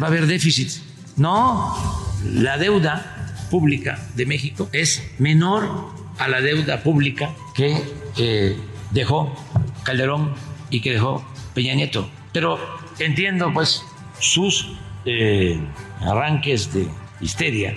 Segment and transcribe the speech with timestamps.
[0.00, 0.82] Va a haber déficit.
[1.16, 1.74] No,
[2.24, 3.18] la deuda
[3.50, 7.76] pública de México es menor a la deuda pública que
[8.16, 8.56] eh,
[8.90, 9.34] dejó
[9.84, 10.34] Calderón
[10.70, 12.08] y que dejó Peña Nieto.
[12.32, 12.58] Pero
[12.98, 13.82] entiendo pues
[14.20, 14.72] sus
[15.04, 15.58] eh,
[16.00, 16.88] arranques de
[17.20, 17.74] histeria.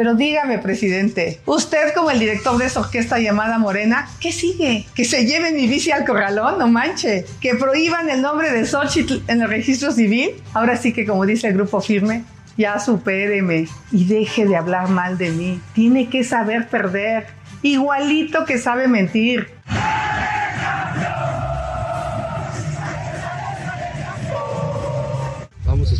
[0.00, 4.86] Pero dígame, presidente, usted como el director de esa orquesta llamada Morena, ¿qué sigue?
[4.94, 6.58] ¿Que se lleven mi bici al corralón?
[6.58, 7.26] No manche.
[7.38, 10.30] ¿Que prohíban el nombre de Xochitl en el registro civil?
[10.54, 12.24] Ahora sí que como dice el grupo firme,
[12.56, 15.60] ya supéreme y deje de hablar mal de mí.
[15.74, 17.26] Tiene que saber perder,
[17.60, 19.48] igualito que sabe mentir.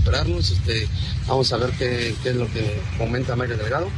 [0.05, 0.89] Esperarnos, este,
[1.27, 3.89] vamos a ver qué, qué es lo que comenta Mayra Delgado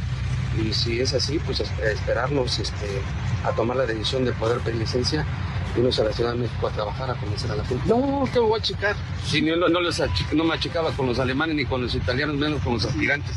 [0.61, 3.01] y si es así, pues es- esperarnos este,
[3.45, 5.25] a tomar la decisión de poder pedir licencia
[5.75, 7.83] irnos a la Ciudad de México a trabajar, a conocer a la gente.
[7.87, 8.95] No, ¿qué me voy a achicar?
[9.27, 12.35] Si no, no, les achi- no me achicaba con los alemanes ni con los italianos,
[12.35, 13.35] menos con los aspirantes.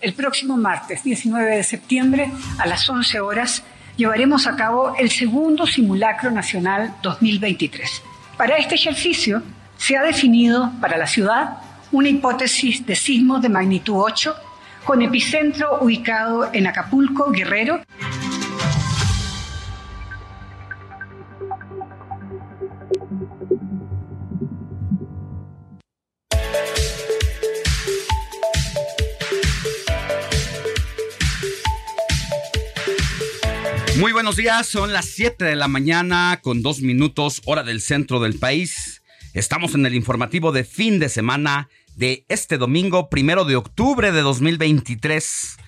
[0.00, 3.62] El próximo martes 19 de septiembre a las 11 horas
[3.96, 8.02] llevaremos a cabo el segundo simulacro nacional 2023.
[8.36, 9.42] Para este ejercicio
[9.76, 11.58] se ha definido para la ciudad
[11.92, 14.34] una hipótesis de sismo de magnitud 8
[14.84, 17.80] con epicentro ubicado en Acapulco, Guerrero.
[34.00, 38.18] Muy buenos días, son las 7 de la mañana con dos minutos hora del centro
[38.18, 39.02] del país.
[39.34, 44.22] Estamos en el informativo de fin de semana de este domingo, primero de octubre de
[44.22, 45.58] 2023.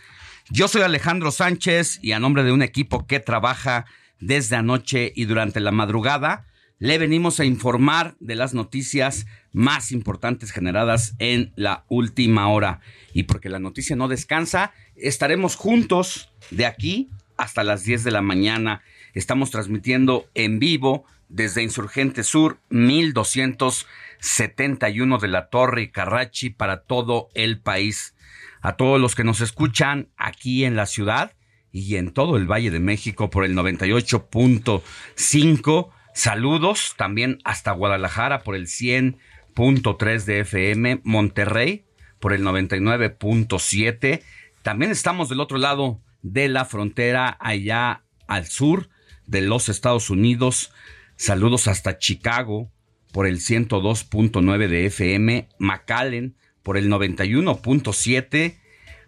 [0.48, 3.84] Yo soy Alejandro Sánchez y a nombre de un equipo que trabaja
[4.18, 6.46] desde anoche y durante la madrugada,
[6.78, 12.80] le venimos a informar de las noticias más importantes generadas en la última hora.
[13.12, 17.10] Y porque la noticia no descansa, estaremos juntos de aquí
[17.42, 18.82] hasta las 10 de la mañana.
[19.14, 27.60] Estamos transmitiendo en vivo desde Insurgente Sur 1271 de la Torre Carrachi para todo el
[27.60, 28.14] país.
[28.60, 31.34] A todos los que nos escuchan aquí en la ciudad
[31.72, 35.90] y en todo el Valle de México por el 98.5.
[36.14, 41.86] Saludos también hasta Guadalajara por el 100.3 de FM, Monterrey
[42.20, 44.22] por el 99.7.
[44.62, 48.88] También estamos del otro lado de la frontera, allá al sur
[49.26, 50.72] de los Estados Unidos.
[51.16, 52.70] Saludos hasta Chicago
[53.12, 58.58] por el 102.9 de FM, McAllen por el 91.7,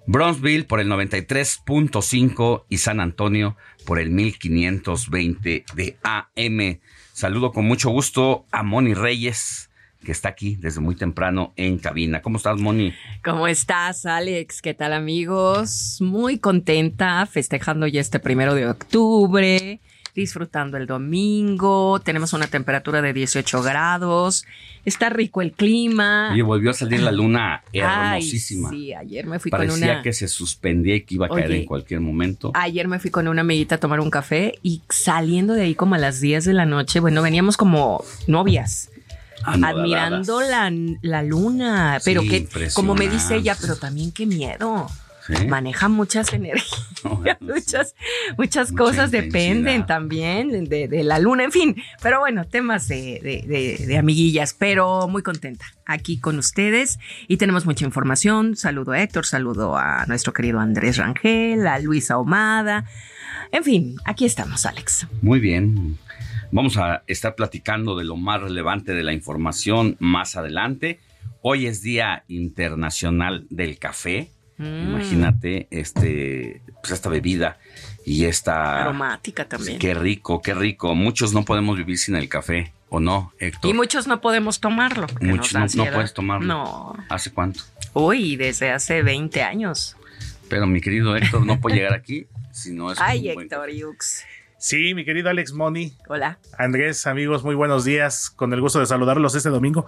[0.07, 3.57] Bronzeville por el 93.5 y San Antonio
[3.87, 6.81] por el 1520 de AM.
[7.13, 9.71] Saludo con mucho gusto a Moni Reyes,
[10.05, 12.23] que está aquí desde muy temprano en cabina.
[12.23, 12.93] ¿Cómo estás, Moni?
[13.25, 14.63] ¿Cómo estás, Alex?
[14.63, 15.99] ¿Qué tal, amigos?
[16.01, 19.81] Muy contenta, festejando ya este primero de octubre,
[20.15, 22.01] disfrutando el domingo.
[22.01, 24.45] Tenemos una temperatura de 18 grados.
[24.85, 26.31] Está rico el clima.
[26.33, 27.81] Oye, volvió a salir la luna Ay,
[28.21, 28.71] hermosísima.
[28.71, 30.03] sí, ayer me fui Parecía con una.
[30.03, 32.53] que se suspendía y que iba a caer en cualquier momento.
[32.55, 35.95] Ayer me fui con una amiguita a tomar un café y saliendo de ahí como
[35.95, 38.91] a las 10 de la noche, bueno, veníamos como novias.
[39.45, 41.99] Admirando la, la luna.
[42.05, 44.89] Pero Sí, que, como me dice ella, pero también qué miedo.
[45.27, 45.47] Sí.
[45.47, 46.87] Maneja muchas energías,
[47.41, 47.95] muchas,
[48.37, 51.77] muchas Mucha cosas dependen también de, de la luna, en fin.
[52.03, 57.39] Pero bueno, temas de, de- de- de amiguillas, pero muy contenta aquí con ustedes y
[57.39, 58.55] tenemos mucha información.
[58.55, 62.85] Saludo a Héctor, saludo a nuestro querido Andrés Rangel, a Luisa Omada.
[63.51, 65.07] En fin, aquí estamos, Alex.
[65.23, 65.97] Muy bien.
[66.53, 71.01] Vamos a estar platicando de lo más relevante de la información más adelante.
[71.43, 74.31] Hoy es Día Internacional del Café.
[74.57, 77.59] Mm, Imagínate este, pues esta bebida
[78.07, 78.83] y esta...
[78.83, 79.79] Aromática también.
[79.79, 80.95] Qué rico, qué rico.
[80.95, 83.71] Muchos no podemos vivir sin el café, ¿o no, Héctor?
[83.71, 85.07] Y muchos no podemos tomarlo.
[85.21, 86.47] Muchos no- puedes tomarlo.
[86.47, 86.97] No.
[87.09, 87.61] ¿Hace cuánto?
[87.95, 89.97] Uy, desde hace 20 años.
[90.49, 93.71] Pero mi querido Héctor no puede llegar aquí si no es Ay, un buen Héctor
[93.71, 94.25] Yux.
[94.65, 95.93] Sí, mi querido Alex Moni.
[96.09, 96.39] Hola.
[96.57, 98.31] Andrés, amigos, muy buenos días.
[98.31, 99.87] Con el gusto de saludarlos este domingo.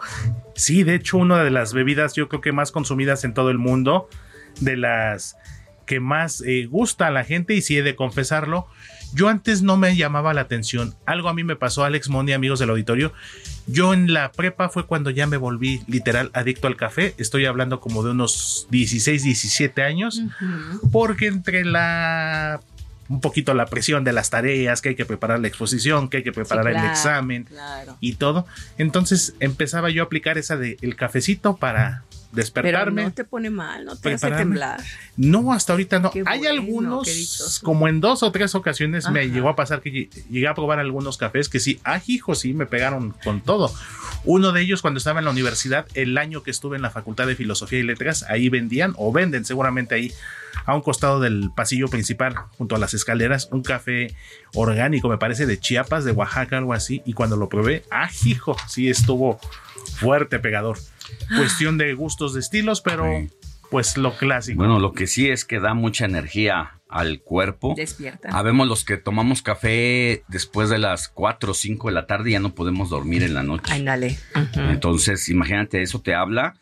[0.55, 3.56] Sí, de hecho, una de las bebidas yo creo que más consumidas en todo el
[3.56, 4.11] mundo,
[4.61, 5.38] de las
[5.87, 8.67] que más eh, gusta a la gente, y sí he de confesarlo,
[9.14, 10.94] yo antes no me llamaba la atención.
[11.06, 13.14] Algo a mí me pasó, Alex Moni, amigos del auditorio.
[13.67, 17.14] Yo en la prepa fue cuando ya me volví literal adicto al café.
[17.17, 20.20] Estoy hablando como de unos 16, 17 años
[20.93, 22.61] porque entre la
[23.08, 26.23] un poquito la presión de las tareas, que hay que preparar la exposición, que hay
[26.23, 27.97] que preparar el claro, examen claro.
[28.00, 28.47] y todo.
[28.79, 33.05] Entonces empezaba yo a aplicar esa de el cafecito para Pero despertarme.
[33.05, 34.81] no te pone mal, no te hace temblar.
[35.17, 36.11] No, hasta ahorita no.
[36.11, 39.91] Qué Hay bueno, algunos, como en dos o tres ocasiones me llegó a pasar que
[39.93, 43.73] lle- llegué a probar algunos cafés que sí, ah, hijo, sí, me pegaron con todo.
[44.26, 47.26] Uno de ellos cuando estaba en la universidad, el año que estuve en la Facultad
[47.28, 50.12] de Filosofía y Letras, ahí vendían o venden seguramente ahí
[50.64, 54.14] a un costado del pasillo principal, junto a las escaleras, un café
[54.55, 57.02] orgánico, me parece, de Chiapas, de Oaxaca, algo así.
[57.06, 59.38] Y cuando lo probé, ah, hijo, sí estuvo
[59.99, 60.79] fuerte pegador.
[61.37, 63.31] Cuestión de gustos, de estilos, pero Sí.
[63.70, 64.58] pues lo clásico.
[64.58, 67.75] Bueno, lo que sí es que da mucha energía al cuerpo.
[67.77, 68.29] Despierta.
[68.31, 72.33] Habemos los que tomamos café después de las 4 o 5 de la tarde y
[72.33, 73.73] ya no podemos dormir en la noche.
[73.73, 74.19] Ándale.
[74.35, 74.61] Ujú.
[74.61, 76.55] Entonces, imagínate, eso te habla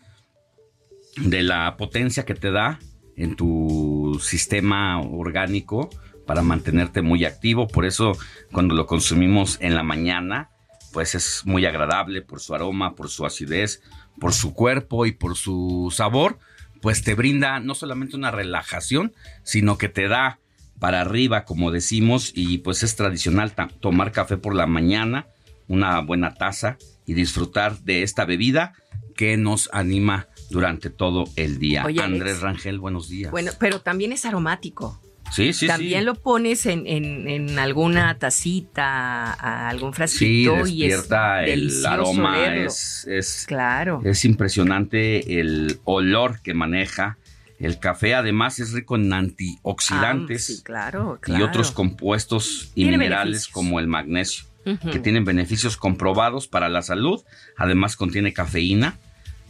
[1.17, 2.79] de la potencia que te da
[3.17, 5.91] en tu sistema orgánico
[6.27, 7.69] para mantenerte muy activo.
[7.69, 8.13] Por eso,
[8.51, 10.51] cuando lo consumimos en la mañana,
[10.93, 13.83] pues es muy agradable por su aroma, por su acidez,
[14.21, 16.39] por su cuerpo y por su sabor.
[16.85, 20.39] Pues te brinda no solamente una relajación, sino que te da
[20.79, 25.27] para arriba, como decimos, y pues es tradicional tomar café por la mañana,
[25.67, 26.77] una buena taza
[27.07, 28.75] y disfrutar de esta bebida
[29.17, 31.87] que nos anima durante todo el día.
[31.87, 32.13] Oye, Alex.
[32.13, 33.31] Andrés Rangel, buenos días.
[33.31, 35.01] Bueno, pero también es aromático.
[35.35, 36.05] Sí, sí, también sí.
[36.07, 41.87] lo pones en, en- en alguna tacita, a algún Sí, frasquito y es despierta el
[41.87, 44.01] aroma, es, es, Claro.
[44.05, 47.19] es impresionante el olor que maneja.
[47.59, 53.25] El café además es rico en antioxidantes Ah, sí, claro, y otros compuestos y minerales
[53.27, 53.53] beneficios.
[53.53, 54.45] como el magnesio.
[54.91, 57.23] Que tienen beneficios comprobados para la salud.
[57.59, 58.97] Además contiene cafeína,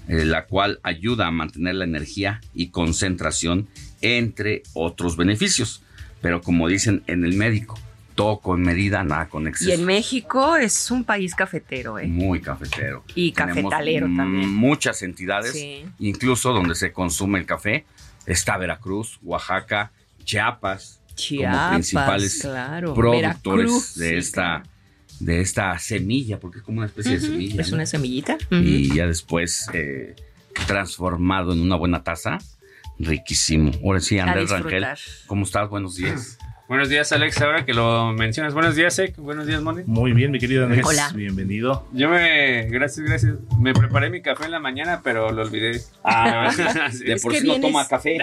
[0.08, 3.68] eh, la cual ayuda a mantener la energía y concentración,
[4.04, 5.82] entre otros beneficios.
[6.20, 7.78] Pero como dicen en el médico,
[8.14, 9.72] todo con medida, nada con Y exceso.
[9.72, 12.06] en México es un país cafetero, ¿eh?
[12.06, 13.04] Muy cafetero.
[13.14, 14.48] Y Tenemos cafetalero también.
[14.54, 15.84] Muchas entidades, Sí.
[15.98, 17.84] incluso donde se consume el café.
[18.26, 19.90] Está Veracruz, Oaxaca,
[20.24, 22.94] Chiapas, como Chiapas, principales claro.
[22.94, 24.62] productores Veracruz, de sí, esta
[25.20, 27.60] de esta semilla, porque es como una especie de semilla.
[27.60, 27.76] Es ¿no?
[27.76, 28.36] una semillita.
[28.50, 30.16] Y ya después eh,
[30.66, 32.38] transformado en una buena taza,
[32.98, 33.72] riquísimo.
[33.84, 34.50] Ahora sí, Andrés.
[34.50, 34.86] Rangel,
[35.26, 35.68] ¿cómo estás?
[35.68, 36.38] Buenos días.
[36.66, 37.42] Buenos días, Alex.
[37.42, 38.54] Ahora que lo mencionas.
[38.54, 39.16] Buenos días, Sek.
[39.18, 39.82] Buenos días, Moni.
[39.84, 40.84] Muy bien, mi querido Andrés.
[40.86, 41.10] Hola.
[41.14, 41.86] Bienvenido.
[41.92, 42.64] Yo me.
[42.70, 43.34] Gracias, gracias.
[43.60, 45.82] Me preparé mi café en la mañana, pero lo olvidé.
[46.02, 46.50] Ah,
[47.04, 48.16] de Es por sí no toma café.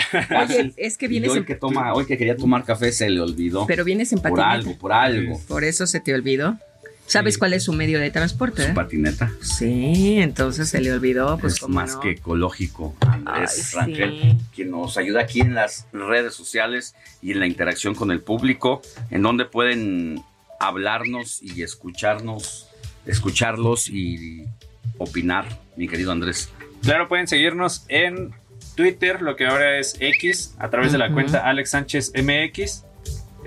[0.43, 3.11] Oye, es que Y vienes hoy en- que toma, hoy que quería tomar café se
[3.11, 3.67] le olvidó.
[3.67, 5.39] Pero vienes en por algo, por algo.
[5.47, 6.57] Por eso se te olvidó.
[7.11, 7.39] ¿Sabes Sí.
[7.39, 8.63] cuál es su medio de transporte?
[8.63, 8.73] Su eh?
[8.73, 11.99] patineta Sí, entonces se le olvidó, pues es más no.
[12.01, 12.95] que ecológico.
[13.01, 14.37] Andrés Ay, Rangel, sí.
[14.55, 18.81] quien nos ayuda aquí en las redes sociales y en la interacción con el público,
[19.09, 20.23] en donde pueden
[20.59, 22.67] hablarnos y escucharnos,
[23.05, 24.45] escucharlos y
[24.97, 26.49] opinar, mi querido Andrés.
[26.83, 28.31] Claro, pueden seguirnos en
[28.75, 32.85] Twitter, lo que ahora es X, a través de la cuenta Alex Sánchez MX.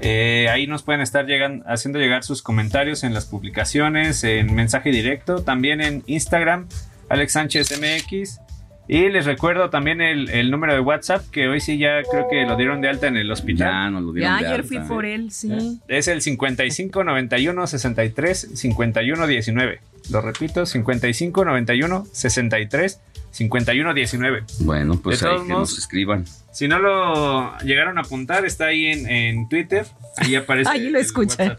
[0.01, 4.91] Eh, ahí nos pueden estar llegan, haciendo llegar sus comentarios en las publicaciones, en mensaje
[4.91, 6.67] directo, también en Instagram,
[7.09, 8.41] Alex Sánchez MX.
[8.87, 12.55] Y les recuerdo también el, número de WhatsApp, que hoy sí ya creo que lo
[12.57, 13.71] dieron de alta en el hospital.
[13.71, 15.81] Ya, no lo dieron ya, ayer fui por él, sí.
[15.89, 19.81] Es el 55 91 63 51 19.
[20.11, 24.45] Lo repito, 55 91 63 51 19.
[24.61, 26.27] Bueno, pues ahí que nos escriban.
[26.55, 29.87] Si no lo llegaron a apuntar, está ahí en, Twitter.
[30.17, 30.71] Ahí aparece.
[30.71, 31.57] Ahí lo escuchan.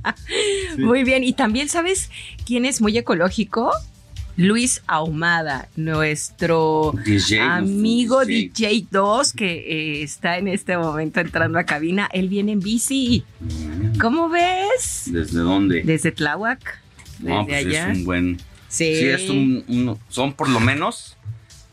[0.78, 1.24] Muy bien.
[1.24, 2.08] Y también, ¿sabes
[2.46, 3.72] quién es muy ecológico?
[4.36, 6.94] Luis Ahumada, nuestro
[7.40, 12.08] amigo DJ, 2 que eh, está en este momento entrando a cabina.
[12.12, 13.24] Él viene en bici.
[13.40, 13.98] Mm.
[13.98, 15.02] ¿Cómo ves?
[15.06, 15.82] ¿Desde dónde?
[15.82, 16.80] Desde Tláhuac.
[17.18, 17.90] Desde pues allá.
[17.90, 18.36] es un buen.
[18.68, 21.18] Sí, sí es un, son por lo menos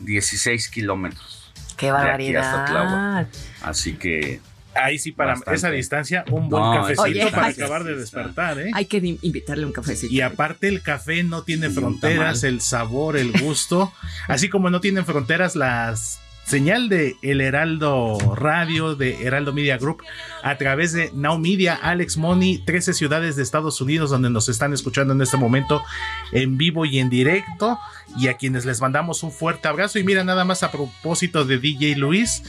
[0.00, 1.39] 16 kilómetros.
[1.80, 3.26] Qué barbaridad.
[3.62, 4.40] Así que
[4.72, 8.70] Ahí sí, para esa distancia, un buen cafecito para acabar de despertar, ¿eh?
[8.72, 10.12] Hay que invitarle un cafecito.
[10.12, 13.92] Y aparte, el café no tiene fronteras, el sabor, el gusto.
[14.28, 20.02] así como no tienen fronteras las señal de El Heraldo Radio, de Heraldo Media Group,
[20.42, 24.72] a través de Now Media, Alex Money, 13 ciudades de Estados Unidos donde nos están
[24.72, 25.80] escuchando en este momento
[26.32, 27.78] en vivo y en directo,
[28.18, 30.00] y a quienes les mandamos un fuerte abrazo.
[30.00, 32.42] Y mira, nada más a propósito de DJ Luis,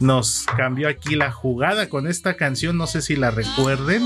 [0.00, 4.02] nos cambió aquí la jugada con esta canción, no sé si la recuerden.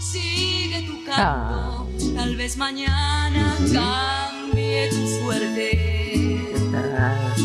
[0.00, 6.02] Sigue tu campo, tal vez mañana cambie tu suerte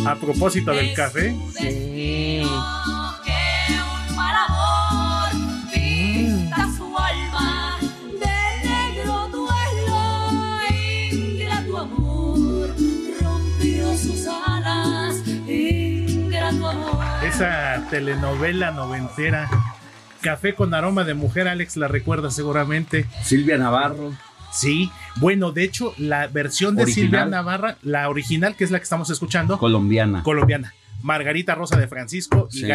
[0.08, 1.36] a propósito del café.
[1.60, 2.44] Sí.
[17.24, 19.48] Esa telenovela noventera,
[20.22, 23.06] Café con aroma de mujer, Alex la recuerda seguramente.
[23.24, 24.12] Silvia Navarro.
[24.58, 28.84] Sí, bueno, de hecho, la versión de Silvia Navarra, la original, que es la que
[28.84, 29.60] estamos escuchando.
[29.60, 30.24] Colombiana.
[30.24, 30.74] Colombiana.
[31.04, 32.68] Margarita Rosa de Francisco y sí.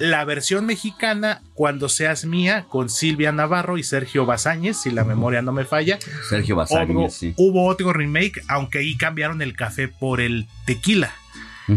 [0.00, 5.42] La versión mexicana, Cuando seas mía, con Silvia Navarro y Sergio Bazáñez, si la memoria
[5.42, 5.98] no me falla.
[6.28, 7.34] Sergio Bazáñez, sí.
[7.36, 11.12] Hubo otro remake, aunque ahí cambiaron el café por el tequila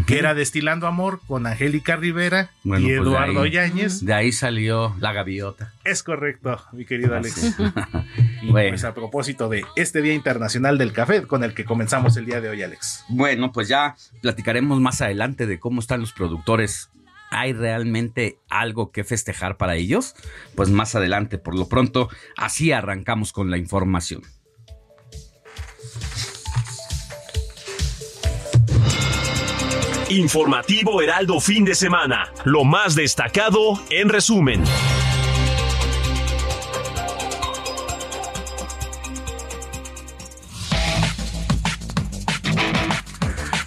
[0.05, 4.05] que era Destilando Amor con Angélica Rivera y pues Eduardo Yáñez.
[4.05, 5.73] De ahí salió La Gaviota.
[5.83, 7.55] Es correcto, mi querido Alex.
[8.41, 12.25] y pues a propósito de este Día Internacional del Café con el que comenzamos el
[12.25, 13.05] día de hoy, Alex.
[13.09, 16.89] Bueno, pues ya platicaremos más adelante de cómo están los productores
[17.31, 20.15] ¿Hay realmente algo que festejar para ellos?
[20.55, 24.21] Pues más adelante, por lo pronto, así arrancamos con la información.
[30.09, 32.31] Informativo Heraldo fin de semana.
[32.43, 34.63] Lo más destacado en resumen.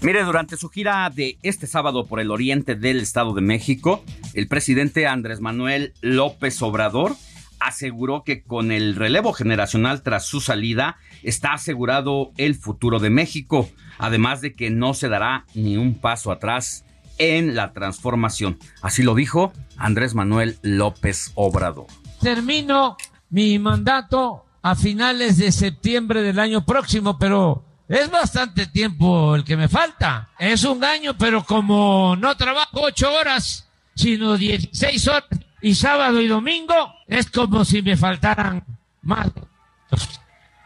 [0.00, 4.47] Mire, durante su gira de este sábado por el oriente del Estado de México, el
[4.47, 7.16] presidente Andrés Manuel López Obrador
[7.59, 13.68] aseguró que con el relevo generacional tras su salida está asegurado el futuro de México,
[13.99, 16.85] además de que no se dará ni un paso atrás
[17.19, 18.59] en la transformación.
[18.81, 21.87] Así lo dijo Andrés Manuel López Obrador.
[22.21, 22.97] Termino
[23.31, 29.57] mi mandato a finales de septiembre del año próximo, pero es bastante tiempo el que
[29.57, 30.28] me falta.
[30.38, 35.25] Es un año, pero como no trabajo ocho horas, sino dieciséis horas
[35.61, 38.64] y sábado y domingo, es como si me faltaran
[39.02, 39.28] más,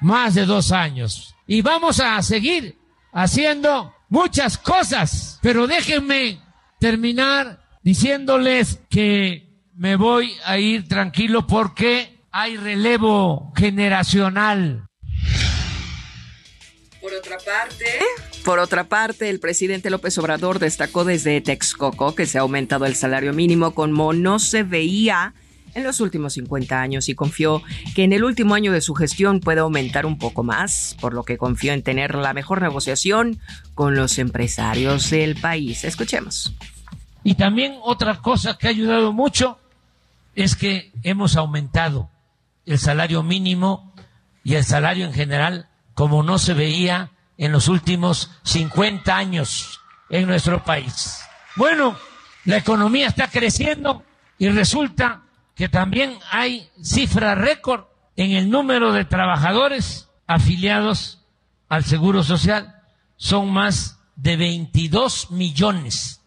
[0.00, 1.34] más de dos años.
[1.46, 2.76] Y vamos a seguir
[3.12, 6.40] haciendo muchas cosas, pero déjenme
[6.80, 14.86] terminar diciéndoles que me voy a ir tranquilo porque hay relevo generacional.
[17.00, 17.86] Por otra parte,
[18.44, 22.94] por otra parte, el presidente López Obrador destacó desde Texcoco que se ha aumentado el
[22.94, 25.34] salario mínimo como no se veía
[25.74, 27.62] en los últimos 50 años y confió
[27.94, 31.24] que en el último año de su gestión puede aumentar un poco más, por lo
[31.24, 33.40] que confió en tener la mejor negociación
[33.74, 35.84] con los empresarios del país.
[35.84, 36.54] Escuchemos.
[37.24, 39.58] Y también otra cosa que ha ayudado mucho
[40.34, 42.10] es que hemos aumentado
[42.66, 43.94] el salario mínimo
[44.44, 50.26] y el salario en general como no se veía en los últimos 50 años en
[50.26, 51.20] nuestro país.
[51.56, 51.96] Bueno,
[52.44, 54.04] la economía está creciendo
[54.38, 55.22] y resulta
[55.62, 57.84] que también hay cifra récord
[58.16, 61.24] en el número de trabajadores afiliados
[61.68, 62.82] al Seguro Social.
[63.16, 66.20] Son más de 22 millones.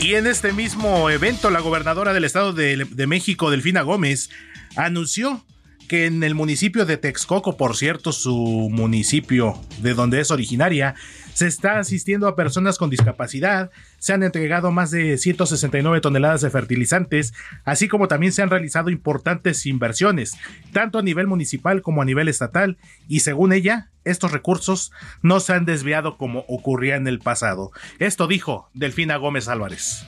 [0.00, 4.30] Y en este mismo evento, la gobernadora del Estado de, de México, Delfina Gómez,
[4.76, 5.44] anunció
[5.88, 10.94] que en el municipio de Texcoco, por cierto, su municipio de donde es originaria,
[11.32, 16.50] se está asistiendo a personas con discapacidad, se han entregado más de 169 toneladas de
[16.50, 17.32] fertilizantes,
[17.64, 20.36] así como también se han realizado importantes inversiones,
[20.72, 22.76] tanto a nivel municipal como a nivel estatal,
[23.08, 24.92] y según ella, estos recursos
[25.22, 27.70] no se han desviado como ocurría en el pasado.
[27.98, 30.04] Esto dijo Delfina Gómez Álvarez.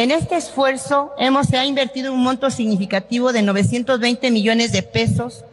[0.00, 5.44] En este esfuerzo hemos se ha invertido un monto significativo de 920 millones de pesos,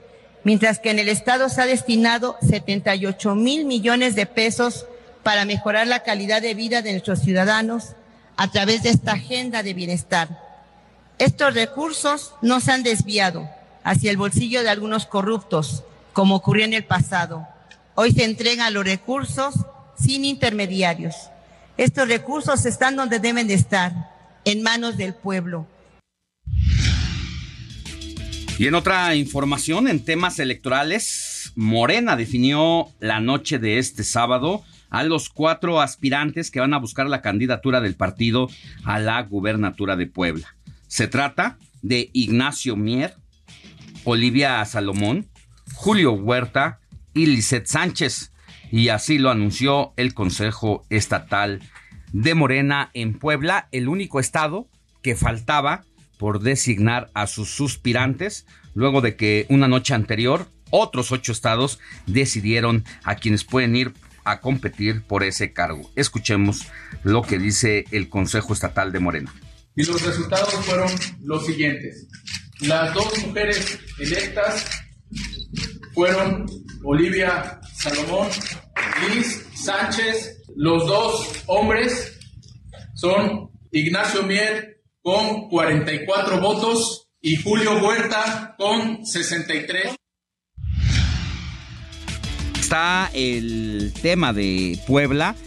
[0.45, 4.85] mientras que en el Estado se ha destinado 78 mil millones de pesos
[5.21, 7.87] para mejorar la calidad de vida de nuestros ciudadanos
[8.37, 10.29] a través de esta agenda de bienestar.
[11.17, 13.49] Estos recursos no se han desviado
[13.83, 17.45] hacia el bolsillo de algunos corruptos, como ocurrió en el pasado.
[17.95, 19.55] Hoy se entregan los recursos
[19.99, 21.15] sin intermediarios.
[21.75, 24.15] Estos recursos están donde deben de estar,
[24.47, 25.67] en manos del pueblo.
[28.57, 35.03] Y en otra información, en temas electorales, Morena definió la noche de este sábado a
[35.03, 38.49] los cuatro aspirantes que van a buscar la candidatura del partido
[38.85, 40.55] a la gubernatura de Puebla.
[40.87, 43.15] Se trata de Ignacio Mier,
[44.05, 45.27] Olivia Salomón,
[45.73, 46.79] Julio Huerta
[47.13, 48.31] y Lisette Sánchez.
[48.71, 51.61] Y así lo anunció el Consejo Estatal
[52.17, 54.67] de Morena en Puebla, el único estado
[55.03, 55.85] que faltaba
[56.17, 62.83] por designar a sus suspirantes, luego de que una noche anterior otros ocho estados decidieron
[63.03, 63.93] a quienes pueden ir
[64.25, 65.91] a competir por ese cargo.
[65.95, 66.67] Escuchemos
[67.03, 69.31] lo que dice el Consejo Estatal de Morena.
[69.75, 70.89] Y los resultados fueron
[71.21, 72.07] los siguientes.
[72.61, 74.65] Las dos mujeres electas
[75.93, 76.47] fueron
[76.83, 78.27] Olivia Salomón,
[79.07, 80.43] Liz Sánchez.
[80.55, 82.19] Los dos hombres
[82.95, 89.97] son Ignacio Mier con 44 votos y Julio Huerta con 63
[92.67, 95.37] está el tema de Puebla.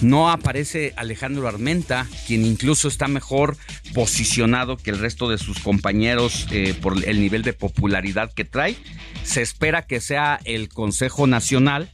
[0.00, 3.56] No aparece Alejandro Armenta, quien incluso está mejor
[3.94, 8.76] posicionado que el resto de sus compañeros eh, por el nivel de popularidad que trae.
[9.24, 11.90] Se espera que sea el Consejo Nacional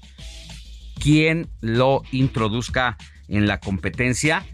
[1.05, 2.97] quien lo introduzca
[3.29, 4.45] en la competencia.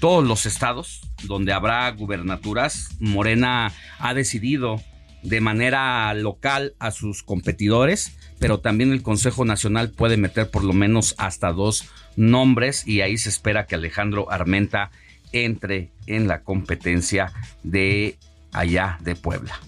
[0.00, 4.82] Todos los estados donde habrá gubernaturas, Morena ha decidido
[5.22, 10.72] de manera local a sus competidores pero también el Consejo Nacional puede meter por lo
[10.72, 11.84] menos hasta dos
[12.16, 14.90] nombres y ahí se espera que Alejandro Armenta
[15.32, 18.18] entre en la competencia de
[18.52, 19.60] allá de Puebla.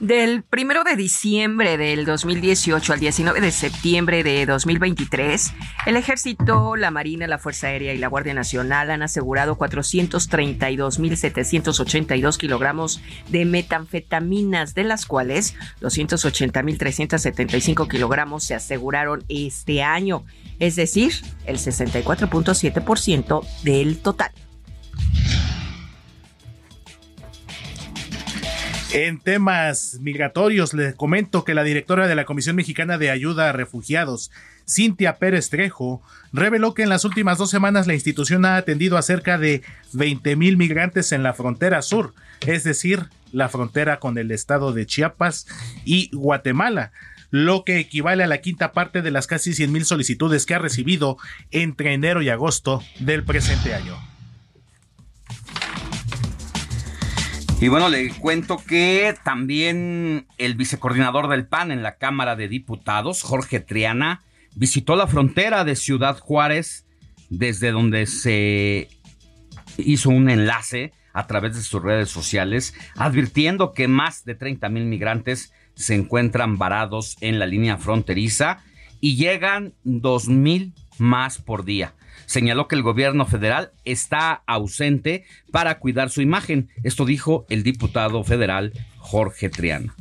[0.00, 5.52] Del primero de diciembre del 2018 al 19 de septiembre de 2023,
[5.86, 13.02] el Ejército, la Marina, la Fuerza Aérea y la Guardia Nacional han asegurado 432.782 kilogramos
[13.28, 20.24] de metanfetaminas, de las cuales 280.375 kilogramos se aseguraron este año,
[20.60, 21.12] es decir,
[21.44, 24.30] el 64.7% del total.
[28.92, 33.52] En temas migratorios, les comento que la directora de la Comisión Mexicana de Ayuda a
[33.52, 34.30] Refugiados,
[34.66, 36.00] Cintia Pérez Trejo,
[36.32, 40.36] reveló que en las últimas dos semanas la institución ha atendido a cerca de 20
[40.36, 42.14] mil migrantes en la frontera sur,
[42.46, 45.46] es decir, la frontera con el estado de Chiapas
[45.84, 46.92] y Guatemala
[47.30, 50.58] lo que equivale a la quinta parte de las casi 100 mil solicitudes que ha
[50.58, 51.18] recibido
[51.50, 53.98] entre enero y agosto del presente año.
[57.60, 63.24] Y bueno, le cuento que también el vicecoordinador del PAN en la Cámara de Diputados,
[63.24, 64.22] Jorge Triana,
[64.54, 66.86] visitó la frontera de Ciudad Juárez,
[67.30, 68.88] desde donde se
[69.76, 74.84] hizo un enlace a través de sus redes sociales, advirtiendo que más de 30 mil
[74.84, 78.62] migrantes se encuentran varados en la línea fronteriza
[79.00, 81.92] y llegan 2 mil más por día
[82.28, 86.68] señaló que el gobierno federal está ausente para cuidar su imagen.
[86.84, 89.94] Esto dijo el diputado federal Jorge Triana.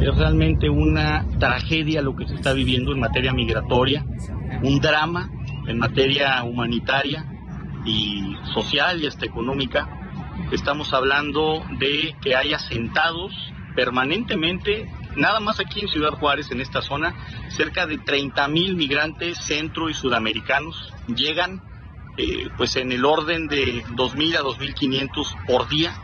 [0.00, 4.04] Es realmente una tragedia lo que se está viviendo en materia migratoria,
[4.62, 5.30] un drama
[5.66, 7.26] en materia humanitaria
[7.84, 9.88] y social y hasta económica.
[10.52, 13.32] Estamos hablando de que hay asentados
[13.74, 17.14] permanentemente Nada más aquí en Ciudad Juárez, en esta zona,
[17.48, 21.62] cerca de 30 mil migrantes centro y sudamericanos llegan
[22.16, 25.94] eh, pues en el orden de 2.000 a 2.500 por día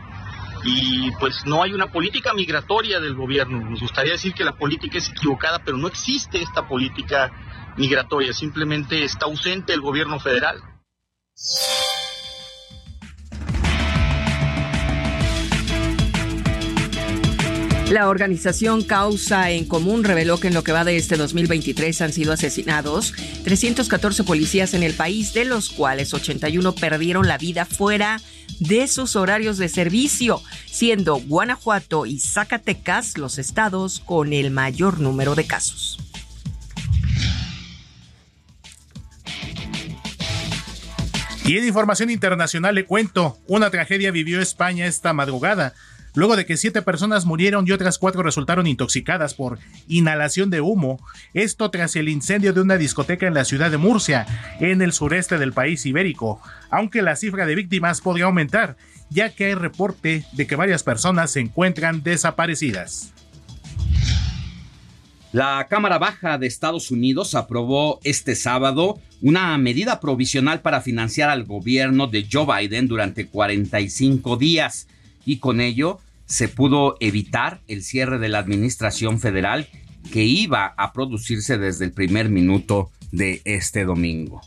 [0.63, 3.59] y pues no hay una política migratoria del gobierno.
[3.69, 7.31] Nos gustaría decir que la política es equivocada, pero no existe esta política
[7.77, 10.61] migratoria, simplemente está ausente el gobierno federal.
[17.91, 22.13] La organización Causa en Común reveló que en lo que va de este 2023 han
[22.13, 28.21] sido asesinados 314 policías en el país, de los cuales 81 perdieron la vida fuera
[28.61, 35.35] de sus horarios de servicio, siendo Guanajuato y Zacatecas los estados con el mayor número
[35.35, 35.99] de casos.
[41.43, 45.73] Y en información internacional le cuento, una tragedia vivió España esta madrugada
[46.13, 50.99] luego de que siete personas murieron y otras cuatro resultaron intoxicadas por inhalación de humo.
[51.33, 54.25] Esto tras el incendio de una discoteca en la ciudad de Murcia,
[54.59, 58.77] en el sureste del país ibérico, aunque la cifra de víctimas podría aumentar,
[59.09, 63.13] ya que hay reporte de que varias personas se encuentran desaparecidas.
[65.33, 71.45] La Cámara Baja de Estados Unidos aprobó este sábado una medida provisional para financiar al
[71.45, 74.87] gobierno de Joe Biden durante 45 días
[75.25, 79.67] y con ello se pudo evitar el cierre de la administración federal
[80.11, 84.41] que iba a producirse desde el primer minuto de este domingo.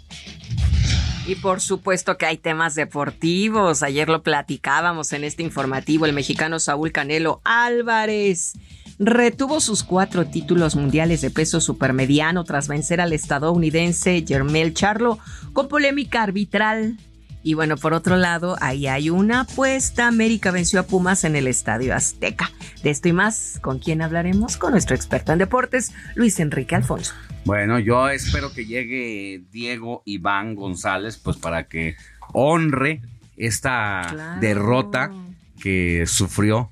[1.27, 3.83] Y por supuesto que hay temas deportivos.
[3.83, 6.05] Ayer lo platicábamos en este informativo.
[6.05, 8.55] El mexicano Saúl Canelo Álvarez
[8.99, 15.19] retuvo sus cuatro títulos mundiales de peso supermediano tras vencer al estadounidense Jermel Charlo
[15.53, 16.99] con polémica arbitral
[17.45, 20.09] y bueno, por otro lado, ahí hay una apuesta.
[20.09, 22.51] América venció a Pumas en el Estadio Azteca.
[22.83, 24.57] De esto y más, ¿con quién hablaremos?
[24.57, 27.13] Con nuestro experto en deportes, Luis Enrique Alfonso.
[27.45, 31.97] Bueno, yo espero que llegue Diego Iván González, pues para que
[32.33, 33.03] honre
[33.37, 35.13] esta derrota
[35.61, 36.71] que sufrió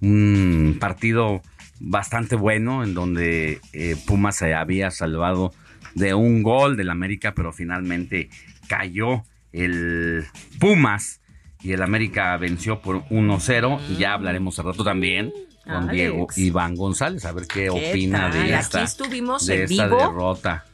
[0.00, 1.42] un partido
[1.78, 5.54] bastante bueno en donde eh, Pumas se había salvado
[5.94, 8.30] de un gol del América, pero finalmente
[8.66, 10.24] cayó el
[10.58, 11.20] Pumas
[11.60, 13.80] y el América venció por 1-0.
[13.90, 15.32] y Ya hablaremos al rato también
[15.64, 20.64] con Diego Iván González, a ver qué, opina de esta, de esta derrota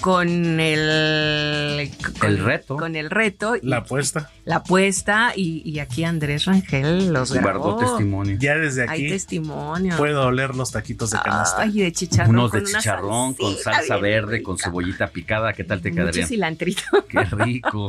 [0.00, 0.28] con
[0.60, 1.90] el
[2.22, 2.76] el reto.
[2.76, 4.30] con el reto la apuesta.
[4.44, 8.36] la apuesta y, aquí Andrés Rangel los guardó testimonio.
[8.38, 9.96] Ya desde aquí hay testimonio.
[9.96, 11.62] puedo oler los taquitos de canasta.
[11.62, 15.92] Ay, de chicharrón unos de chicharrón con salsa verde con cebollita picada qué tal te
[15.92, 16.82] quedaría mucho cilantrito.
[17.08, 17.88] Qué rico.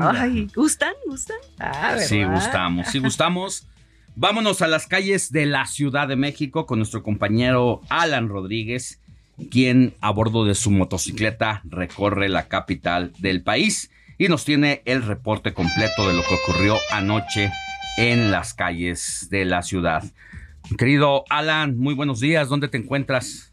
[0.00, 3.66] Ay, gustan gustan ah, sí gustamos sí gustamos.
[4.14, 9.01] Vámonos a las calles de la Ciudad de México con nuestro compañero Alan Rodríguez
[9.50, 15.02] quien a bordo de su motocicleta recorre la capital del país y nos tiene el
[15.02, 17.50] reporte completo de lo que ocurrió anoche
[17.98, 20.04] en las calles de la ciudad.
[20.78, 23.51] Querido Alan, muy buenos días, ¿dónde te encuentras?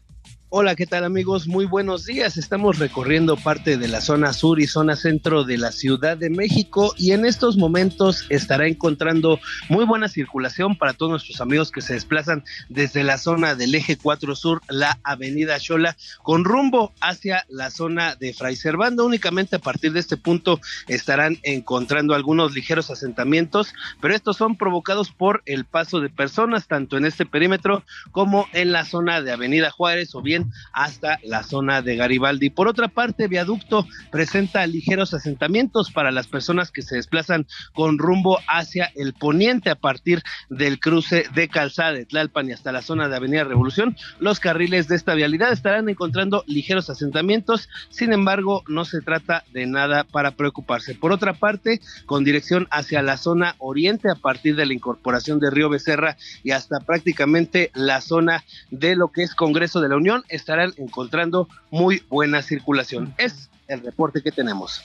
[0.52, 1.46] Hola, ¿qué tal amigos?
[1.46, 2.36] Muy buenos días.
[2.36, 6.92] Estamos recorriendo parte de la zona sur y zona centro de la Ciudad de México
[6.98, 11.92] y en estos momentos estará encontrando muy buena circulación para todos nuestros amigos que se
[11.92, 17.70] desplazan desde la zona del eje 4 sur, la avenida Xola, con rumbo hacia la
[17.70, 19.06] zona de Fray Servando.
[19.06, 25.12] Únicamente a partir de este punto estarán encontrando algunos ligeros asentamientos, pero estos son provocados
[25.12, 29.70] por el paso de personas tanto en este perímetro como en la zona de Avenida
[29.70, 30.39] Juárez o bien
[30.72, 32.50] hasta la zona de Garibaldi.
[32.50, 38.38] Por otra parte, Viaducto presenta ligeros asentamientos para las personas que se desplazan con rumbo
[38.46, 43.08] hacia el poniente a partir del cruce de Calzada de Tlalpan y hasta la zona
[43.08, 43.96] de Avenida Revolución.
[44.18, 49.66] Los carriles de esta vialidad estarán encontrando ligeros asentamientos, sin embargo, no se trata de
[49.66, 50.94] nada para preocuparse.
[50.94, 55.50] Por otra parte, con dirección hacia la zona oriente a partir de la incorporación de
[55.50, 60.24] Río Becerra y hasta prácticamente la zona de lo que es Congreso de la Unión,
[60.30, 63.14] estarán encontrando muy buena circulación.
[63.18, 64.82] Es el reporte que tenemos.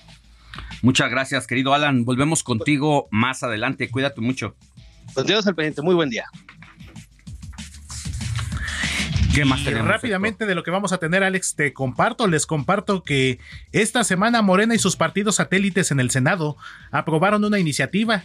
[0.82, 2.06] Muchas gracias, querido Alan.
[2.06, 3.90] Volvemos contigo más adelante.
[3.90, 4.56] Cuídate mucho.
[5.14, 5.82] Continuamos al pendiente.
[5.82, 6.26] Muy buen día.
[9.36, 9.90] ¿Qué más tenemos?
[9.90, 13.38] Rápidamente de lo que vamos a tener, Alex, te comparto, les comparto que
[13.74, 16.56] esta semana Morena y sus partidos satélites en el Senado
[16.90, 18.24] aprobaron una iniciativa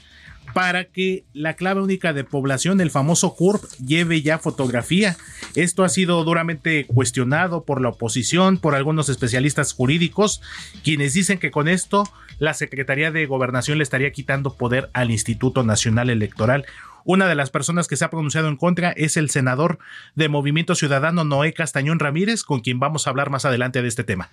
[0.54, 5.16] para que la clave única de población, el famoso CURP, lleve ya fotografía.
[5.56, 10.40] Esto ha sido duramente cuestionado por la oposición, por algunos especialistas jurídicos,
[10.84, 12.04] quienes dicen que con esto
[12.38, 16.66] la Secretaría de Gobernación le estaría quitando poder al Instituto Nacional Electoral.
[17.04, 19.78] Una de las personas que se ha pronunciado en contra es el senador
[20.14, 24.04] de Movimiento Ciudadano Noé Castañón Ramírez, con quien vamos a hablar más adelante de este
[24.04, 24.30] tema.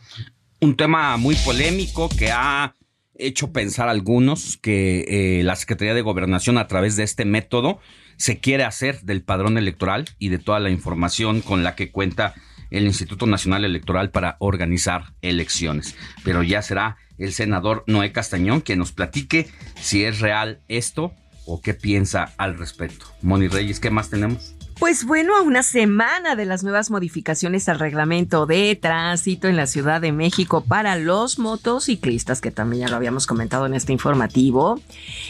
[0.59, 2.73] Un tema muy polémico que ha
[3.15, 7.79] hecho pensar algunos que eh, la Secretaría de Gobernación a través de este método
[8.15, 12.33] se quiere hacer del padrón electoral y de toda la información con la que cuenta
[12.71, 15.95] el Instituto Nacional Electoral para organizar elecciones.
[16.23, 19.47] Pero ya será el senador Noé Castañón quien nos platique
[19.79, 21.13] si es real esto
[21.47, 23.05] o qué piensa al respecto.
[23.21, 24.56] Moni Reyes, ¿qué más tenemos?
[24.79, 29.65] Pues bueno, a una semana de las nuevas modificaciones al reglamento de tránsito en la
[29.65, 34.79] Ciudad de México para los motociclistas, que también ya lo habíamos comentado en este informativo,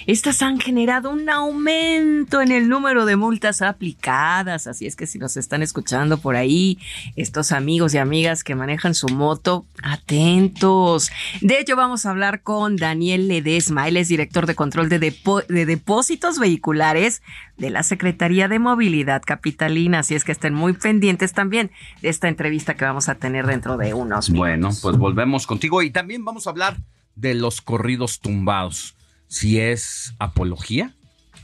[0.06, 4.68] estas han generado un aumento en el número de multas aplicadas.
[4.68, 6.78] Así es que si nos están escuchando por ahí,
[7.16, 11.10] estos amigos y amigas que manejan su moto, atentos.
[11.40, 17.22] De hecho, vamos a hablar con Daniel Ledesma, es director de control de depósitos vehiculares
[17.58, 20.00] de la Secretaría de Movilidad Capitalina.
[20.00, 23.78] Así es que estén muy pendientes también de esta entrevista que vamos a tener dentro
[23.78, 24.38] de unos minutos.
[24.38, 26.78] Bueno, pues volvemos contigo y también vamos a hablar
[27.16, 28.96] de los corridos tumbados.
[29.28, 30.94] Si es apología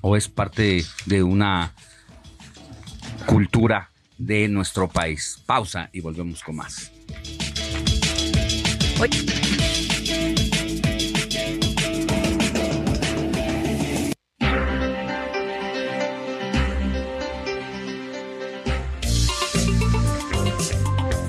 [0.02, 1.74] o es parte de una
[3.26, 5.42] cultura de nuestro país.
[5.46, 6.92] Pausa y volvemos con más.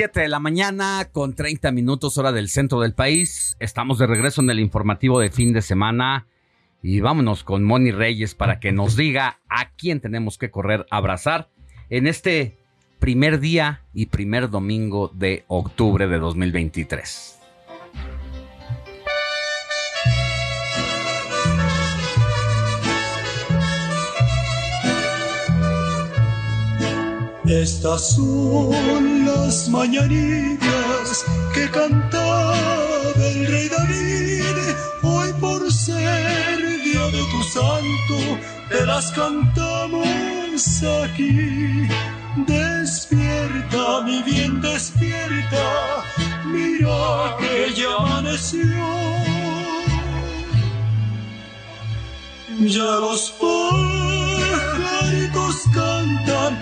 [0.00, 3.58] Siete de la mañana con 30 minutos hora del centro del país.
[3.60, 6.26] Estamos de regreso en el informativo de fin de semana
[6.82, 10.96] y vámonos con Moni Reyes para que nos diga a quién tenemos que correr a
[10.96, 11.50] abrazar
[11.90, 12.56] en este
[12.98, 17.38] primer día y primer domingo de octubre de 2023.
[27.44, 29.19] Estas son
[29.50, 32.54] las mañanitas que cantaba
[33.16, 34.44] el rey David.
[35.02, 38.16] Hoy por ser día de tu santo,
[38.68, 40.06] te las cantamos
[41.02, 41.88] aquí.
[42.46, 45.66] Despierta, mi bien, despierta.
[46.44, 48.84] Mira que ya amaneció.
[52.76, 53.22] Ya los
[54.20, 56.52] pajaritos cantan,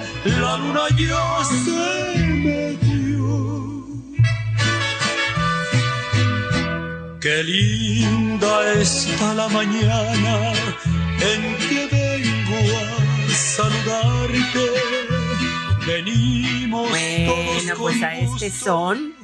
[0.41, 3.85] la luna ya se metió.
[7.21, 10.53] Qué linda está la mañana
[11.21, 14.67] en que vengo a saludarte.
[15.87, 19.15] Venimos Bueno, pues a este son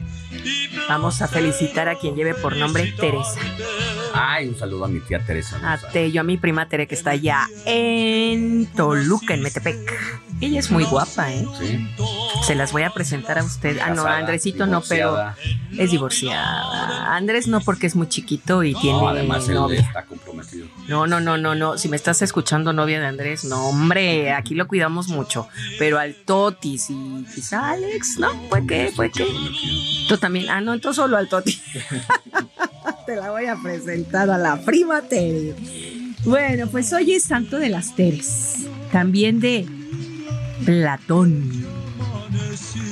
[0.88, 3.40] vamos a felicitar a quien lleve por nombre Teresa.
[4.16, 5.59] Ay, un saludo a mi tía Teresa.
[5.62, 9.77] A Tello, a mi prima Tere que está allá en Toluca, en Metepec.
[10.40, 11.44] Ella es muy guapa, ¿eh?
[11.59, 11.88] Sí.
[12.44, 13.79] Se las voy a presentar a usted.
[13.83, 15.16] Ah, no, a Andresito no, pero
[15.77, 17.14] es divorciada.
[17.16, 19.81] Andrés no porque es muy chiquito y tiene No, además él novia.
[19.81, 20.66] está comprometido.
[20.87, 21.79] No, no, no, no, no.
[21.79, 25.48] Si me estás escuchando, novia de Andrés, no, hombre, aquí lo cuidamos mucho.
[25.79, 28.92] Pero al Totis y quizá Alex, no, ¿fue qué?
[28.94, 29.27] ¿Fue qué?
[30.09, 30.50] Tú también.
[30.50, 31.61] Ah, no, entonces solo al Totis.
[33.07, 35.55] Te la voy a presentar a la prima Tere.
[36.25, 38.67] Bueno, pues hoy es santo de las Teres.
[38.93, 39.67] También de
[40.64, 41.67] Platón.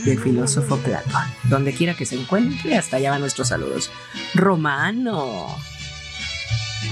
[0.05, 1.23] Del filósofo Platón.
[1.45, 3.91] Donde quiera que se encuentre, hasta allá van nuestros saludos.
[4.35, 5.47] Romano.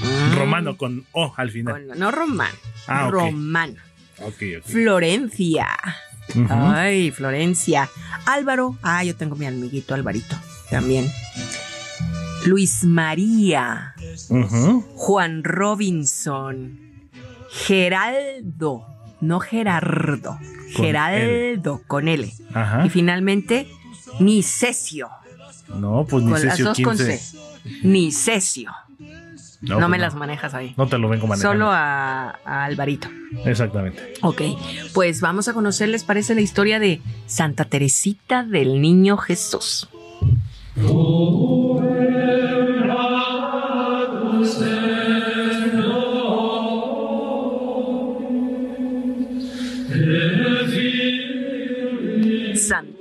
[0.02, 0.36] Mm.
[0.36, 1.86] Romano con O al final.
[1.88, 2.56] Con- no romano.
[2.86, 3.08] Ah.
[3.10, 3.74] Romano.
[4.22, 4.64] Ok, ok.
[4.66, 5.68] Florencia.
[6.48, 7.90] Ay, Florencia.
[8.24, 8.78] Álvaro.
[8.82, 10.36] Ah, yo tengo mi amiguito Alvarito.
[10.70, 11.10] También.
[12.46, 13.94] Luis María.
[14.94, 16.78] Juan Robinson.
[17.50, 18.86] Geraldo.
[19.20, 20.38] No Gerardo.
[20.74, 22.32] Con Geraldo con L.
[22.54, 22.86] Ajá.
[22.86, 23.68] Y finalmente,
[24.20, 25.08] Nicesio.
[25.74, 27.18] No, pues ni Con sé las dos con 15.
[27.18, 27.38] C.
[27.82, 28.72] Nicesio.
[29.60, 30.72] No, pues me las manejas ahí.
[30.78, 31.52] No te lo vengo manejando.
[31.52, 33.08] Solo a, a Alvarito.
[33.44, 34.14] Exactamente.
[34.22, 34.40] Ok,
[34.94, 39.88] pues vamos a conocer, ¿les parece la historia de Santa Teresita del Niño Jesús?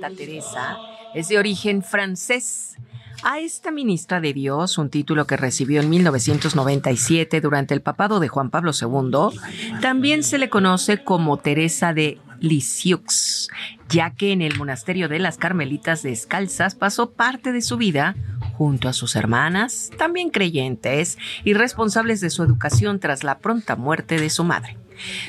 [0.08, 0.78] Teresa
[1.14, 2.76] es de origen francés.
[3.22, 8.28] A esta ministra de Dios, un título que recibió en 1997 durante el papado de
[8.28, 9.38] Juan Pablo II,
[9.82, 13.50] también se le conoce como Teresa de Lisieux,
[13.90, 18.16] ya que en el monasterio de las Carmelitas Descalzas pasó parte de su vida
[18.54, 24.18] junto a sus hermanas, también creyentes y responsables de su educación tras la pronta muerte
[24.18, 24.78] de su madre.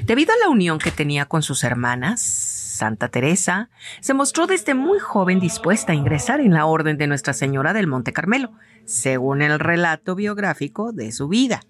[0.04, 4.98] Debido a la unión que tenía con sus hermanas, Santa Teresa se mostró desde muy
[4.98, 8.52] joven dispuesta a ingresar en la Orden de Nuestra Señora del Monte Carmelo,
[8.86, 11.62] según el relato biográfico de su vida.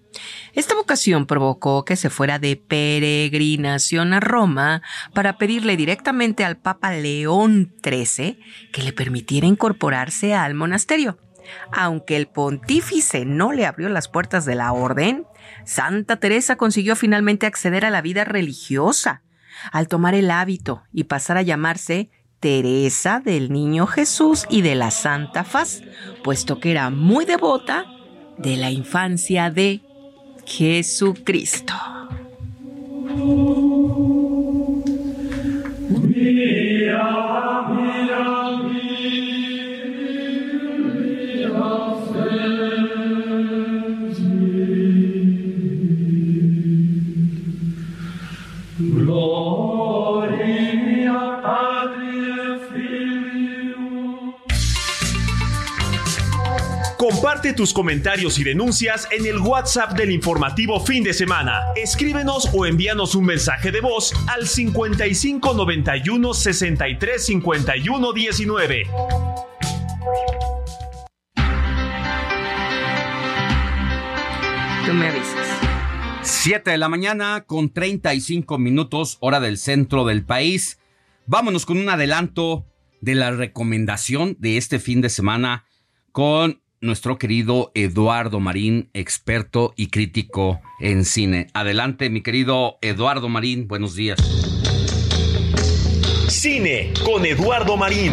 [0.52, 6.92] Esta vocación provocó que se fuera de peregrinación a Roma para pedirle directamente al Papa
[6.92, 8.38] León XIII
[8.72, 11.18] que le permitiera incorporarse al monasterio.
[11.72, 15.26] Aunque el pontífice no le abrió las puertas de la orden,
[15.64, 19.22] Santa Teresa consiguió finalmente acceder a la vida religiosa
[19.70, 24.90] al tomar el hábito y pasar a llamarse Teresa del Niño Jesús y de la
[24.90, 25.82] Santa Faz,
[26.24, 27.86] puesto que era muy devota
[28.38, 29.82] de la infancia de
[30.44, 31.74] Jesucristo.
[57.22, 61.66] Comparte tus comentarios y denuncias en el WhatsApp del informativo fin de semana.
[61.76, 68.82] Escríbenos o envíanos un mensaje de voz al 55 91 63 51 19.
[74.84, 75.48] Tú me avisas.
[76.22, 80.80] 7 de la mañana con 35 minutos, hora del centro del país.
[81.26, 82.66] Vámonos con un adelanto
[83.00, 85.66] de la recomendación de este fin de semana
[86.10, 91.46] con nuestro querido Eduardo Marín, experto y crítico en cine.
[91.54, 94.18] Adelante, mi querido Eduardo Marín, buenos días.
[96.28, 98.12] Cine con Eduardo Marín.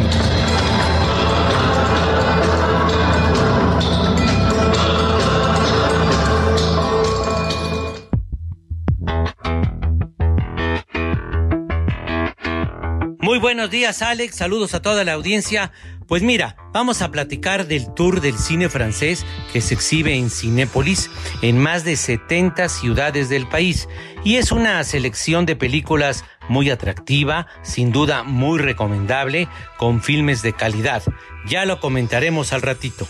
[13.20, 14.36] Muy buenos días, Alex.
[14.36, 15.72] Saludos a toda la audiencia.
[16.10, 21.12] Pues mira, vamos a platicar del tour del cine francés que se exhibe en Cinépolis
[21.44, 23.88] en más de 70 ciudades del país.
[24.24, 30.54] Y es una selección de películas muy atractiva, sin duda muy recomendable, con filmes de
[30.54, 31.04] calidad.
[31.46, 33.08] Ya lo comentaremos al ratito.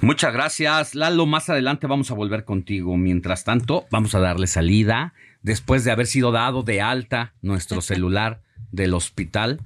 [0.00, 1.26] Muchas gracias, Lalo.
[1.26, 2.96] Más adelante vamos a volver contigo.
[2.96, 5.12] Mientras tanto, vamos a darle salida
[5.44, 8.40] después de haber sido dado de alta nuestro celular
[8.72, 9.60] del hospital.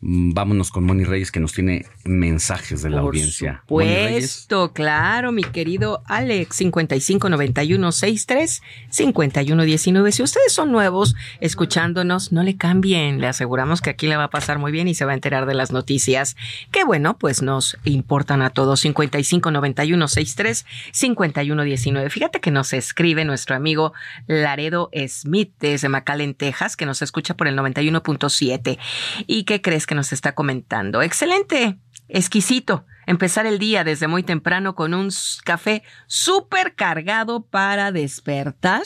[0.00, 3.64] Mm, Vámonos con Moni Reyes que nos tiene mensajes de la Por audiencia.
[3.68, 4.30] Reyes.
[4.30, 10.12] Supuesto, claro, mi querido Alex, 559163 5119.
[10.12, 13.20] Si ustedes son nuevos escuchándonos, no le cambien.
[13.20, 15.46] Le aseguramos que aquí le va a pasar muy bien y se va a enterar
[15.46, 16.36] de las noticias
[16.70, 18.78] que, bueno, pues nos importan a todos.
[18.80, 22.10] 559163 5119.
[22.10, 23.92] Fíjate que nos escribe nuestro amigo
[24.28, 28.78] Laredo Smith desde McAllen, Texas, que nos escucha por el 91.7.
[29.26, 31.02] ¿Y qué crees que nos está comentando?
[31.02, 32.86] Excelente, exquisito.
[33.06, 35.10] Empezar el día desde muy temprano con un
[35.44, 38.82] café súper cargado para despertar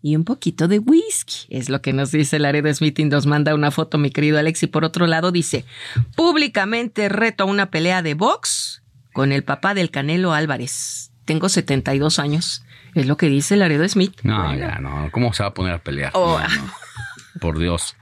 [0.00, 1.46] y un poquito de whisky.
[1.50, 4.62] Es lo que nos dice Laredo Smith y nos manda una foto, mi querido Alex.
[4.62, 5.64] Y por otro lado dice,
[6.14, 8.82] públicamente reto a una pelea de box
[9.12, 11.10] con el papá del Canelo Álvarez.
[11.24, 12.64] Tengo 72 años.
[12.94, 14.20] Es lo que dice Laredo Smith.
[14.22, 15.10] No, ya no.
[15.10, 16.12] ¿Cómo se va a poner a pelear?
[16.14, 16.38] Oh.
[16.38, 16.72] No, no.
[17.40, 17.96] Por Dios.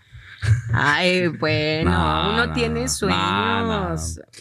[0.72, 3.16] Ay, bueno, No, uno no, tiene sueños.
[3.18, 3.96] no,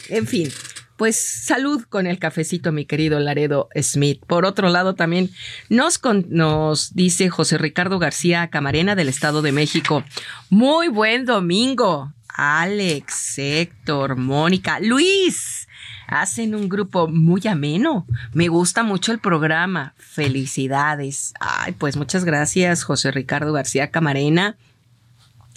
[0.09, 0.49] En fin,
[0.97, 4.21] pues salud con el cafecito, mi querido Laredo Smith.
[4.27, 5.29] Por otro lado, también
[5.69, 10.03] nos, con- nos dice José Ricardo García Camarena del Estado de México.
[10.49, 12.13] Muy buen domingo.
[12.35, 15.67] Alex, Héctor, Mónica, Luis.
[16.07, 18.05] Hacen un grupo muy ameno.
[18.33, 19.93] Me gusta mucho el programa.
[19.97, 21.33] Felicidades.
[21.39, 24.55] Ay, pues muchas gracias, José Ricardo García Camarena.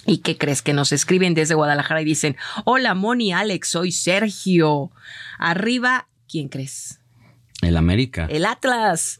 [0.07, 4.91] ¿Y qué crees que nos escriben desde Guadalajara y dicen, hola Moni, Alex, soy Sergio.
[5.37, 7.01] Arriba, ¿quién crees?
[7.61, 8.25] El América.
[8.29, 9.19] El Atlas.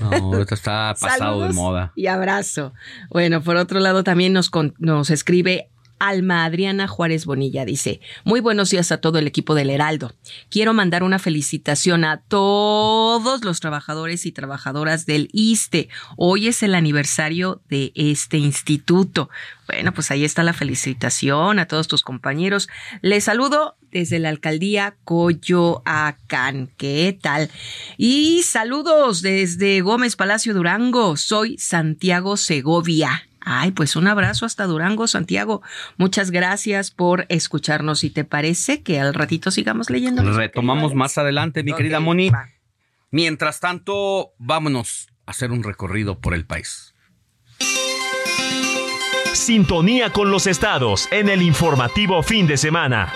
[0.00, 1.92] No, ahorita está pasado de moda.
[1.96, 2.72] Y abrazo.
[3.10, 5.68] Bueno, por otro lado también nos, con- nos escribe
[6.00, 10.14] Alma Adriana Juárez Bonilla dice, muy buenos días a todo el equipo del Heraldo.
[10.48, 15.90] Quiero mandar una felicitación a todos los trabajadores y trabajadoras del ISTE.
[16.16, 19.28] Hoy es el aniversario de este instituto.
[19.68, 22.68] Bueno, pues ahí está la felicitación a todos tus compañeros.
[23.02, 26.70] Les saludo desde la alcaldía Coyoacán.
[26.78, 27.50] ¿Qué tal?
[27.98, 31.16] Y saludos desde Gómez Palacio Durango.
[31.16, 33.29] Soy Santiago Segovia.
[33.40, 35.62] Ay, pues un abrazo hasta Durango, Santiago.
[35.96, 38.04] Muchas gracias por escucharnos.
[38.04, 40.22] ¿Y te parece que al ratito sigamos leyendo?
[40.22, 42.30] Retomamos más adelante, mi querida Moni.
[43.10, 46.94] Mientras tanto, vámonos a hacer un recorrido por el país.
[49.32, 53.12] Sintonía con los estados en el informativo fin de semana.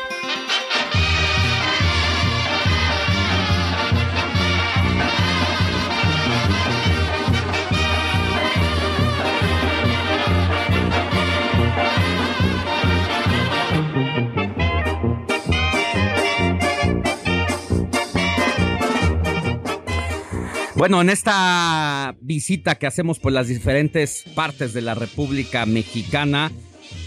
[20.77, 26.51] Bueno, en esta visita que hacemos por las diferentes partes de la República Mexicana,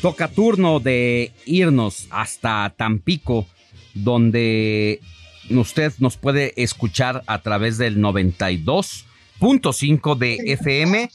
[0.02, 3.46] toca turno de irnos hasta Tampico,
[3.94, 5.02] donde
[5.50, 11.12] usted nos puede escuchar a través del 92.5 de FM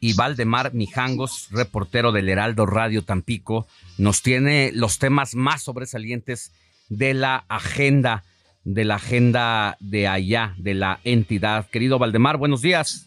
[0.00, 3.66] y Valdemar Mijangos, reportero del Heraldo Radio Tampico,
[3.98, 6.52] nos tiene los temas más sobresalientes
[6.88, 8.24] de la agenda
[8.64, 11.68] de la agenda de allá, de la entidad.
[11.70, 13.06] Querido Valdemar, buenos días.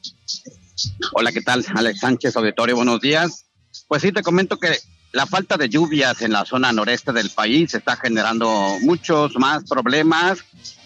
[1.14, 1.66] Hola, ¿qué tal?
[1.74, 3.46] Alex Sánchez, auditorio, buenos días.
[3.88, 4.78] Pues sí, te comento que
[5.12, 8.50] la falta de lluvias en la zona noreste del país está generando
[8.82, 10.40] muchos más problemas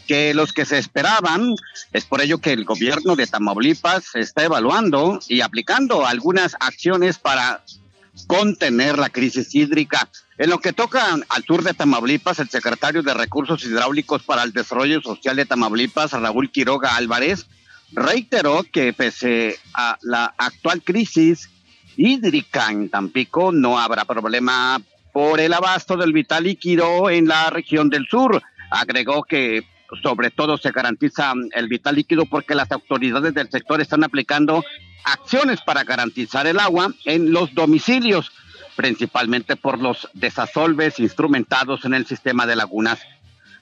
[0.08, 1.56] que los que se esperaban.
[1.94, 7.64] Es por ello que el gobierno de Tamaulipas está evaluando y aplicando algunas acciones para
[8.28, 10.10] contener la crisis hídrica.
[10.38, 14.54] En lo que toca al sur de Tamaulipas, el secretario de Recursos Hidráulicos para el
[14.54, 17.46] Desarrollo Social de Tamaulipas, Raúl Quiroga Álvarez,
[17.92, 21.50] reiteró que pese a la actual crisis
[21.98, 27.90] hídrica en Tampico, no habrá problema por el abasto del vital líquido en la región
[27.90, 28.42] del sur.
[28.70, 29.64] Agregó que
[30.02, 34.64] sobre todo se garantiza el vital líquido porque las autoridades del sector están aplicando
[35.04, 38.32] acciones para garantizar el agua en los domicilios,
[38.76, 43.00] principalmente por los desasolves instrumentados en el sistema de lagunas.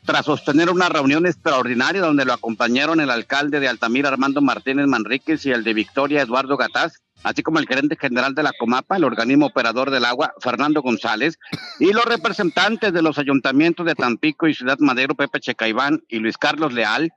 [0.05, 5.45] Tras sostener una reunión extraordinaria donde lo acompañaron el alcalde de Altamira, Armando Martínez Manríquez,
[5.45, 9.03] y el de Victoria, Eduardo Gataz, así como el gerente general de la Comapa, el
[9.03, 11.37] organismo operador del agua, Fernando González,
[11.79, 16.37] y los representantes de los ayuntamientos de Tampico y Ciudad Madero, Pepe Checaiván y Luis
[16.37, 17.11] Carlos Leal,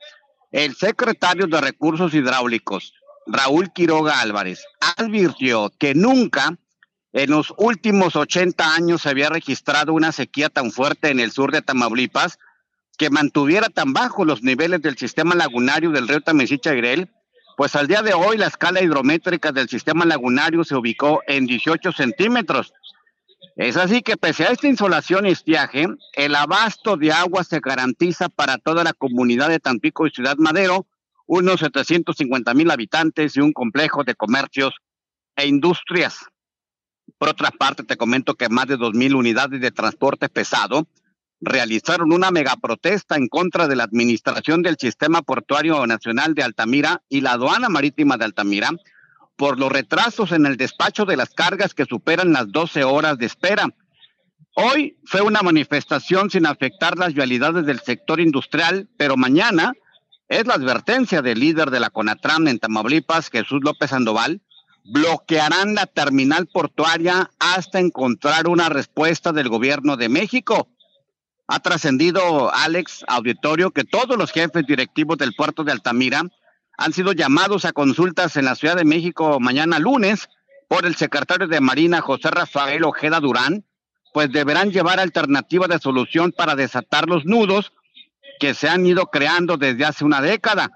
[0.50, 2.92] el secretario de Recursos Hidráulicos,
[3.26, 4.64] Raúl Quiroga Álvarez,
[4.96, 6.58] advirtió que nunca
[7.12, 11.52] en los últimos 80 años se había registrado una sequía tan fuerte en el sur
[11.52, 12.38] de Tamaulipas
[12.98, 17.08] que mantuviera tan bajos los niveles del sistema lagunario del río Tamesicha-Grel,
[17.60, 21.92] pues al día de hoy la escala hidrométrica del sistema lagunario se ubicó en 18
[21.92, 22.72] centímetros.
[23.54, 28.30] Es así que pese a esta insolación y estiaje, el abasto de agua se garantiza
[28.30, 30.86] para toda la comunidad de Tampico y Ciudad Madero,
[31.26, 34.72] unos 750 mil habitantes y un complejo de comercios
[35.36, 36.16] e industrias.
[37.18, 40.86] Por otra parte, te comento que más de 2.000 unidades de transporte pesado
[41.40, 47.22] realizaron una megaprotesta en contra de la administración del Sistema Portuario Nacional de Altamira y
[47.22, 48.70] la aduana marítima de Altamira
[49.36, 53.26] por los retrasos en el despacho de las cargas que superan las 12 horas de
[53.26, 53.68] espera.
[54.54, 59.72] Hoy fue una manifestación sin afectar las vialidades del sector industrial, pero mañana
[60.28, 64.42] es la advertencia del líder de la CONATRAM en Tamaulipas, Jesús López Sandoval,
[64.84, 70.68] bloquearán la terminal portuaria hasta encontrar una respuesta del gobierno de México.
[71.52, 76.22] Ha trascendido, Alex, auditorio, que todos los jefes directivos del puerto de Altamira
[76.78, 80.28] han sido llamados a consultas en la Ciudad de México mañana lunes
[80.68, 83.64] por el secretario de Marina, José Rafael Ojeda Durán,
[84.14, 87.72] pues deberán llevar alternativa de solución para desatar los nudos
[88.38, 90.70] que se han ido creando desde hace una década.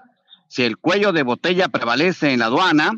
[0.49, 2.91] Si el cuello de botella prevalece en la aduana,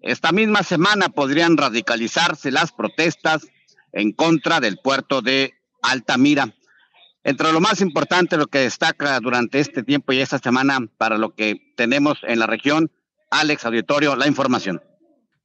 [0.00, 3.46] esta misma semana podrían radicalizarse las protestas
[3.92, 5.52] en contra del puerto de
[5.82, 6.54] Altamira.
[7.24, 11.34] Entre lo más importante, lo que destaca durante este tiempo y esta semana para lo
[11.34, 12.90] que tenemos en la región,
[13.30, 14.80] Alex Auditorio, la información.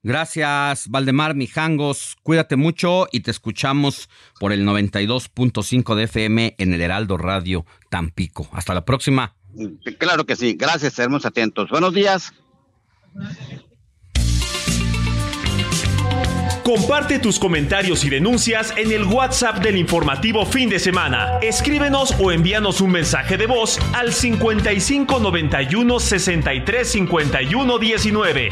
[0.06, 2.18] Gracias, Valdemar Mijangos.
[2.24, 8.50] Cuídate mucho y te escuchamos por el 92.5 de FM en el Heraldo Radio Tampico.
[8.52, 9.36] Hasta la próxima.
[10.00, 10.56] Claro que sí.
[10.60, 11.70] Gracias, seremos atentos.
[11.70, 12.34] Buenos días.
[16.64, 21.40] Comparte tus comentarios y denuncias en el WhatsApp del informativo fin de semana.
[21.42, 28.50] Escríbenos o envíanos un mensaje de voz al 55 91 63 51 19.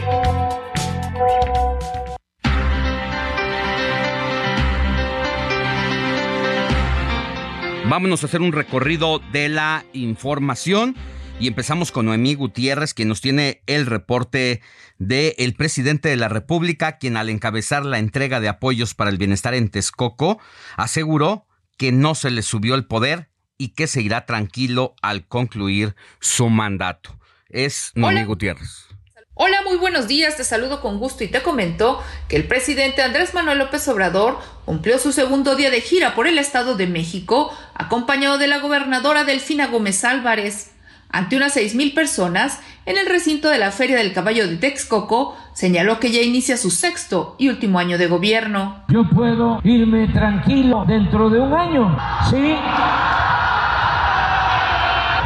[7.86, 10.98] Vámonos a hacer un recorrido de la información
[11.42, 14.62] y empezamos con Noemí Gutiérrez, quien nos tiene el reporte
[15.00, 19.56] del presidente de la República, quien al encabezar la entrega de apoyos para el bienestar
[19.56, 20.40] en Texcoco,
[20.78, 25.96] aseguró que no se le subió el poder y que se irá tranquilo al concluir
[26.20, 27.18] su mandato.
[27.50, 28.86] Es Noemí Gutiérrez.
[29.34, 33.34] Hola, muy buenos días, te saludo con gusto y te comento que el presidente Andrés
[33.34, 38.38] Manuel López Obrador cumplió su segundo día de gira por el Estado de México, acompañado
[38.38, 40.71] de la gobernadora Delfina Gómez Álvarez.
[41.12, 45.36] Ante unas seis mil personas, en el recinto de la Feria del Caballo de Texcoco,
[45.54, 48.84] señaló que ya inicia su sexto y último año de gobierno.
[48.88, 51.98] Yo puedo irme tranquilo dentro de un año,
[52.30, 52.56] ¿sí?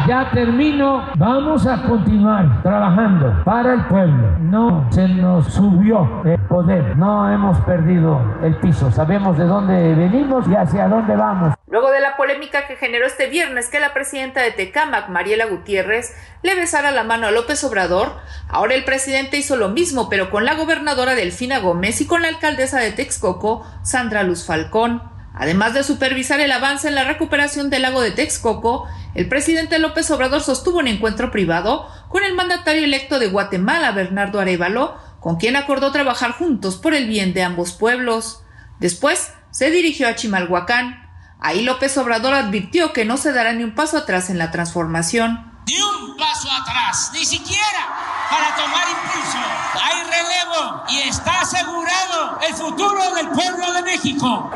[0.08, 1.04] Ya termino.
[1.16, 4.38] Vamos a continuar trabajando para el pueblo.
[4.40, 6.96] No se nos subió el poder.
[6.96, 8.92] No hemos perdido el piso.
[8.92, 11.56] Sabemos de dónde venimos y hacia dónde vamos.
[11.68, 16.16] Luego de la polémica que generó este viernes que la presidenta de Tecámac, Mariela Gutiérrez,
[16.44, 18.14] le besara la mano a López Obrador,
[18.48, 22.28] ahora el presidente hizo lo mismo, pero con la gobernadora Delfina Gómez y con la
[22.28, 25.15] alcaldesa de Texcoco, Sandra Luz Falcón.
[25.38, 30.10] Además de supervisar el avance en la recuperación del lago de Texcoco, el presidente López
[30.12, 35.58] Obrador sostuvo un encuentro privado con el mandatario electo de Guatemala, Bernardo Arevalo, con quien
[35.58, 38.44] acordó trabajar juntos por el bien de ambos pueblos.
[38.80, 41.10] Después se dirigió a Chimalhuacán.
[41.40, 45.55] Ahí López Obrador advirtió que no se dará ni un paso atrás en la transformación.
[45.68, 47.88] Ni un paso atrás, ni siquiera
[48.30, 49.38] para tomar impulso.
[49.84, 54.52] Hay relevo y está asegurado el futuro del pueblo de México.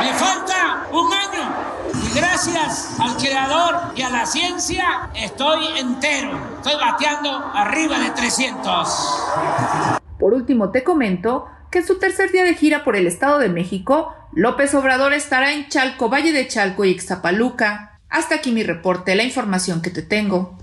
[0.00, 1.74] Me falta un año.
[2.02, 6.38] Y gracias al creador y a la ciencia estoy entero.
[6.56, 9.22] Estoy bateando arriba de 300.
[10.18, 13.48] Por último, te comento que en su tercer día de gira por el Estado de
[13.48, 17.93] México, López Obrador estará en Chalco, Valle de Chalco y Ixtapaluca.
[18.14, 20.56] Hasta aquí mi reporte, la información que te tengo.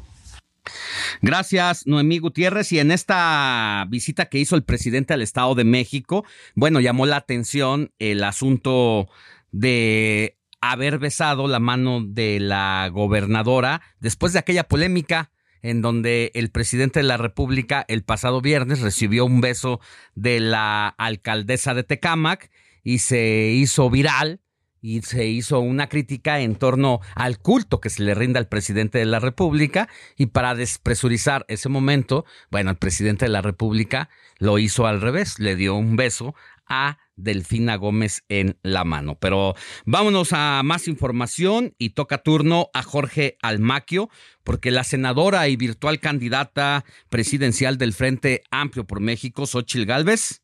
[1.21, 2.71] Gracias, Noemí Gutiérrez.
[2.71, 6.23] Y en esta visita que hizo el presidente al Estado de México,
[6.55, 9.09] bueno, llamó la atención el asunto
[9.51, 15.29] de haber besado la mano de la gobernadora después de aquella polémica
[15.61, 19.81] en donde el presidente de la República el pasado viernes recibió un beso
[20.15, 22.49] de la alcaldesa de Tecámac
[22.81, 24.39] y se hizo viral
[24.82, 28.97] y se hizo una crítica en torno al culto que se le rinde al presidente
[28.97, 34.09] de la República y para despresurizar ese momento, bueno, el presidente de la República
[34.39, 36.34] lo hizo al revés, le dio un beso
[36.67, 39.19] a Delfina Gómez en la mano.
[39.19, 39.55] Pero
[39.86, 44.09] vámonos a más información y toca turno a Jorge Almaquio,
[44.43, 50.41] porque la senadora y virtual candidata presidencial del Frente Amplio por México, Xochil Gálvez,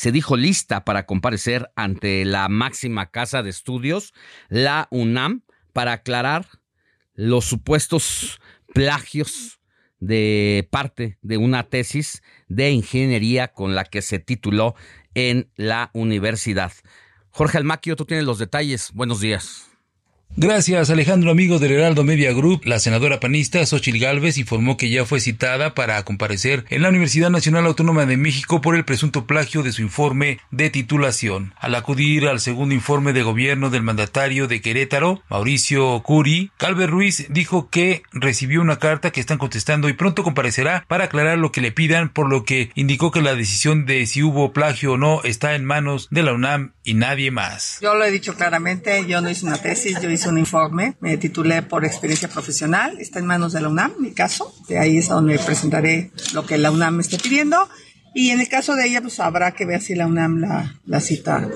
[0.00, 4.14] se dijo lista para comparecer ante la máxima casa de estudios,
[4.48, 5.42] la UNAM,
[5.74, 6.46] para aclarar
[7.12, 8.40] los supuestos
[8.72, 9.60] plagios
[9.98, 14.74] de parte de una tesis de ingeniería con la que se tituló
[15.12, 16.72] en la universidad.
[17.28, 18.92] Jorge Almaquio, tú tienes los detalles.
[18.94, 19.69] Buenos días.
[20.36, 22.62] Gracias, Alejandro, amigo del Heraldo Media Group.
[22.64, 27.30] La senadora panista Xochil Gálvez informó que ya fue citada para comparecer en la Universidad
[27.30, 31.52] Nacional Autónoma de México por el presunto plagio de su informe de titulación.
[31.58, 37.26] Al acudir al segundo informe de gobierno del mandatario de Querétaro, Mauricio Curi, Calver Ruiz
[37.28, 41.60] dijo que recibió una carta que están contestando y pronto comparecerá para aclarar lo que
[41.60, 45.22] le pidan, por lo que indicó que la decisión de si hubo plagio o no
[45.24, 47.78] está en manos de la UNAM y nadie más.
[47.80, 51.16] Yo lo he dicho claramente, yo no hice una tesis, yo hice un informe, me
[51.16, 55.08] titulé por experiencia profesional, está en manos de la UNAM, mi caso, de ahí es
[55.08, 57.68] donde presentaré lo que la UNAM me esté pidiendo
[58.14, 61.00] y en el caso de ella pues habrá que ver si la UNAM la, la
[61.00, 61.48] cita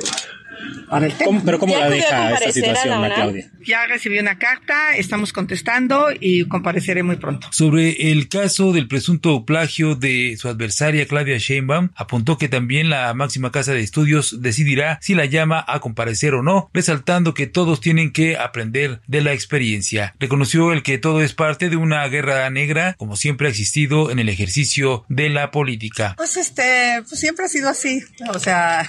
[0.88, 1.42] para el tema.
[1.44, 3.50] ¿Pero cómo la deja esta situación, Claudia?
[3.66, 7.48] Ya recibí una carta, estamos contestando y compareceré muy pronto.
[7.50, 13.12] Sobre el caso del presunto plagio de su adversaria Claudia Sheinbaum, apuntó que también la
[13.14, 17.80] máxima casa de estudios decidirá si la llama a comparecer o no, resaltando que todos
[17.80, 20.14] tienen que aprender de la experiencia.
[20.18, 24.18] Reconoció el que todo es parte de una guerra negra, como siempre ha existido en
[24.18, 26.14] el ejercicio de la política.
[26.16, 28.88] Pues este, pues siempre ha sido así, o sea,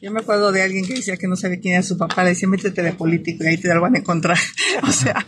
[0.00, 2.30] yo me acuerdo de alguien que decía que no sabía quién era su papá, le
[2.30, 4.38] decía, métete de político y ahí te van a encontrar.
[4.82, 5.24] o sea,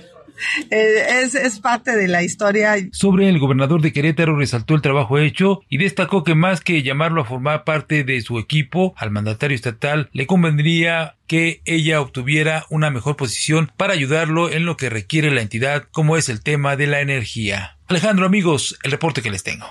[0.70, 2.74] Eh, es, es parte de la historia.
[2.92, 7.22] Sobre el gobernador de Querétaro resaltó el trabajo hecho y destacó que más que llamarlo
[7.22, 12.90] a formar parte de su equipo, al mandatario estatal le convendría que ella obtuviera una
[12.90, 16.86] mejor posición para ayudarlo en lo que requiere la entidad, como es el tema de
[16.86, 17.78] la energía.
[17.86, 19.66] Alejandro, amigos, el reporte que les tengo.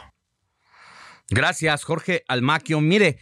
[1.30, 2.82] Gracias, Jorge Almaquio.
[2.82, 3.18] Mire,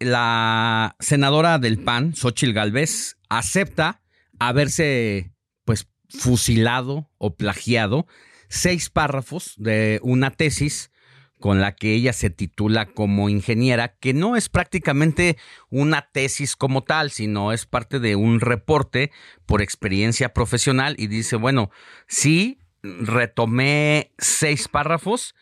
[0.00, 4.02] la senadora del PAN, Xochil Gálvez, acepta
[4.38, 5.32] haberse
[5.64, 8.06] pues fusilado o plagiado
[8.48, 10.90] seis párrafos de una tesis
[11.38, 15.38] con la que ella se titula como ingeniera, que no es prácticamente
[15.70, 19.10] una tesis como tal, sino es parte de un reporte
[19.46, 21.70] por experiencia profesional y dice, bueno,
[22.06, 25.34] sí, retomé seis párrafos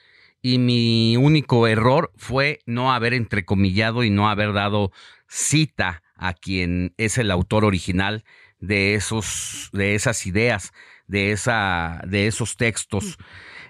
[0.43, 4.93] y mi único error fue no haber entrecomillado y no haber dado
[5.29, 8.25] cita a quien es el autor original
[8.61, 10.73] de esos, de esas ideas,
[11.07, 13.19] de esa, de esos textos.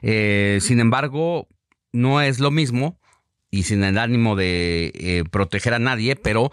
[0.02, 1.48] Eh, sin embargo,
[1.92, 3.00] no es lo mismo
[3.50, 6.52] y sin el ánimo de eh, proteger a nadie, pero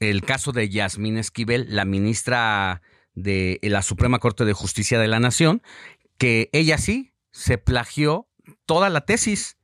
[0.00, 2.82] el caso de Yasmín Esquivel, la ministra
[3.14, 5.62] de la Suprema Corte de Justicia de la Nación,
[6.18, 8.28] que ella sí se plagió
[8.66, 9.56] toda la tesis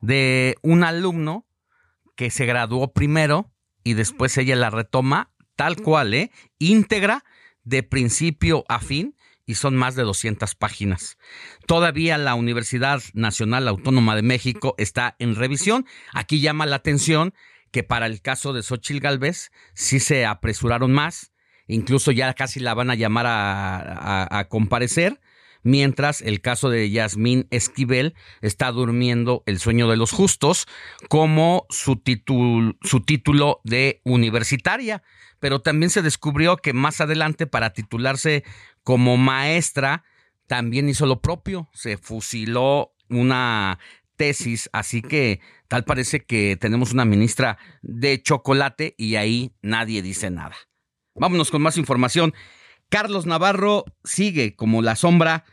[0.00, 1.46] de un alumno
[2.16, 3.50] que se graduó primero
[3.84, 6.30] y después ella la retoma tal cual, ¿eh?
[6.58, 7.24] íntegra
[7.64, 11.18] de principio a fin y son más de 200 páginas.
[11.66, 15.86] Todavía la Universidad Nacional Autónoma de México está en revisión.
[16.12, 17.34] Aquí llama la atención
[17.70, 21.32] que para el caso de Xochil Gálvez sí se apresuraron más,
[21.66, 25.20] incluso ya casi la van a llamar a, a comparecer
[25.62, 30.66] mientras el caso de Yasmín Esquivel está durmiendo el sueño de los justos
[31.08, 32.00] como su,
[32.82, 35.02] su título de universitaria.
[35.40, 38.44] Pero también se descubrió que más adelante para titularse
[38.84, 40.04] como maestra
[40.46, 43.78] también hizo lo propio, se fusiló una
[44.16, 50.30] tesis, así que tal parece que tenemos una ministra de chocolate y ahí nadie dice
[50.30, 50.54] nada.
[51.14, 52.34] Vámonos con más información.
[52.92, 55.44] Carlos Navarro sigue como la sombra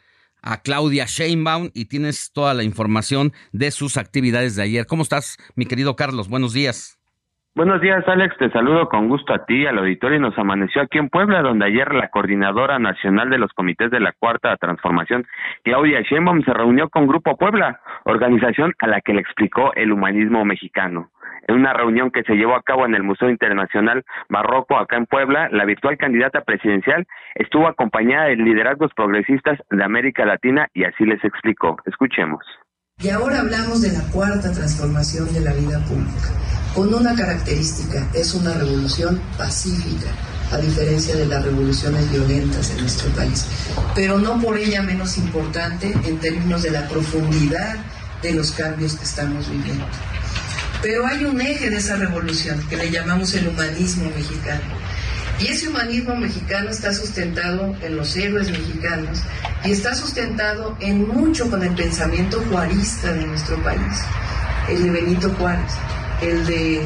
[0.44, 4.86] a Claudia Sheinbaum y tienes toda la información de sus actividades de ayer.
[4.86, 6.28] ¿Cómo estás, mi querido Carlos?
[6.28, 7.00] Buenos días.
[7.56, 8.38] Buenos días, Alex.
[8.38, 11.66] Te saludo con gusto a ti, al auditorio, y nos amaneció aquí en Puebla, donde
[11.66, 15.26] ayer la coordinadora nacional de los comités de la Cuarta Transformación,
[15.64, 20.44] Claudia Sheinbaum, se reunió con Grupo Puebla, organización a la que le explicó el humanismo
[20.44, 21.10] mexicano.
[21.50, 25.08] En una reunión que se llevó a cabo en el Museo Internacional Barroco, acá en
[25.08, 31.06] Puebla, la virtual candidata presidencial estuvo acompañada de liderazgos progresistas de América Latina y así
[31.06, 31.78] les explicó.
[31.88, 32.46] Escuchemos.
[33.00, 36.30] Y ahora hablamos de la cuarta transformación de la vida pública,
[36.76, 40.12] con una característica, es una revolución pacífica,
[40.54, 43.50] a diferencia de las revoluciones violentas en nuestro país,
[43.96, 47.78] pero no por ella menos importante en términos de la profundidad
[48.22, 49.86] de los cambios que estamos viviendo.
[50.82, 54.62] Pero hay un eje de esa revolución que le llamamos el humanismo mexicano.
[55.40, 59.24] Y ese humanismo mexicano está sustentado en los héroes mexicanos
[59.64, 64.06] y está sustentado en mucho con el pensamiento juarista de nuestro país,
[64.70, 65.80] el de Benito Juárez,
[66.22, 66.82] el de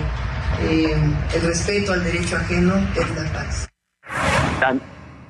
[0.62, 0.96] eh,
[1.36, 3.70] el respeto al derecho ajeno es la paz.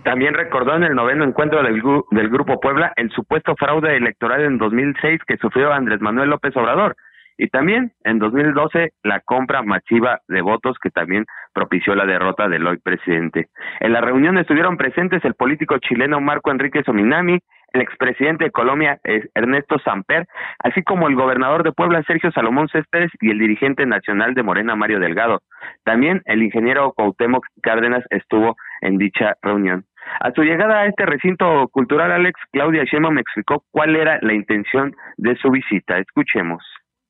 [0.04, 4.58] También recordó en el noveno encuentro del, del Grupo Puebla el supuesto fraude electoral en
[4.58, 6.98] 2006 que sufrió Andrés Manuel López Obrador
[7.38, 12.66] y también en 2012 la compra masiva de votos que también propició la derrota del
[12.66, 13.48] hoy presidente.
[13.80, 17.40] En la reunión estuvieron presentes el político chileno Marco Enrique Sominami,
[17.74, 19.00] el expresidente de Colombia
[19.34, 20.28] Ernesto Samper,
[20.60, 24.76] así como el gobernador de Puebla Sergio Salomón Céspedes y el dirigente nacional de Morena
[24.76, 25.42] Mario Delgado.
[25.84, 29.86] También el ingeniero Cuauhtémoc Cárdenas estuvo en dicha reunión.
[30.20, 34.34] A su llegada a este recinto cultural, Alex, Claudia Sheinbaum me explicó cuál era la
[34.34, 35.98] intención de su visita.
[35.98, 36.64] Escuchemos.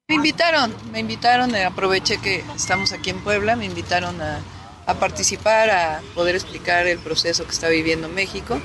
[0.10, 4.42] Me invitaron, me invitaron, eh, aproveché que estamos aquí en Puebla, me invitaron a,
[4.86, 8.60] a, participar, a poder explicar el proceso que está viviendo México,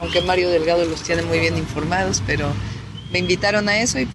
[0.00, 2.52] aunque Mario Delgado los tiene muy bien informados, pero
[3.12, 4.08] me invitaron a eso y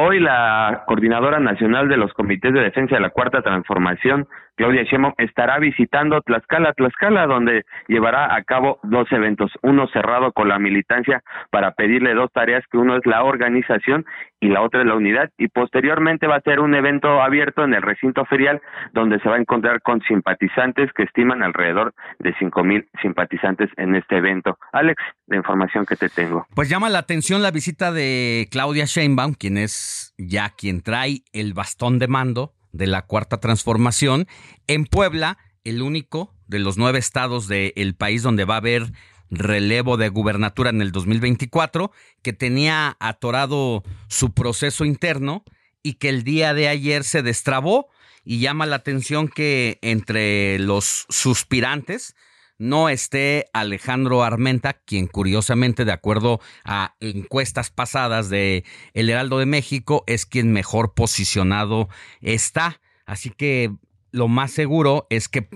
[0.00, 5.14] Hoy la coordinadora nacional de los comités de defensa de la Cuarta Transformación, Claudia Sheinbaum,
[5.18, 11.24] estará visitando Tlaxcala, Tlaxcala, donde llevará a cabo dos eventos, uno cerrado con la militancia
[11.50, 14.06] para pedirle dos tareas, que uno es la organización
[14.40, 17.74] y la otra es la unidad, y posteriormente va a ser un evento abierto en
[17.74, 18.60] el recinto ferial,
[18.92, 23.94] donde se va a encontrar con simpatizantes que estiman alrededor de cinco mil simpatizantes en
[23.94, 24.58] este evento.
[24.72, 26.46] Alex, la información que te tengo.
[26.54, 31.54] Pues llama la atención la visita de Claudia Sheinbaum, quien es ya quien trae el
[31.54, 34.26] bastón de mando de la cuarta transformación.
[34.66, 38.82] En Puebla, el único de los nueve estados del país donde va a haber
[39.30, 45.44] relevo de gubernatura en el 2024, que tenía atorado su proceso interno
[45.82, 47.88] y que el día de ayer se destrabó
[48.24, 52.14] y llama la atención que entre los suspirantes
[52.58, 58.64] no esté Alejandro Armenta, quien curiosamente, de acuerdo a encuestas pasadas de
[58.94, 61.88] El Heraldo de México, es quien mejor posicionado
[62.20, 62.80] está.
[63.06, 63.70] Así que
[64.10, 65.48] lo más seguro es que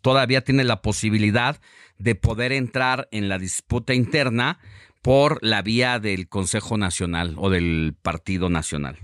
[0.00, 1.60] todavía tiene la posibilidad
[1.98, 4.58] de poder entrar en la disputa interna
[5.02, 8.96] por la vía del Consejo Nacional o del Partido Nacional.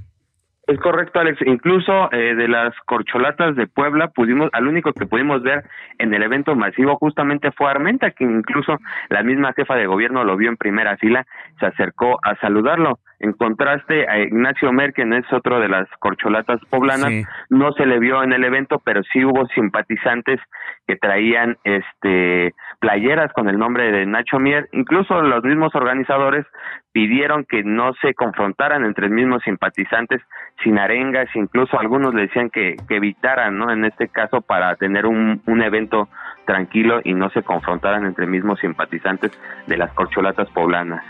[0.67, 1.39] Es correcto, Alex.
[1.45, 5.65] Incluso eh, de las corcholatas de Puebla, pudimos, al único que pudimos ver
[5.99, 8.79] en el evento masivo justamente fue Armenta, que incluso
[9.09, 11.27] la misma jefa de gobierno lo vio en primera fila,
[11.59, 13.01] se acercó a saludarlo.
[13.23, 17.13] En contraste, a Ignacio Merken es otro de las corcholatas poblanas,
[17.51, 20.41] no se le vio en el evento, pero sí hubo simpatizantes
[20.89, 26.45] que traían este playeras con el nombre de Nacho Mier, incluso los mismos organizadores
[26.91, 30.21] pidieron que no se confrontaran entre mismos simpatizantes
[30.65, 33.71] sin arengas, incluso algunos le decían que, evitaran, ¿no?
[33.71, 36.09] En este caso para tener un, un evento
[36.45, 39.31] tranquilo y no se confrontaran entre mismos simpatizantes
[39.69, 41.05] de las corcholatas poblanas.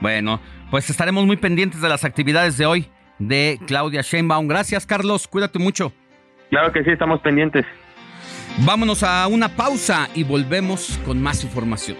[0.00, 0.40] Bueno,
[0.70, 2.88] pues estaremos muy pendientes de las actividades de hoy
[3.18, 4.46] de Claudia Sheinbaum.
[4.46, 5.26] Gracias, Carlos.
[5.26, 5.92] Cuídate mucho.
[6.50, 7.66] Claro que sí, estamos pendientes.
[8.64, 11.96] Vámonos a una pausa y volvemos con más información.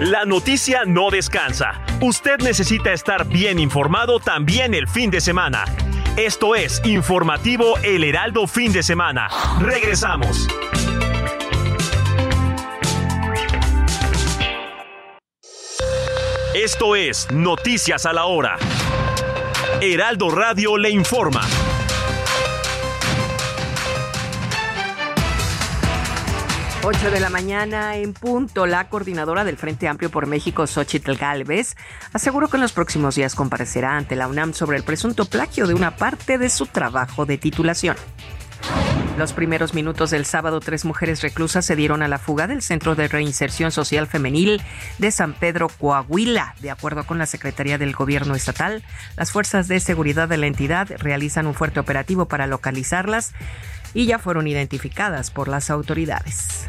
[0.00, 1.80] La noticia no descansa.
[2.02, 5.64] Usted necesita estar bien informado también el fin de semana.
[6.16, 9.28] Esto es Informativo El Heraldo Fin de Semana.
[9.60, 10.48] Regresamos.
[16.54, 18.56] Esto es Noticias a la Hora.
[19.82, 21.42] Heraldo Radio le informa.
[26.88, 31.74] 8 de la mañana en punto, la coordinadora del Frente Amplio por México, Xochitl Galvez,
[32.12, 35.74] aseguró que en los próximos días comparecerá ante la UNAM sobre el presunto plagio de
[35.74, 37.96] una parte de su trabajo de titulación.
[39.18, 42.94] Los primeros minutos del sábado, tres mujeres reclusas se dieron a la fuga del Centro
[42.94, 44.62] de Reinserción Social Femenil
[44.98, 46.54] de San Pedro, Coahuila.
[46.60, 48.84] De acuerdo con la Secretaría del Gobierno Estatal,
[49.16, 53.32] las fuerzas de seguridad de la entidad realizan un fuerte operativo para localizarlas
[53.92, 56.68] y ya fueron identificadas por las autoridades.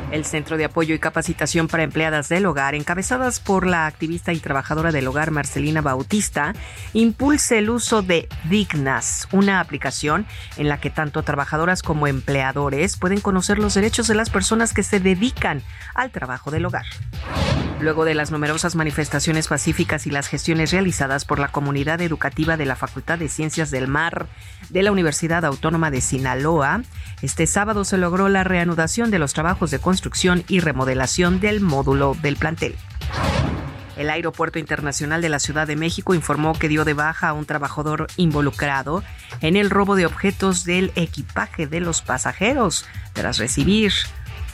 [0.11, 4.39] El Centro de Apoyo y Capacitación para Empleadas del Hogar, encabezadas por la activista y
[4.39, 6.53] trabajadora del hogar Marcelina Bautista,
[6.91, 10.25] impulsa el uso de Dignas, una aplicación
[10.57, 14.83] en la que tanto trabajadoras como empleadores pueden conocer los derechos de las personas que
[14.83, 15.63] se dedican
[15.95, 16.85] al trabajo del hogar.
[17.79, 22.65] Luego de las numerosas manifestaciones pacíficas y las gestiones realizadas por la comunidad educativa de
[22.65, 24.27] la Facultad de Ciencias del Mar
[24.69, 26.81] de la Universidad Autónoma de Sinaloa,
[27.23, 30.00] este sábado se logró la reanudación de los trabajos de construcción
[30.47, 32.75] y remodelación del módulo del plantel.
[33.97, 37.45] El Aeropuerto Internacional de la Ciudad de México informó que dio de baja a un
[37.45, 39.03] trabajador involucrado
[39.41, 43.93] en el robo de objetos del equipaje de los pasajeros, tras recibir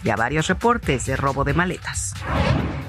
[0.04, 2.14] ya varios reportes de robo de maletas.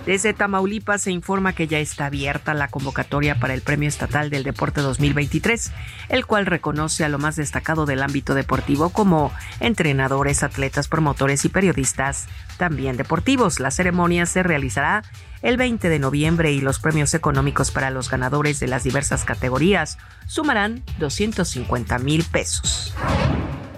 [0.09, 4.43] Desde Tamaulipas se informa que ya está abierta la convocatoria para el Premio Estatal del
[4.43, 5.71] Deporte 2023,
[6.09, 9.31] el cual reconoce a lo más destacado del ámbito deportivo como
[9.61, 13.61] entrenadores, atletas, promotores y periodistas, también deportivos.
[13.61, 15.03] La ceremonia se realizará
[15.43, 19.99] el 20 de noviembre y los premios económicos para los ganadores de las diversas categorías
[20.27, 22.95] sumarán 250 mil pesos.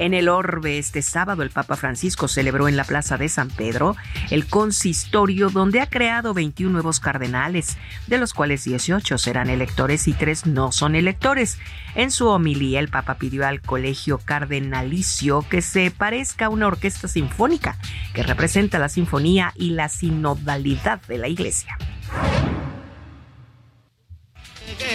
[0.01, 3.97] En el Orbe, este sábado, el Papa Francisco celebró en la Plaza de San Pedro
[4.31, 7.77] el consistorio donde ha creado 21 nuevos cardenales,
[8.07, 11.59] de los cuales 18 serán electores y 3 no son electores.
[11.95, 17.07] En su homilía, el Papa pidió al Colegio Cardenalicio que se parezca a una orquesta
[17.07, 17.77] sinfónica
[18.15, 21.77] que representa la sinfonía y la sinodalidad de la Iglesia.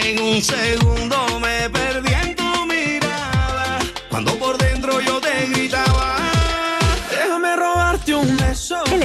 [0.02, 2.35] En un segundo me perdí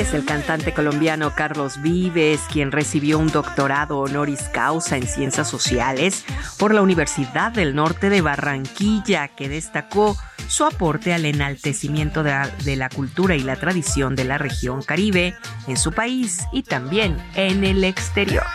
[0.01, 6.25] es el cantante colombiano Carlos Vives, quien recibió un doctorado honoris causa en ciencias sociales
[6.57, 12.89] por la Universidad del Norte de Barranquilla, que destacó su aporte al enaltecimiento de la,
[12.89, 15.35] cultura y la tradición de la región caribe
[15.67, 18.45] en su país y también en el exterior.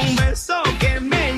[0.00, 1.33] un beso que me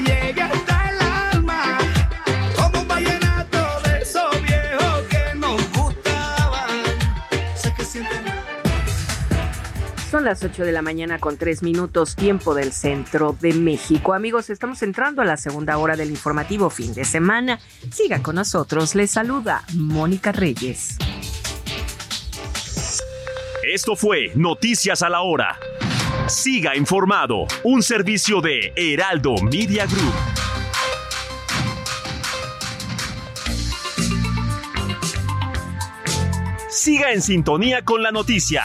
[10.17, 14.15] Son las 8 de la mañana con 3 minutos tiempo del centro de México.
[14.15, 17.61] Amigos, estamos entrando a la segunda hora del informativo fin de semana.
[17.93, 18.95] Siga con nosotros.
[18.95, 20.97] Les saluda Mónica Reyes.
[23.63, 25.59] Esto fue Noticias a la Hora.
[26.29, 30.15] Siga informado, un servicio de Heraldo Media Group.
[36.71, 38.65] Siga en sintonía con la noticia.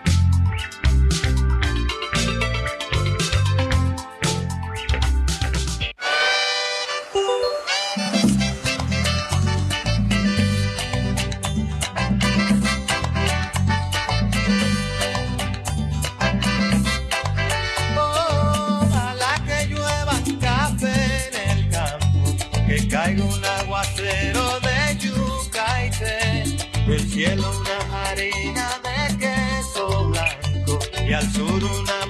[27.21, 32.00] Cielo una harina de queso blanco y al sur una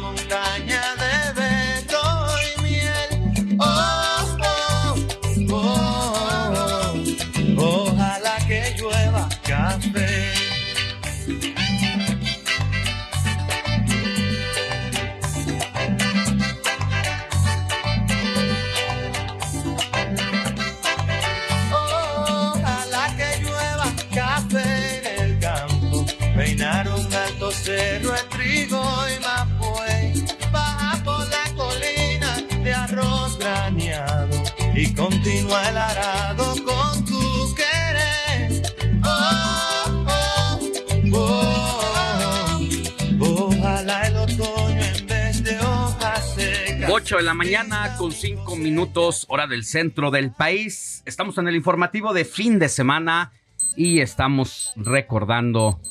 [47.12, 51.04] 8 de la mañana con 5 minutos, hora del centro del país.
[51.06, 53.34] Estamos en el informativo de fin de semana
[53.76, 55.82] y estamos recordando,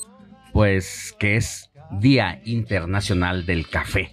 [0.55, 4.11] pues, que es Día Internacional del Café.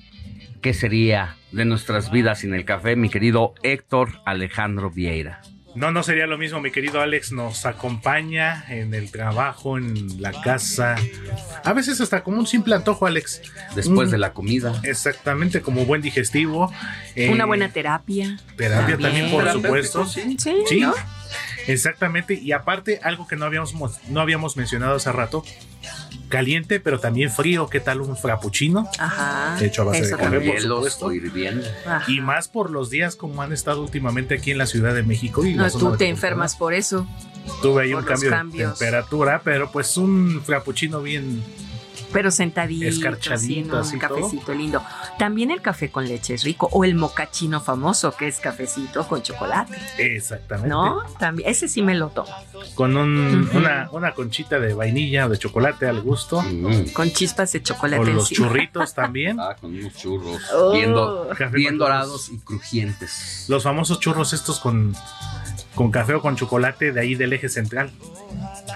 [0.62, 5.40] ¿Qué sería de nuestras vidas sin el café, mi querido Héctor Alejandro Vieira?
[5.78, 10.32] No, no sería lo mismo, mi querido Alex nos acompaña en el trabajo, en la
[10.42, 10.96] casa.
[11.64, 13.42] A veces hasta como un simple antojo, Alex.
[13.76, 14.80] Después Mm, de la comida.
[14.84, 16.74] Exactamente, como buen digestivo.
[17.16, 18.38] Eh, Una buena terapia.
[18.56, 20.06] terapia también, por supuesto.
[20.08, 20.36] Sí,
[20.68, 20.94] Sí, ¿no?
[21.68, 22.34] Exactamente.
[22.36, 25.44] Y aparte, algo que no habíamos, mo- no habíamos mencionado hace rato,
[26.30, 27.68] caliente, pero también frío.
[27.70, 28.90] ¿Qué tal un frappuccino?
[29.00, 29.58] Ajá.
[29.64, 31.12] Hecho a base Eso de café, por supuesto.
[32.08, 35.46] Y más por los días como han estado últimamente aquí en la Ciudad de México.
[35.46, 37.08] Y No, tú te enfermas por eso.
[37.62, 41.42] Tuve ahí por un cambio de temperatura, pero pues un frappuccino bien
[42.14, 44.14] Pero sentadito, Escarchadito, así, así ¿no?
[44.16, 44.82] un cafecito lindo.
[45.20, 46.70] También el café con leche es rico.
[46.72, 49.78] O el mocachino famoso, que es cafecito con chocolate.
[49.98, 50.70] exactamente.
[50.70, 51.04] ¿No?
[51.20, 52.30] También, ese sí me lo tomo.
[52.76, 56.44] Con un- una, una conchita de vainilla o de chocolate al gusto.
[56.94, 58.48] Con chispas de chocolate O los encima.
[58.48, 59.40] churritos también.
[59.40, 60.72] Ah, con unos churros Oh.
[60.72, 63.46] bien, do- Café bien con dorados y crujientes.
[63.50, 64.96] Los famosos churros estos con,
[65.76, 67.92] con café o con chocolate de ahí del eje central.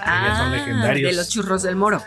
[0.04, 1.10] Ah, son legendarios.
[1.10, 2.02] de los churros del moro.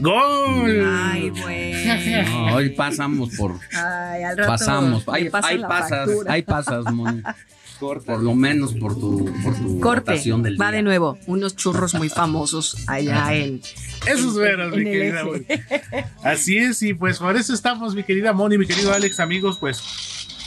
[0.00, 0.84] ¡Gol!
[0.86, 2.24] Ay, güey.
[2.24, 3.58] No, hoy pasamos por.
[3.72, 5.04] Ay, al rato Pasamos.
[5.06, 6.32] la pasas, factura.
[6.32, 7.22] ahí pasas, Moni.
[7.80, 10.76] Por lo menos por tu, por tu Corte, votación del va día.
[10.78, 11.18] de nuevo.
[11.26, 13.60] Unos churros muy famosos allá en.
[14.06, 15.24] Eso es veras, en mi el querida eje.
[15.24, 15.44] Moni.
[16.22, 19.82] Así es, y pues por eso estamos, mi querida Moni, mi querido Alex, amigos, pues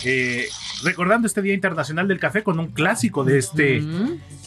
[0.04, 0.48] eh,
[0.84, 3.84] recordando este Día Internacional del Café con un clásico de este,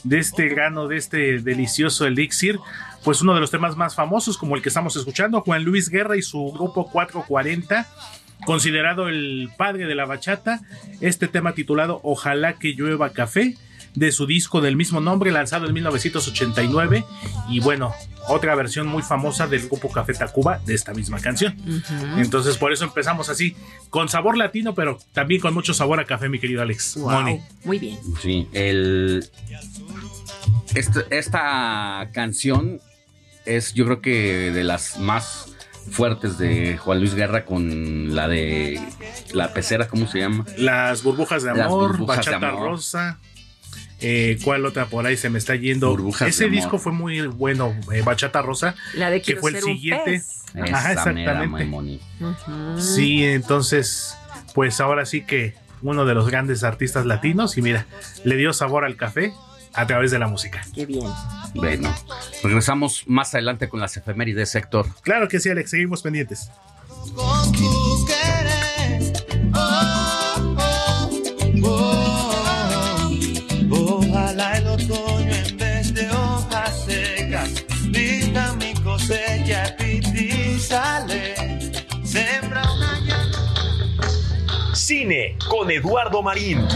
[0.04, 2.58] de este grano, de este delicioso elixir,
[3.04, 6.16] pues uno de los temas más famosos, como el que estamos escuchando, Juan Luis Guerra
[6.16, 7.86] y su grupo 440.
[8.46, 10.60] Considerado el padre de la bachata,
[11.02, 13.54] este tema titulado Ojalá que llueva café,
[13.95, 17.05] de su disco del mismo nombre, lanzado en 1989.
[17.49, 17.93] Y bueno,
[18.28, 21.57] otra versión muy famosa del grupo Café Tacuba de esta misma canción.
[22.16, 23.57] Entonces, por eso empezamos así,
[23.91, 26.97] con sabor latino, pero también con mucho sabor a café, mi querido Alex.
[26.99, 27.41] Moni.
[27.64, 27.99] Muy bien.
[28.22, 29.28] Sí, el.
[30.74, 32.80] este- esta canción
[33.45, 35.47] es, yo creo que de las más
[35.91, 38.80] fuertes de Juan Luis Guerra con la de
[39.32, 40.45] la pecera, ¿cómo se llama?
[40.57, 42.68] Las burbujas de Las amor, burbujas de bachata amor.
[42.70, 43.18] rosa.
[44.01, 45.90] Eh, ¿Cuál otra por ahí se me está yendo?
[45.90, 50.05] Burbujas Ese disco fue muy bueno, eh, Bachata Rosa, La de que fue el siguiente.
[50.12, 50.44] pez.
[50.72, 52.01] Ajá, exactamente.
[52.78, 54.16] Sí, entonces,
[54.55, 57.86] pues ahora sí que uno de los grandes artistas latinos y mira,
[58.24, 59.32] le dio sabor al café
[59.72, 60.62] a través de la música.
[60.74, 61.07] Qué bien.
[61.55, 61.94] Bueno,
[62.42, 64.86] regresamos más adelante con las efemérides, Héctor.
[65.03, 66.51] Claro que sí, Alex, seguimos pendientes.
[84.91, 86.66] Cine con Eduardo Marín.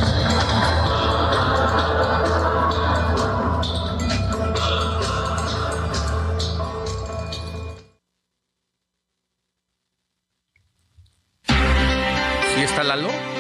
[12.55, 13.34] ¿Sí está Lalo?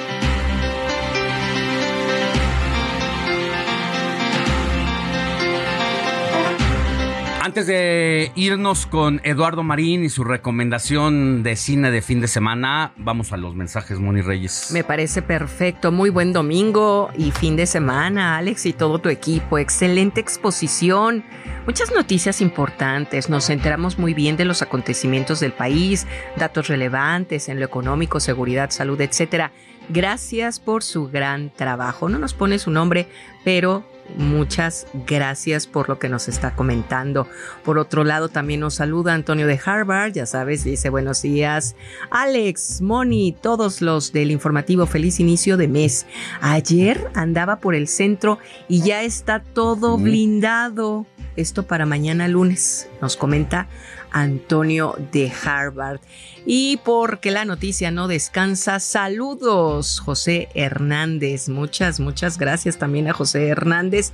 [7.45, 12.95] Antes de irnos con Eduardo Marín y su recomendación de cine de fin de semana,
[12.97, 14.71] vamos a los mensajes, Moni Reyes.
[14.73, 15.93] Me parece perfecto.
[15.93, 19.59] Muy buen domingo y fin de semana, Alex y todo tu equipo.
[19.59, 21.23] Excelente exposición.
[21.67, 23.29] Muchas noticias importantes.
[23.29, 26.07] Nos enteramos muy bien de los acontecimientos del país,
[26.39, 29.53] datos relevantes en lo económico, seguridad, salud, etcétera.
[29.91, 32.09] Gracias por su gran trabajo.
[32.09, 33.07] No nos pone su nombre,
[33.45, 33.85] pero
[34.17, 37.27] Muchas gracias por lo que nos está comentando.
[37.65, 41.75] Por otro lado, también nos saluda Antonio de Harvard, ya sabes, dice buenos días.
[42.11, 46.07] Alex, Moni, todos los del informativo, feliz inicio de mes.
[46.41, 48.39] Ayer andaba por el centro
[48.69, 51.07] y ya está todo blindado.
[51.37, 53.67] Esto para mañana lunes, nos comenta
[54.15, 56.01] Antonio de Harvard.
[56.47, 61.49] Y porque la noticia no descansa, saludos José Hernández.
[61.49, 64.13] Muchas, muchas gracias también a José Hernández.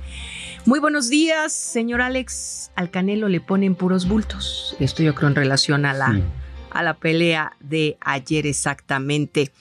[0.65, 2.71] Muy buenos días, señor Alex.
[2.75, 4.75] Al Canelo le ponen puros bultos.
[4.79, 6.19] Esto yo creo en relación a la,
[6.71, 9.51] a la pelea de ayer exactamente.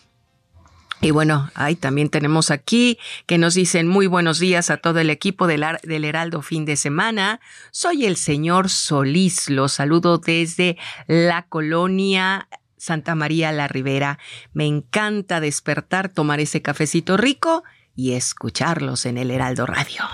[1.02, 5.08] Y bueno, ahí también tenemos aquí que nos dicen muy buenos días a todo el
[5.08, 7.40] equipo del, del, Heraldo fin de semana.
[7.70, 10.76] Soy el señor Solís, los saludo desde
[11.06, 14.18] la colonia Santa María la Ribera.
[14.52, 20.04] Me encanta despertar, tomar ese cafecito rico y escucharlos en el Heraldo Radio.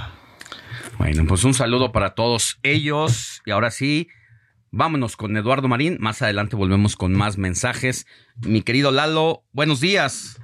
[0.99, 3.43] Bueno, pues un saludo para todos ellos.
[3.45, 4.09] Y ahora sí,
[4.71, 5.97] vámonos con Eduardo Marín.
[6.01, 8.07] Más adelante volvemos con más mensajes.
[8.37, 10.41] Mi querido Lalo, buenos días.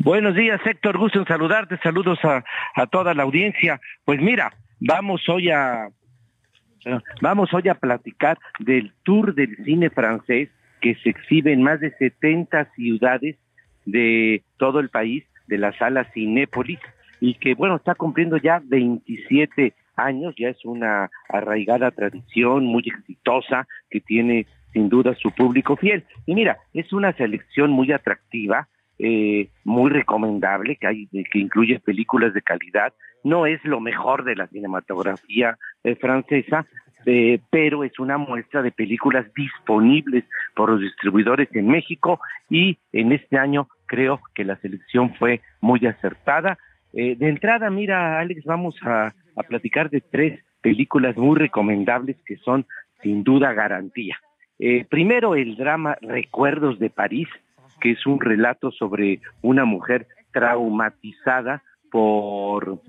[0.00, 0.96] Buenos días, Héctor.
[0.96, 1.76] Gusto en saludarte.
[1.82, 2.44] Saludos a,
[2.76, 3.80] a toda la audiencia.
[4.04, 5.88] Pues mira, vamos hoy a
[7.20, 11.90] vamos hoy a platicar del tour del cine francés que se exhibe en más de
[11.96, 13.36] 70 ciudades
[13.84, 16.78] de todo el país de la sala Cinépolis
[17.20, 23.66] y que bueno está cumpliendo ya 27 años, ya es una arraigada tradición muy exitosa
[23.90, 26.04] que tiene sin duda su público fiel.
[26.24, 28.68] Y mira, es una selección muy atractiva
[29.00, 32.92] eh, muy recomendable, que, hay, que incluye películas de calidad.
[33.22, 36.66] No es lo mejor de la cinematografía eh, francesa,
[37.06, 40.24] eh, pero es una muestra de películas disponibles
[40.56, 42.20] por los distribuidores en México
[42.50, 46.58] y en este año creo que la selección fue muy acertada.
[46.92, 52.66] de entrada, mira, Alex, vamos a, a platicar de tres películas muy recomendables que son
[53.00, 54.18] sin duda garantía.
[54.90, 57.28] primero, el drama Recuerdos de París,
[57.80, 62.80] que es un relato sobre una mujer traumatizada por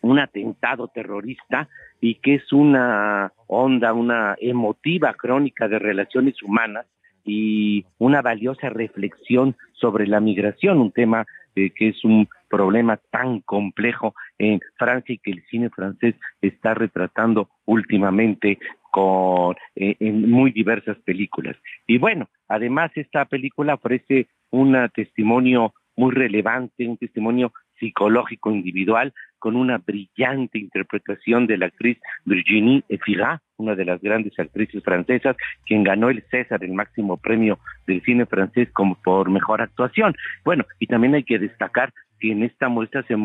[0.00, 1.68] un atentado terrorista
[2.00, 6.86] y que es una onda, una emotiva crónica de relaciones humanas
[7.24, 13.40] y una valiosa reflexión sobre la migración, un tema eh, que es un problema tan
[13.40, 18.58] complejo en Francia y que el cine francés está retratando últimamente
[18.90, 21.56] con eh, en muy diversas películas.
[21.86, 29.56] Y bueno, además esta película ofrece un testimonio muy relevante, un testimonio psicológico individual con
[29.56, 35.84] una brillante interpretación de la actriz Virginie Efira, una de las grandes actrices francesas, quien
[35.84, 40.14] ganó el César, el máximo premio del cine francés como por mejor actuación.
[40.44, 43.16] Bueno, y también hay que destacar que en esta muestra se,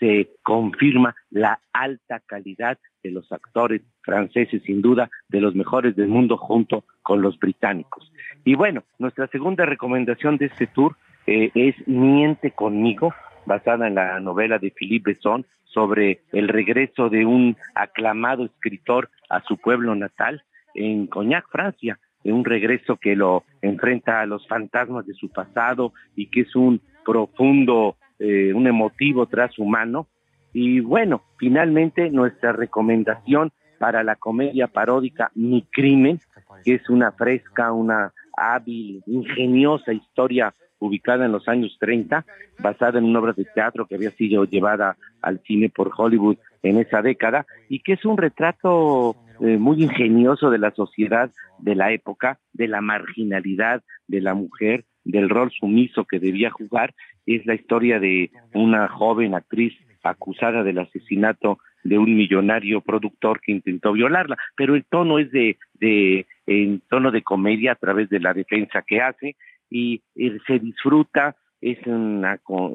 [0.00, 6.08] se confirma la alta calidad de los actores franceses, sin duda, de los mejores del
[6.08, 8.10] mundo junto con los británicos.
[8.44, 10.96] Y bueno, nuestra segunda recomendación de este tour
[11.26, 13.14] eh, es Miente conmigo,
[13.46, 19.40] basada en la novela de Philippe Besson sobre el regreso de un aclamado escritor a
[19.42, 20.42] su pueblo natal
[20.74, 26.26] en Cognac, Francia, un regreso que lo enfrenta a los fantasmas de su pasado y
[26.26, 29.26] que es un profundo, eh, un emotivo
[29.58, 30.06] humano.
[30.52, 36.20] Y bueno, finalmente nuestra recomendación para la comedia paródica Mi Crimen,
[36.64, 42.24] que es una fresca, una hábil, ingeniosa historia ubicada en los años 30,
[42.58, 46.78] basada en una obra de teatro que había sido llevada al cine por Hollywood en
[46.78, 51.92] esa década y que es un retrato eh, muy ingenioso de la sociedad de la
[51.92, 56.94] época, de la marginalidad de la mujer, del rol sumiso que debía jugar.
[57.26, 63.52] Es la historia de una joven actriz acusada del asesinato de un millonario productor que
[63.52, 68.20] intentó violarla, pero el tono es de, de en tono de comedia a través de
[68.20, 69.36] la defensa que hace
[69.70, 70.02] y
[70.46, 72.24] se disfruta es un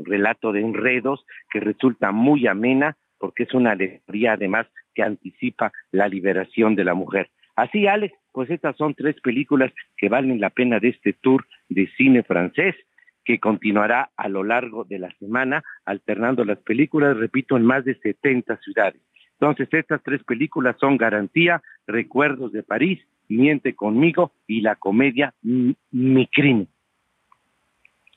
[0.05, 6.07] relato de enredos que resulta muy amena porque es una alegoría además que anticipa la
[6.07, 7.29] liberación de la mujer.
[7.55, 11.87] Así, Alex, pues estas son tres películas que valen la pena de este tour de
[11.97, 12.75] cine francés
[13.23, 17.95] que continuará a lo largo de la semana, alternando las películas, repito, en más de
[17.95, 19.01] 70 ciudades.
[19.39, 26.27] Entonces, estas tres películas son Garantía, Recuerdos de París, Miente conmigo y la comedia Mi
[26.27, 26.67] crimen.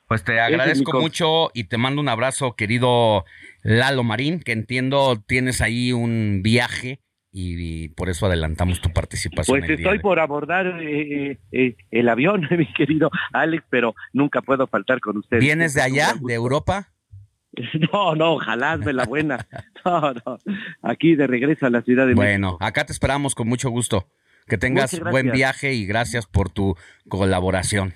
[0.07, 3.25] Pues te agradezco mucho y te mando un abrazo, querido
[3.63, 7.01] Lalo Marín, que entiendo tienes ahí un viaje
[7.33, 9.61] y, por eso adelantamos tu participación.
[9.61, 15.01] Pues estoy por abordar eh, eh, el avión, mi querido Alex, pero nunca puedo faltar
[15.01, 15.43] con ustedes.
[15.43, 16.89] ¿Vienes de allá, de Europa?
[17.93, 19.47] No, no, ojalá me la buena.
[19.85, 20.39] No, no.
[20.83, 24.07] Aquí de regreso a la ciudad de Bueno, acá te esperamos con mucho gusto.
[24.47, 26.77] Que tengas buen viaje y gracias por tu
[27.09, 27.95] colaboración.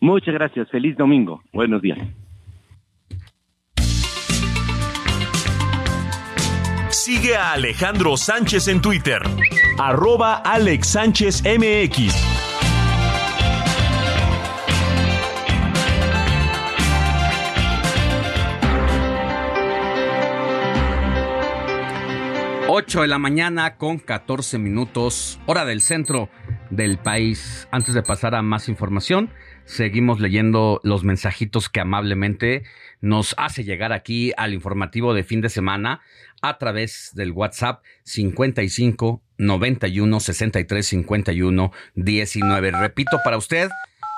[0.00, 0.70] Muchas gracias.
[0.70, 1.42] Feliz domingo.
[1.52, 1.98] Buenos días.
[6.92, 9.22] Sigue a Alejandro Sánchez en Twitter.
[9.78, 11.42] Arroba Alex Sánchez.
[22.68, 26.28] Ocho de la mañana con 14 minutos, hora del centro
[26.68, 27.66] del país.
[27.70, 29.30] Antes de pasar a más información,
[29.64, 32.64] seguimos leyendo los mensajitos que amablemente
[33.00, 36.00] nos hace llegar aquí al informativo de fin de semana
[36.40, 42.70] a través del WhatsApp 55 91 63 51 19.
[42.72, 43.70] Repito para usted,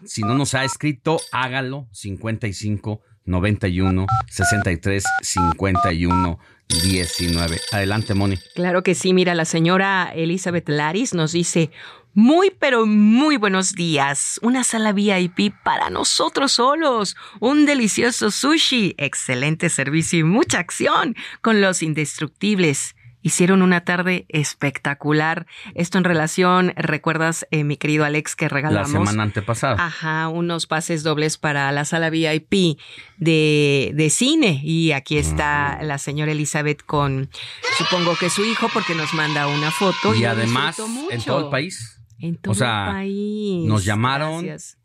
[0.04, 6.38] si no nos ha escrito, hágalo 55 91 63 51
[6.68, 7.60] 19.
[7.72, 8.38] Adelante, Moni.
[8.54, 9.12] Claro que sí.
[9.12, 11.70] Mira, la señora Elizabeth Laris nos dice,
[12.14, 14.38] muy, pero muy buenos días.
[14.40, 17.16] Una sala VIP para nosotros solos.
[17.40, 18.94] Un delicioso sushi.
[18.98, 22.94] Excelente servicio y mucha acción con los indestructibles.
[23.24, 25.46] Hicieron una tarde espectacular.
[25.74, 28.92] Esto en relación, recuerdas, eh, mi querido Alex, que regalamos.
[28.92, 29.82] La semana antepasada.
[29.82, 32.78] Ajá, unos pases dobles para la sala VIP
[33.16, 34.60] de, de cine.
[34.62, 35.86] Y aquí está mm.
[35.86, 37.30] la señora Elizabeth con,
[37.78, 40.14] supongo que su hijo, porque nos manda una foto.
[40.14, 40.78] Y, además,
[41.10, 42.02] en todo el país.
[42.18, 43.66] En todo o sea, país.
[43.66, 44.44] Nos llamaron,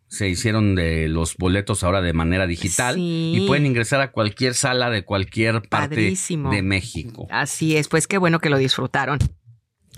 [0.09, 4.89] se hicieron de los boletos ahora de manera digital y pueden ingresar a cualquier sala
[4.89, 6.15] de cualquier parte
[6.51, 7.27] de México.
[7.29, 9.19] Así es, pues qué bueno que lo disfrutaron.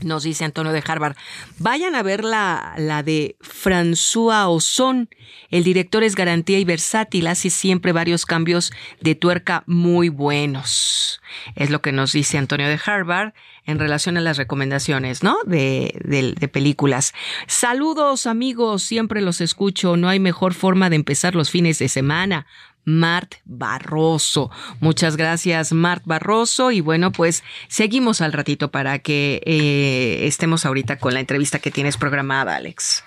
[0.04, 1.16] Nos dice Antonio de Harvard.
[1.60, 5.10] Vayan a ver la, la de François Ozon.
[5.50, 11.22] El director es garantía y versátil, hace siempre varios cambios de tuerca muy buenos.
[11.56, 13.34] Es lo que nos dice Antonio de Harvard
[13.66, 15.38] en relación a las recomendaciones, ¿no?
[15.46, 17.14] De, de, películas.
[17.48, 19.98] Saludos amigos, siempre los escucho.
[19.98, 22.48] No hay mejor forma de empezar los fines de semana.
[22.86, 24.52] Mart Barroso.
[24.80, 26.72] Muchas gracias, Mart Barroso.
[26.72, 31.72] Y bueno, pues seguimos al ratito para que eh, estemos ahorita con la entrevista que
[31.72, 33.04] tienes programada, Alex.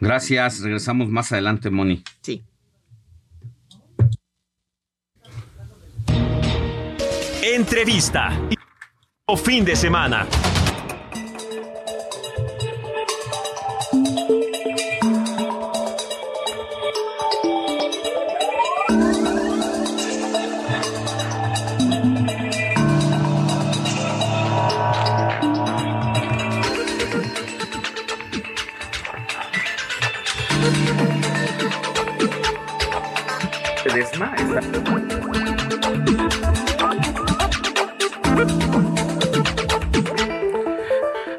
[0.00, 0.60] Gracias.
[0.60, 2.02] Regresamos más adelante, Moni.
[2.22, 2.42] Sí.
[7.42, 8.38] Entrevista.
[9.26, 10.26] O fin de semana.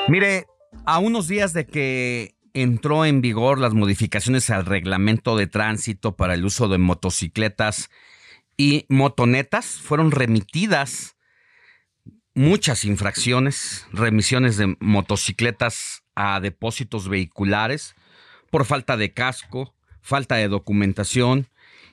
[0.08, 0.46] Mire,
[0.86, 6.34] a unos días de que entró en vigor las modificaciones al reglamento de tránsito para
[6.34, 7.90] el uso de motocicletas
[8.58, 11.18] y motonetas, fueron remitidas
[12.34, 17.96] muchas infracciones, remisiones de motocicletas a depósitos vehiculares
[18.50, 21.48] por falta de casco, falta de documentación,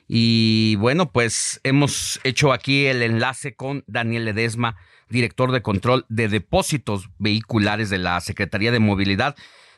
[0.07, 4.77] y bueno, pues hemos hecho aquí el enlace con Daniel Ledesma,
[5.09, 9.35] director de control de depósitos vehiculares de la Secretaría de Movilidad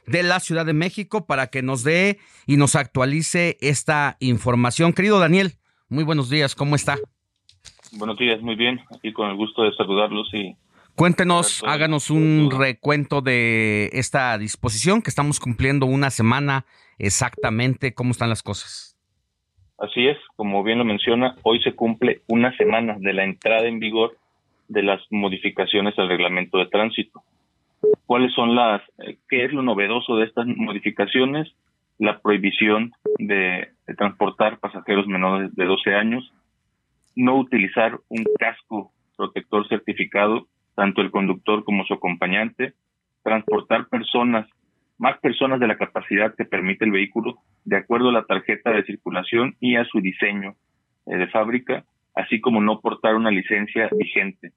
[0.08, 2.18] de la Ciudad de México para que nos dé
[2.48, 4.94] y nos actualice esta información.
[4.94, 5.58] Querido Daniel,
[5.90, 6.98] muy buenos días, ¿cómo está?
[7.92, 10.56] Buenos días, muy bien, aquí con el gusto de saludarlos y...
[10.96, 16.66] Cuéntenos, háganos un recuento de esta disposición que estamos cumpliendo una semana
[16.98, 18.97] exactamente, ¿cómo están las cosas?
[19.78, 23.80] Así es, como bien lo menciona, hoy se cumple una semana de la entrada en
[23.80, 24.18] vigor
[24.68, 27.22] de las modificaciones al reglamento de tránsito.
[28.08, 31.54] ¿Cuáles son las, eh, qué es lo novedoso de estas modificaciones?
[32.00, 36.34] La prohibición de, transportar pasajeros menores de 12 años,
[37.16, 42.74] no utilizar un casco protector certificado, tanto el conductor como su acompañante,
[43.24, 44.48] transportar personas,
[44.98, 48.84] más personas de la capacidad que permite el vehículo, de acuerdo a la tarjeta de
[48.84, 50.56] circulación y a su diseño
[51.06, 54.54] eh, de fábrica, así como no portar una licencia vigente.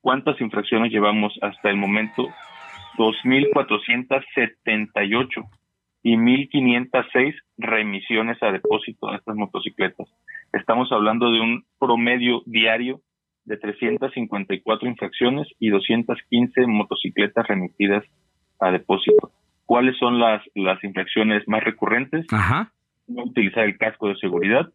[0.00, 2.28] ¿Cuántas infracciones llevamos hasta el momento?
[2.96, 5.44] 2.478
[6.02, 10.08] y 1.506 remisiones a depósito de estas motocicletas.
[10.52, 13.00] Estamos hablando de un promedio diario
[13.44, 18.04] de 354 infracciones y 215 motocicletas remitidas
[18.60, 19.32] a depósito.
[19.64, 22.26] ¿Cuáles son las, las infracciones más recurrentes?
[23.08, 24.68] No utilizar el casco de seguridad,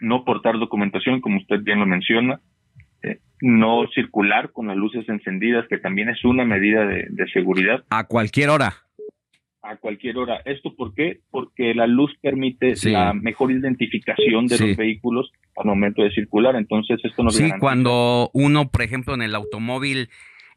[0.00, 2.40] no portar documentación, como usted bien lo menciona,
[3.02, 7.84] eh, no circular con las luces encendidas, que también es una medida de, seguridad.
[7.90, 8.74] A cualquier hora.
[9.62, 10.40] A cualquier hora.
[10.44, 11.20] ¿Esto por qué?
[11.30, 16.56] Porque la luz permite la mejor identificación de los vehículos al momento de circular.
[16.56, 20.08] Entonces, esto nos Sí, cuando uno, por ejemplo, en el automóvil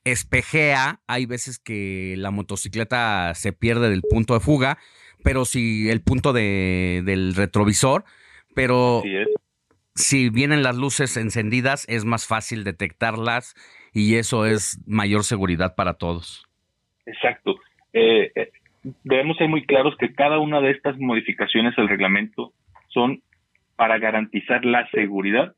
[0.04, 4.78] espejea, hay veces que la motocicleta se pierde del punto de fuga,
[5.24, 8.04] pero si el punto de, del retrovisor,
[8.56, 9.04] pero
[9.96, 13.56] si vienen las luces encendidas es más fácil detectarlas
[13.94, 16.48] y eso es mayor seguridad para todos.
[17.06, 17.56] Exacto.
[17.94, 18.52] Eh, eh,
[19.04, 22.54] debemos ser muy claros que cada una de estas modificaciones al reglamento
[22.90, 23.22] son
[23.76, 25.56] para garantizar la seguridad,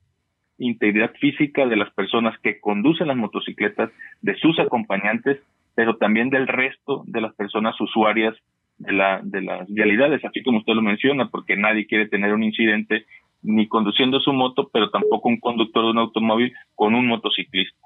[0.57, 5.39] integridad física de las personas que conducen las motocicletas, de sus acompañantes,
[5.75, 8.35] pero también del resto de las personas usuarias
[8.77, 12.43] de, la, de las vialidades, así como usted lo menciona, porque nadie quiere tener un
[12.43, 13.05] incidente
[13.41, 17.77] ni conduciendo su moto, pero tampoco un conductor de un automóvil con un motociclista.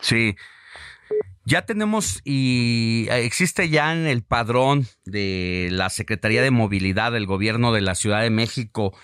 [0.00, 0.34] Sí.
[1.44, 7.72] Ya tenemos y existe ya en el padrón de la Secretaría de Movilidad del Gobierno
[7.72, 8.94] de la Ciudad de México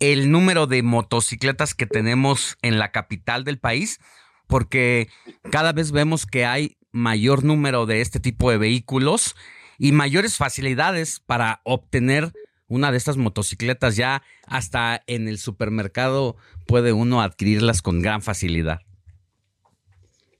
[0.00, 4.00] el número de motocicletas que tenemos en la capital del país,
[4.46, 5.08] porque
[5.50, 9.34] cada vez vemos que hay mayor número de este tipo de vehículos
[9.78, 12.32] y mayores facilidades para obtener
[12.68, 13.96] una de estas motocicletas.
[13.96, 16.36] Ya hasta en el supermercado
[16.66, 18.80] puede uno adquirirlas con gran facilidad.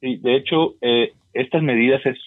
[0.01, 2.19] Sí, de hecho, eh, estas medidas es,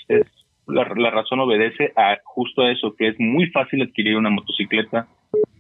[0.68, 5.08] la, razón obedece a justo a eso, que es muy fácil adquirir una motocicleta,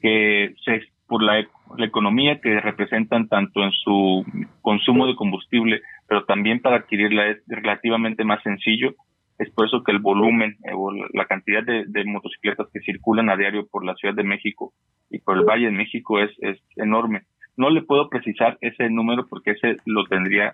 [0.01, 1.45] que se, por la,
[1.77, 4.23] la economía que representan tanto en su
[4.61, 8.93] consumo de combustible, pero también para adquirirla es relativamente más sencillo
[9.39, 13.37] es por eso que el volumen eh, o la cantidad de, motocicletas que circulan a
[13.37, 14.73] diario por la Ciudad de México
[15.09, 17.23] y por el Valle de México es, es enorme.
[17.55, 20.53] No le puedo precisar ese número porque ese lo tendría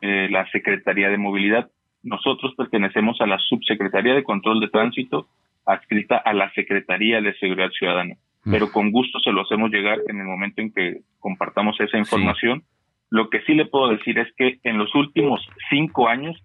[0.00, 1.70] eh, la Secretaría de Movilidad.
[2.04, 5.26] Nosotros pertenecemos a la Subsecretaría de Control de Tránsito,
[5.66, 8.14] adscrita a la Secretaría de Seguridad Ciudadana.
[8.44, 8.52] Mm.
[8.52, 12.64] Pero con gusto se lo hacemos llegar en el momento en que compartamos esa información.
[13.10, 16.36] Lo que sí le puedo decir es que en los últimos cinco años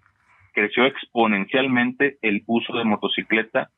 [0.52, 3.70] creció exponencialmente el uso de motocicleta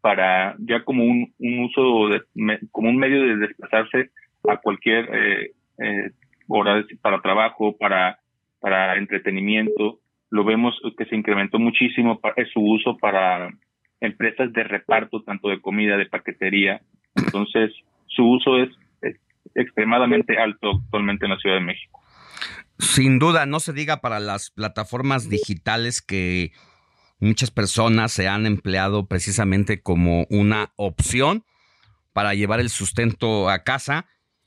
[0.00, 2.22] para ya como un, uso de,
[2.70, 4.10] como un medio de desplazarse
[4.48, 6.10] a cualquier eh, eh,
[6.48, 8.18] hora para trabajo, para
[8.62, 9.98] para entretenimiento.
[10.30, 12.20] Lo vemos que se incrementó muchísimo
[12.52, 13.50] su uso para
[14.00, 16.80] empresas de reparto, tanto de comida, de paquetería.
[17.14, 17.72] Entonces,
[18.06, 18.70] su uso es
[19.54, 22.00] extremadamente alto actualmente en la Ciudad de México.
[22.78, 26.52] Sin duda, no se diga para las plataformas digitales que
[27.20, 31.44] muchas personas se han empleado precisamente como una opción
[32.12, 34.06] para llevar el sustento a casa.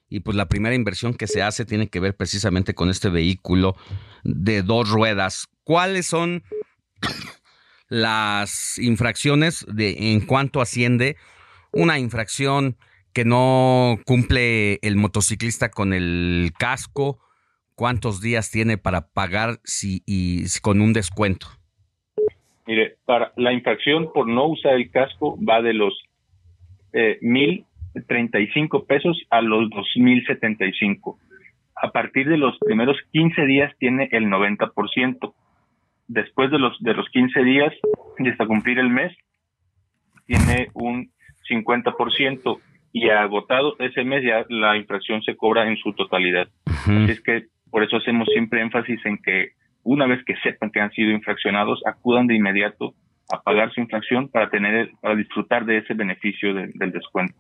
[0.10, 3.76] Y pues la primera inversión que se hace tiene que ver precisamente con este vehículo
[4.24, 5.48] de dos ruedas.
[5.64, 6.44] ¿Cuáles son
[7.88, 11.18] las infracciones de en cuanto asciende
[11.76, 12.78] una infracción
[13.14, 17.20] que no cumple el motociclista con el casco
[17.76, 21.48] cuántos días tiene para pagar si, y, con un descuento?
[22.66, 25.94] Mire, para la infracción por no usar el casco va de los
[26.94, 27.66] eh, mil
[28.08, 31.20] treinta y cinco pesos a los dos mil setenta y cinco.
[31.76, 35.34] A partir de los primeros 15 días tiene el 90%.
[36.08, 37.74] Después de los de los 15 días
[38.18, 39.16] y hasta cumplir el mes
[40.26, 41.12] tiene un
[41.50, 42.60] 50%
[42.94, 46.48] y agotado ese mes ya la infracción se cobra en su totalidad.
[46.66, 49.50] Así es que por eso hacemos siempre énfasis en que
[49.84, 52.96] una vez que sepan que han sido infraccionados, acudan de inmediato
[53.32, 57.36] a pagar su infracción para tener para disfrutar de ese beneficio del descuento.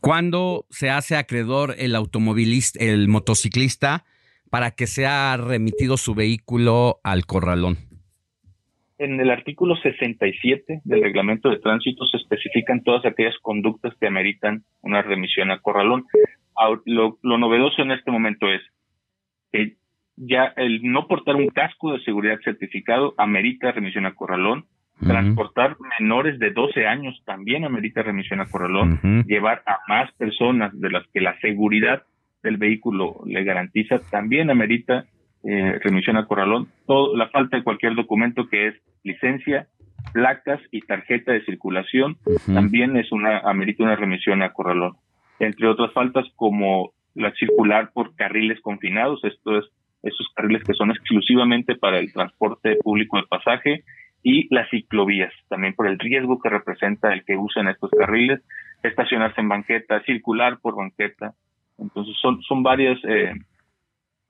[0.00, 4.04] ¿Cuándo se hace acreedor el automovilista, el motociclista,
[4.50, 7.78] para que sea remitido su vehículo al corralón?
[8.98, 14.64] En el artículo 67 del reglamento de tránsito se especifican todas aquellas conductas que ameritan
[14.82, 16.06] una remisión a corralón.
[16.84, 18.62] Lo, lo novedoso en este momento es
[19.52, 19.76] que
[20.16, 24.66] ya el no portar un casco de seguridad certificado amerita remisión a corralón,
[25.00, 30.90] transportar menores de 12 años también amerita remisión a corralón, llevar a más personas de
[30.90, 32.04] las que la seguridad
[32.42, 35.06] del vehículo le garantiza también amerita
[35.46, 39.66] eh, remisión a corralón, todo, la falta de cualquier documento que es licencia,
[40.12, 42.16] placas y tarjeta de circulación
[42.46, 44.96] también es una amerita una remisión a corralón,
[45.38, 49.64] entre otras faltas como la circular por carriles confinados, esto es
[50.04, 53.84] esos carriles que son exclusivamente para el transporte público de pasaje
[54.22, 58.40] y las ciclovías, también por el riesgo que representa el que usen estos carriles,
[58.82, 61.34] estacionarse en banqueta, circular por banqueta.
[61.78, 63.32] Entonces son, son varias eh,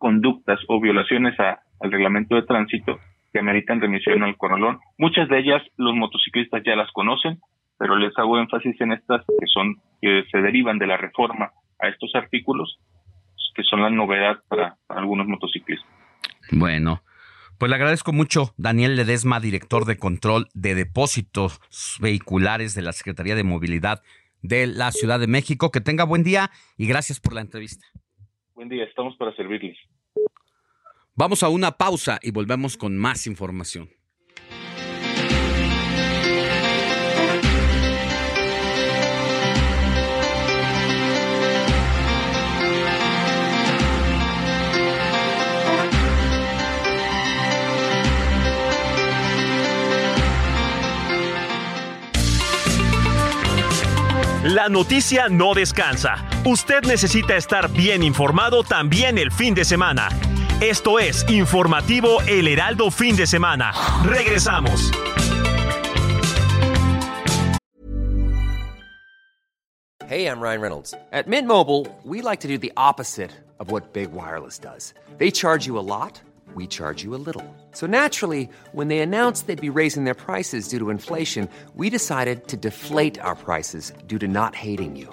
[0.04, 3.00] conductas o violaciones al reglamento de tránsito
[3.32, 4.78] que ameritan remisión al corralón.
[4.98, 7.40] Muchas de ellas los motociclistas ya las conocen,
[7.78, 11.88] pero les hago énfasis en estas que son que se derivan de la reforma a
[11.88, 12.78] estos artículos
[13.54, 15.88] que son la novedad para, algunos motociclistas.
[16.52, 17.00] Bueno,
[17.58, 21.60] pues le agradezco mucho, Daniel Ledesma, director de control de depósitos
[21.98, 24.02] vehiculares de la Secretaría de Movilidad
[24.42, 25.70] de la Ciudad de México.
[25.70, 27.86] Que tenga buen día y gracias por la entrevista.
[28.54, 29.78] Buen día, estamos para servirles.
[31.16, 33.88] Vamos a una pausa y volvemos con más información.
[54.42, 56.28] La noticia no descansa.
[56.44, 60.08] Usted necesita estar bien informado también el fin de semana.
[60.60, 63.72] Esto es Informativo El Heraldo Fin de Semana.
[64.04, 64.90] Regresamos.
[70.06, 70.94] Hey, I'm Ryan Reynolds.
[71.12, 74.94] At Mint Mobile, we like to do the opposite of what Big Wireless does.
[75.18, 76.20] They charge you a lot,
[76.54, 77.44] we charge you a little.
[77.72, 82.46] So naturally, when they announced they'd be raising their prices due to inflation, we decided
[82.48, 85.12] to deflate our prices due to not hating you.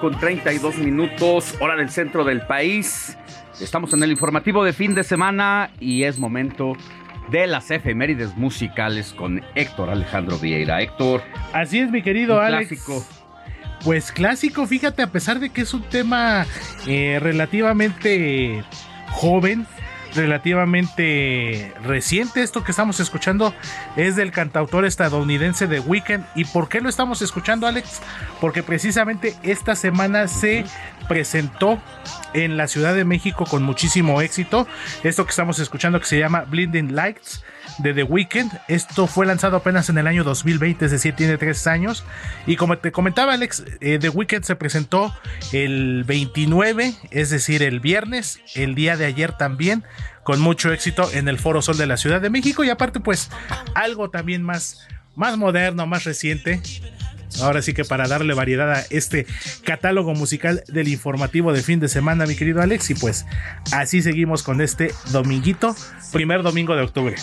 [0.00, 3.16] Con 32 minutos, hora del centro del país.
[3.60, 6.74] Estamos en el informativo de fin de semana y es momento
[7.30, 10.80] de las efemérides musicales con Héctor Alejandro Vieira.
[10.82, 11.22] Héctor.
[11.52, 12.68] Así es, mi querido Alex.
[12.68, 13.04] Clásico.
[13.84, 16.46] Pues clásico, fíjate, a pesar de que es un tema
[16.86, 18.64] eh, relativamente
[19.10, 19.66] joven,
[20.16, 22.42] relativamente reciente.
[22.42, 23.54] Esto que estamos escuchando
[23.96, 26.24] es del cantautor estadounidense The Weeknd.
[26.34, 28.00] ¿Y por qué lo estamos escuchando, Alex?
[28.40, 30.64] Porque precisamente esta semana se
[31.08, 31.80] presentó
[32.34, 34.66] en la Ciudad de México con muchísimo éxito.
[35.04, 37.44] Esto que estamos escuchando que se llama Blinding Lights
[37.78, 38.50] de The Weeknd.
[38.68, 42.04] Esto fue lanzado apenas en el año 2020, es decir, tiene tres años.
[42.46, 45.14] Y como te comentaba Alex, eh, The Weeknd se presentó
[45.52, 49.84] el 29, es decir, el viernes, el día de ayer también,
[50.22, 52.64] con mucho éxito en el Foro Sol de la Ciudad de México.
[52.64, 53.30] Y aparte, pues,
[53.74, 56.60] algo también más, más moderno, más reciente.
[57.40, 59.26] Ahora sí que para darle variedad a este
[59.64, 62.90] catálogo musical del informativo de fin de semana, mi querido Alex.
[62.90, 63.26] Y pues
[63.72, 65.74] así seguimos con este dominguito,
[66.12, 67.16] primer domingo de octubre.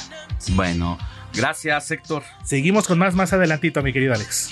[0.50, 0.98] Bueno,
[1.34, 2.24] gracias Héctor.
[2.44, 4.52] Seguimos con más más adelantito, mi querido Alex.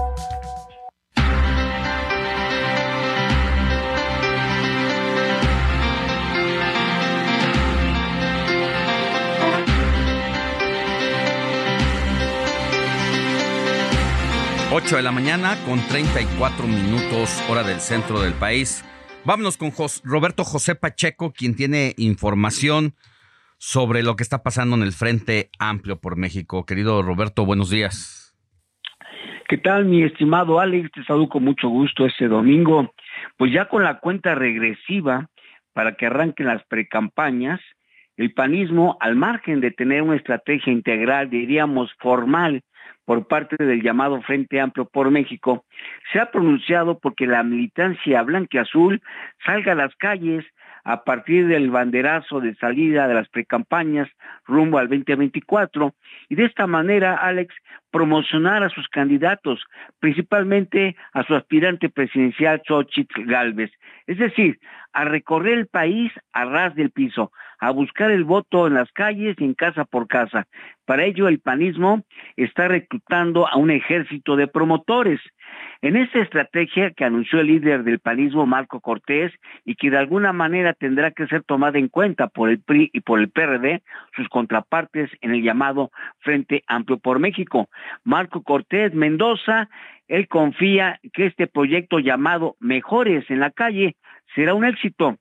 [14.85, 18.83] 8 de la mañana con 34 minutos hora del centro del país.
[19.25, 19.71] Vámonos con
[20.03, 22.95] Roberto José Pacheco, quien tiene información
[23.57, 26.65] sobre lo que está pasando en el Frente Amplio por México.
[26.65, 28.35] Querido Roberto, buenos días.
[29.47, 30.91] ¿Qué tal, mi estimado Alex?
[30.91, 32.93] Te saludo con mucho gusto este domingo.
[33.37, 35.29] Pues ya con la cuenta regresiva
[35.73, 37.59] para que arranquen las precampañas,
[38.17, 42.63] el panismo, al margen de tener una estrategia integral, diríamos formal,
[43.05, 45.65] por parte del llamado Frente Amplio por México,
[46.11, 49.01] se ha pronunciado porque la militancia blanqueazul
[49.45, 50.45] salga a las calles
[50.83, 54.09] a partir del banderazo de salida de las precampañas
[54.45, 55.93] rumbo al 2024
[56.29, 57.53] y de esta manera, Alex,
[57.91, 59.63] promocionar a sus candidatos,
[59.99, 63.71] principalmente a su aspirante presidencial Xochitl Galvez,
[64.07, 64.59] es decir,
[64.93, 67.31] a recorrer el país a ras del piso,
[67.61, 70.47] a buscar el voto en las calles y en casa por casa.
[70.85, 72.03] Para ello, el panismo
[72.35, 75.21] está reclutando a un ejército de promotores.
[75.83, 79.31] En esta estrategia que anunció el líder del panismo, Marco Cortés,
[79.63, 83.01] y que de alguna manera tendrá que ser tomada en cuenta por el PRI y
[83.01, 83.83] por el PRD,
[84.15, 87.69] sus contrapartes en el llamado Frente Amplio por México.
[88.03, 89.69] Marco Cortés Mendoza,
[90.07, 93.95] él confía que este proyecto llamado Mejores en la calle
[94.33, 95.17] será un éxito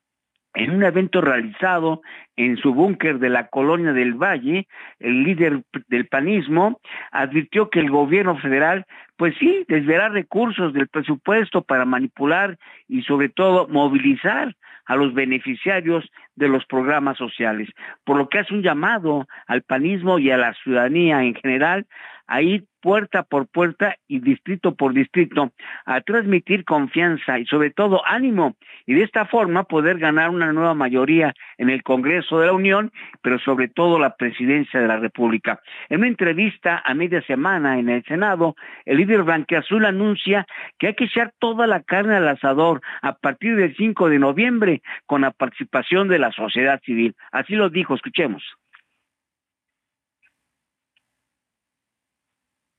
[0.54, 2.02] en un evento realizado
[2.44, 4.66] en su búnker de la colonia del Valle,
[4.98, 6.80] el líder del panismo
[7.10, 8.86] advirtió que el gobierno federal,
[9.16, 12.56] pues sí, desviará recursos del presupuesto para manipular
[12.88, 14.54] y sobre todo movilizar
[14.86, 17.68] a los beneficiarios de los programas sociales,
[18.04, 21.86] por lo que hace un llamado al panismo y a la ciudadanía en general
[22.26, 25.50] a ir puerta por puerta y distrito por distrito
[25.84, 28.56] a transmitir confianza y sobre todo ánimo
[28.86, 32.92] y de esta forma poder ganar una nueva mayoría en el Congreso de la Unión,
[33.22, 35.60] pero sobre todo la presidencia de la República.
[35.88, 40.46] En una entrevista a media semana en el Senado, el líder blanqueazul anuncia
[40.78, 44.82] que hay que echar toda la carne al asador a partir del 5 de noviembre
[45.06, 47.14] con la participación de la sociedad civil.
[47.32, 48.42] Así lo dijo, escuchemos.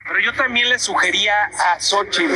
[0.03, 2.33] Pero yo también le sugería a Xochitl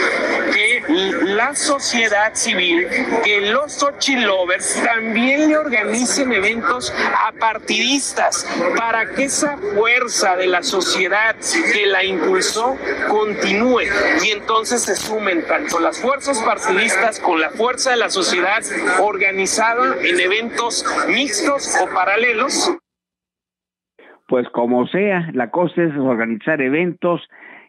[0.54, 0.84] que
[1.24, 2.88] la sociedad civil,
[3.24, 6.94] que los Xochitl lovers también le organicen eventos
[7.28, 8.48] apartidistas
[8.78, 11.36] para que esa fuerza de la sociedad
[11.74, 12.78] que la impulsó
[13.10, 13.82] continúe
[14.24, 18.62] y entonces se sumen tanto las fuerzas partidistas con la fuerza de la sociedad
[19.00, 22.78] organizada en eventos mixtos o paralelos.
[24.28, 27.22] Pues como sea, la cosa es organizar eventos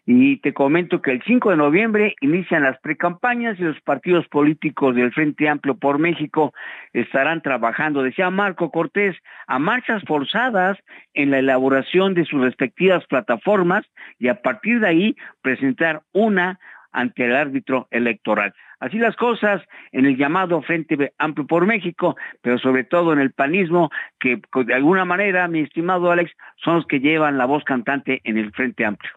[0.07, 4.95] y te comento que el 5 de noviembre inician las precampañas y los partidos políticos
[4.95, 6.55] del Frente Amplio por México
[6.93, 9.17] estarán trabajando, decía Marco Cortés,
[9.49, 10.79] a marchas forzadas
[11.13, 13.85] en la elaboración de sus respectivas plataformas
[14.21, 16.61] y a partir de ahí presentar una
[16.93, 18.55] ante el árbitro electoral.
[18.79, 19.61] Así las cosas
[19.91, 24.75] en el llamado Frente Amplio por México, pero sobre todo en el panismo, que de
[24.75, 26.31] alguna manera, mi estimado Alex,
[26.63, 29.11] son los que llevan la voz cantante en el Frente Amplio.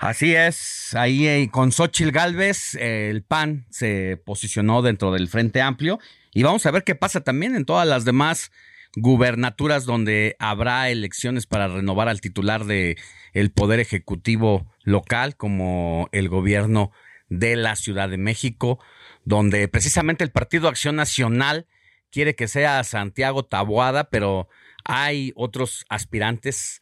[0.00, 5.98] Así es, ahí eh, con Xochitl Galvez, el PAN se posicionó dentro del Frente Amplio
[6.32, 8.50] y vamos a ver qué pasa también en todas las demás
[8.96, 12.96] gubernaturas donde habrá elecciones para renovar al titular de
[13.34, 16.92] el poder ejecutivo local como el gobierno
[17.28, 18.78] de la Ciudad de México,
[19.26, 21.66] donde precisamente el Partido Acción Nacional
[22.10, 24.48] quiere que sea Santiago Taboada, pero
[24.82, 26.80] hay otros aspirantes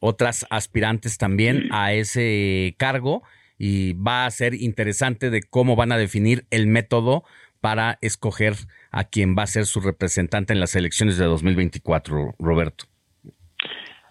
[0.00, 3.22] otras aspirantes también a ese cargo
[3.58, 7.24] y va a ser interesante de cómo van a definir el método
[7.60, 8.54] para escoger
[8.90, 12.84] a quien va a ser su representante en las elecciones de 2024, Roberto.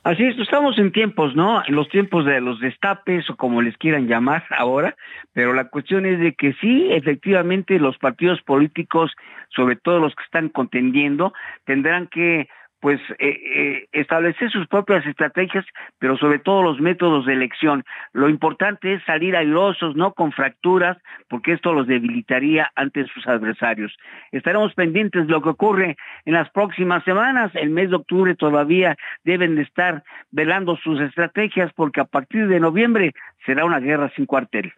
[0.07, 1.61] Así es, estamos en tiempos, ¿no?
[1.67, 4.95] En los tiempos de los destapes o como les quieran llamar ahora,
[5.33, 9.11] pero la cuestión es de que sí, efectivamente los partidos políticos,
[9.53, 11.33] sobre todo los que están contendiendo,
[11.65, 12.47] tendrán que
[12.79, 15.65] pues eh, eh, establecer sus propias estrategias,
[15.99, 17.83] pero sobre todo los métodos de elección.
[18.13, 20.97] Lo importante es salir airosos, no con fracturas,
[21.27, 23.95] porque esto los debilitaría ante sus adversarios.
[24.31, 27.51] Estaremos pendientes de lo que ocurre en las próximas semanas.
[27.55, 32.59] El mes de octubre todavía deben de estar velando sus estrategias, porque a partir de
[32.59, 33.13] noviembre
[33.45, 34.71] será una guerra sin cuartel.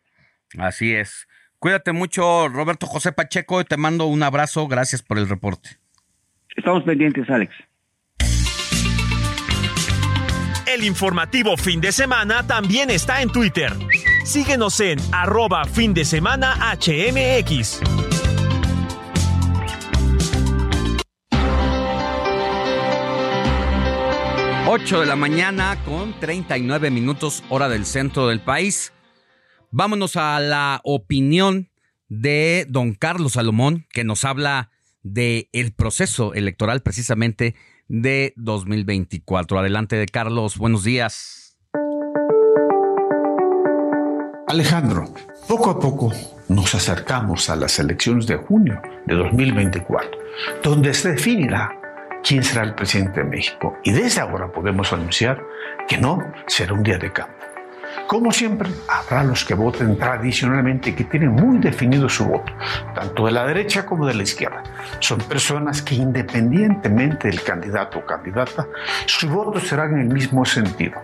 [0.58, 1.28] Así es.
[1.60, 5.72] Cuídate mucho, Roberto José Pacheco, te mando un abrazo, gracias por el reporte.
[6.56, 7.54] Estamos pendientes, Alex.
[10.72, 13.74] El informativo fin de semana también está en Twitter.
[14.24, 17.80] Síguenos en arroba fin de semana HMX.
[24.68, 28.94] Ocho de la mañana con 39 minutos hora del centro del país.
[29.72, 31.72] Vámonos a la opinión
[32.10, 34.70] de don Carlos Salomón, que nos habla
[35.02, 37.56] de el proceso electoral precisamente
[37.90, 39.60] de 2024.
[39.60, 41.58] Adelante de Carlos, buenos días.
[44.48, 45.14] Alejandro,
[45.48, 46.12] poco a poco
[46.48, 50.12] nos acercamos a las elecciones de junio de 2024,
[50.64, 51.72] donde se definirá
[52.24, 53.76] quién será el presidente de México.
[53.84, 55.44] Y desde ahora podemos anunciar
[55.88, 57.39] que no será un día de cambio.
[58.10, 62.52] Como siempre, habrá los que voten tradicionalmente y que tienen muy definido su voto,
[62.96, 64.64] tanto de la derecha como de la izquierda.
[64.98, 68.66] Son personas que independientemente del candidato o candidata,
[69.06, 71.00] su voto será en el mismo sentido.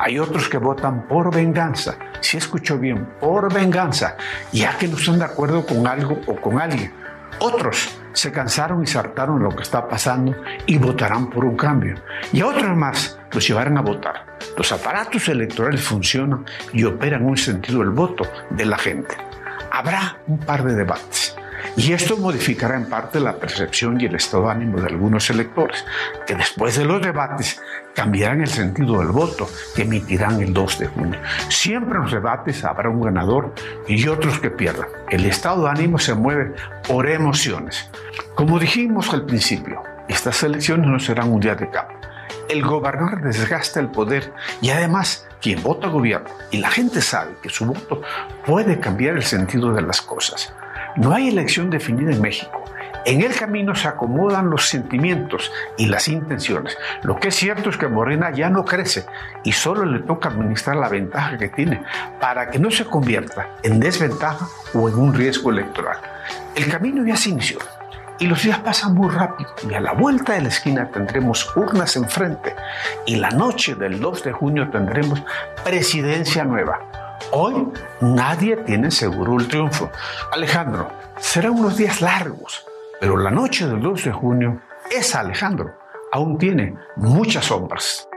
[0.00, 4.16] Hay otros que votan por venganza, si escuchó bien, por venganza,
[4.50, 6.92] ya que no están de acuerdo con algo o con alguien.
[7.38, 10.34] Otros se cansaron y se hartaron lo que está pasando
[10.66, 12.02] y votarán por un cambio.
[12.32, 14.27] Y a otros más los llevarán a votar.
[14.58, 19.16] Los aparatos electorales funcionan y operan un sentido del voto de la gente.
[19.70, 21.36] Habrá un par de debates.
[21.76, 25.84] Y esto modificará en parte la percepción y el estado de ánimo de algunos electores,
[26.26, 27.62] que después de los debates
[27.94, 31.20] cambiarán el sentido del voto que emitirán el 2 de junio.
[31.48, 33.54] Siempre en los debates habrá un ganador
[33.86, 34.88] y otros que pierdan.
[35.08, 36.52] El estado de ánimo se mueve
[36.88, 37.88] por emociones.
[38.34, 41.97] Como dijimos al principio, estas elecciones no serán un día de cambio
[42.48, 47.48] el gobernador desgasta el poder y además quien vota gobierno y la gente sabe que
[47.48, 48.02] su voto
[48.46, 50.52] puede cambiar el sentido de las cosas.
[50.96, 52.64] No hay elección definida en México.
[53.04, 56.76] En el camino se acomodan los sentimientos y las intenciones.
[57.02, 59.06] Lo que es cierto es que Morena ya no crece
[59.44, 61.82] y solo le toca administrar la ventaja que tiene
[62.20, 65.98] para que no se convierta en desventaja o en un riesgo electoral.
[66.54, 67.58] El camino ya se inició
[68.18, 71.96] y los días pasan muy rápido y a la vuelta de la esquina tendremos urnas
[71.96, 72.54] enfrente
[73.06, 75.22] y la noche del 2 de junio tendremos
[75.64, 77.16] presidencia nueva.
[77.30, 77.68] Hoy
[78.00, 79.90] nadie tiene seguro el triunfo.
[80.32, 82.64] Alejandro, serán unos días largos,
[83.00, 85.76] pero la noche del 2 de junio es Alejandro.
[86.12, 88.08] Aún tiene muchas sombras.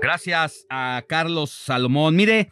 [0.00, 2.16] Gracias a Carlos Salomón.
[2.16, 2.50] Mire,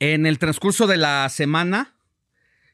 [0.00, 1.93] en el transcurso de la semana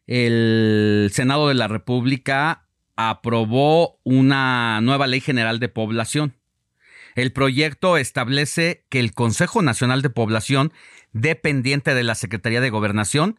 [0.07, 2.67] el Senado de la República
[2.97, 6.35] aprobó una nueva ley general de población.
[7.15, 10.73] El proyecto establece que el Consejo Nacional de Población,
[11.13, 13.39] dependiente de la Secretaría de Gobernación,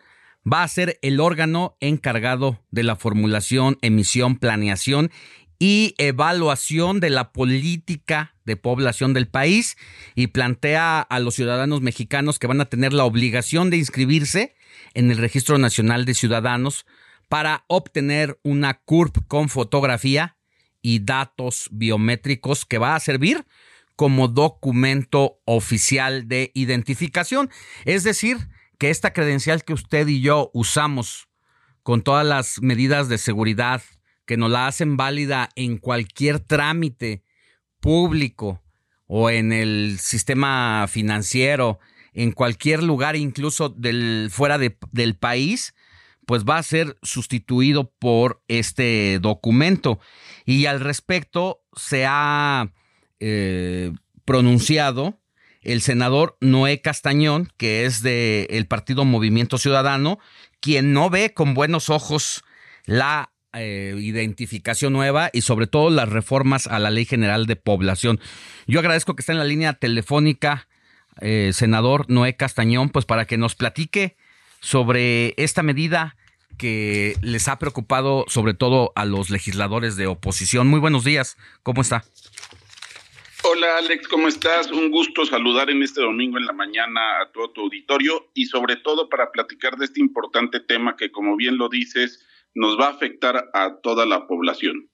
[0.52, 5.12] va a ser el órgano encargado de la formulación, emisión, planeación
[5.60, 9.78] y evaluación de la política de población del país
[10.16, 14.56] y plantea a los ciudadanos mexicanos que van a tener la obligación de inscribirse
[14.93, 16.85] en el Registro Nacional de Ciudadanos
[17.30, 20.38] para obtener una CURP con fotografía
[20.81, 23.45] y datos biométricos que va a servir
[23.95, 27.49] como documento oficial de identificación.
[27.85, 28.38] Es decir,
[28.77, 31.27] que esta credencial que usted y yo usamos
[31.84, 33.81] con todas las medidas de seguridad
[34.26, 37.23] que nos la hacen válida en cualquier trámite
[37.80, 38.61] público
[39.07, 41.80] o en el sistema financiero,
[42.14, 43.76] en cualquier lugar, incluso
[44.30, 45.74] fuera del país,
[46.26, 50.00] pues va a ser sustituido por este documento.
[50.46, 52.72] Y al respecto se ha
[53.20, 53.92] eh,
[54.26, 55.20] pronunciado
[55.62, 60.20] el senador Noé Castañón, que es del partido Movimiento Ciudadano,
[60.60, 62.44] quien no ve con buenos ojos
[62.86, 68.20] la eh, identificación nueva y sobre todo las reformas a la Ley General de Población.
[68.68, 70.68] Yo agradezco que esté en la línea telefónica,
[71.20, 74.16] eh, senador Noé Castañón, pues para que nos platique
[74.60, 76.16] sobre esta medida
[76.58, 80.68] que les ha preocupado sobre todo a los legisladores de oposición.
[80.68, 82.04] Muy buenos días, ¿cómo está?
[83.44, 84.72] Hola Alex, ¿cómo estás?
[84.72, 88.76] Un gusto saludar en este domingo en la mañana a todo tu auditorio y sobre
[88.76, 92.24] todo para platicar de este importante tema que como bien lo dices
[92.54, 94.90] nos va a afectar a toda la población.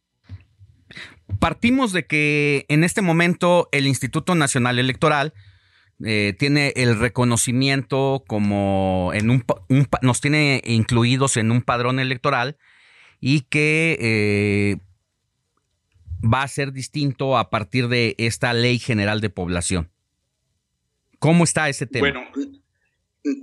[1.39, 5.34] Partimos de que en este momento el Instituto Nacional Electoral
[6.03, 9.43] eh, tiene el reconocimiento como en un,
[10.01, 12.57] nos tiene incluidos en un padrón electoral
[13.19, 14.77] y que eh,
[16.23, 19.89] va a ser distinto a partir de esta ley general de población.
[21.19, 22.09] ¿Cómo está ese tema?
[22.09, 22.29] Bueno,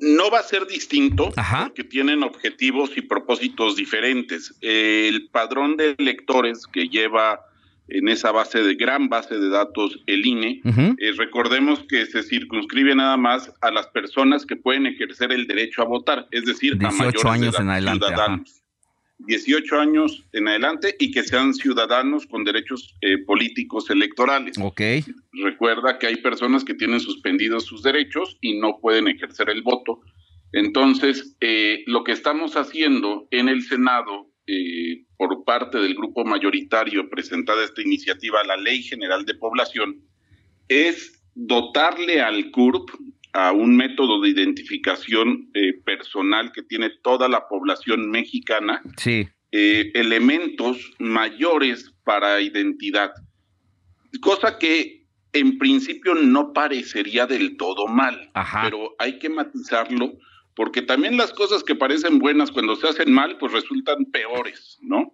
[0.01, 4.55] no va a ser distinto porque tienen objetivos y propósitos diferentes.
[4.60, 7.40] El padrón de electores que lleva
[7.89, 10.61] en esa base de gran base de datos el INE.
[10.65, 15.82] Eh, recordemos que se circunscribe nada más a las personas que pueden ejercer el derecho
[15.82, 18.06] a votar, es decir, 18 años en adelante.
[18.06, 18.61] Ciudadanos.
[19.27, 24.56] 18 años en adelante y que sean ciudadanos con derechos eh, políticos electorales.
[24.61, 24.81] Ok.
[25.32, 30.01] Recuerda que hay personas que tienen suspendidos sus derechos y no pueden ejercer el voto.
[30.52, 37.09] Entonces, eh, lo que estamos haciendo en el Senado eh, por parte del grupo mayoritario
[37.09, 40.03] presentada esta iniciativa, la Ley General de Población,
[40.69, 42.91] es dotarle al CURP,
[43.33, 49.29] a un método de identificación eh, personal que tiene toda la población mexicana, sí.
[49.51, 53.12] Eh, elementos mayores para identidad,
[54.21, 58.31] cosa que en principio no parecería del todo mal,
[58.62, 60.12] pero hay que matizarlo
[60.56, 65.12] porque también las cosas que parecen buenas cuando se hacen mal, pues resultan peores, ¿no?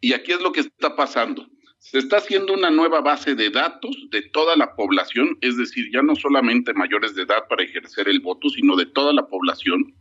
[0.00, 1.46] Y aquí es lo que está pasando.
[1.78, 6.02] Se está haciendo una nueva base de datos de toda la población, es decir, ya
[6.02, 9.94] no solamente mayores de edad para ejercer el voto, sino de toda la población,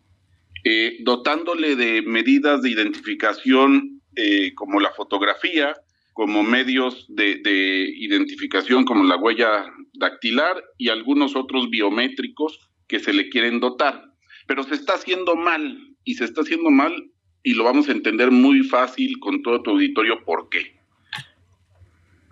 [0.63, 5.73] eh, dotándole de medidas de identificación eh, como la fotografía,
[6.13, 13.13] como medios de, de identificación como la huella dactilar y algunos otros biométricos que se
[13.13, 14.12] le quieren dotar
[14.47, 17.11] pero se está haciendo mal y se está haciendo mal
[17.43, 20.75] y lo vamos a entender muy fácil con todo tu auditorio por qué.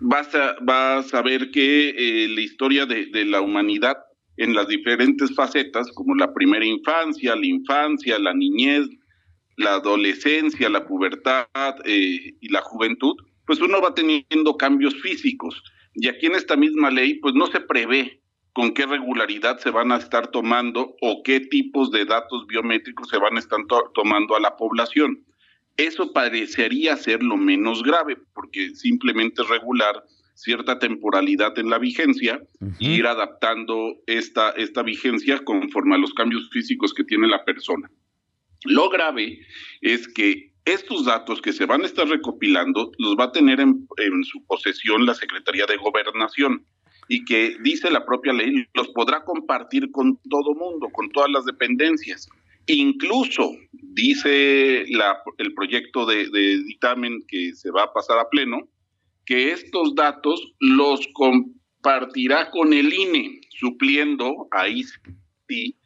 [0.00, 3.98] Vas a, vas a ver que eh, la historia de, la humanidad
[4.36, 8.88] en las diferentes facetas, como la primera infancia, la infancia, la niñez,
[9.56, 11.46] la adolescencia, la pubertad
[11.84, 13.14] eh, y la juventud,
[13.46, 15.62] pues uno va teniendo cambios físicos.
[15.94, 18.21] Y aquí en esta misma ley, pues no se prevé
[18.52, 23.18] con qué regularidad se van a estar tomando o qué tipos de datos biométricos se
[23.18, 23.60] van a estar
[23.94, 25.24] tomando a la población.
[25.76, 30.04] Eso parecería ser lo menos grave, porque simplemente es regular
[30.34, 32.42] cierta temporalidad en la vigencia
[32.80, 37.90] e ir adaptando esta, esta vigencia conforme a los cambios físicos que tiene la persona.
[38.64, 39.40] Lo grave
[39.80, 43.86] es que estos datos que se van a estar recopilando los va a tener en,
[43.96, 46.66] en su posesión la Secretaría de Gobernación
[47.08, 51.44] y que dice la propia ley, los podrá compartir con todo mundo, con todas las
[51.44, 52.28] dependencias.
[52.66, 56.28] Incluso, dice el proyecto de,
[56.64, 58.68] dictamen que se va a pasar a pleno,
[59.26, 64.84] que estos datos los compartirá con el INE, supliendo, ahí
[65.48, 65.76] sí,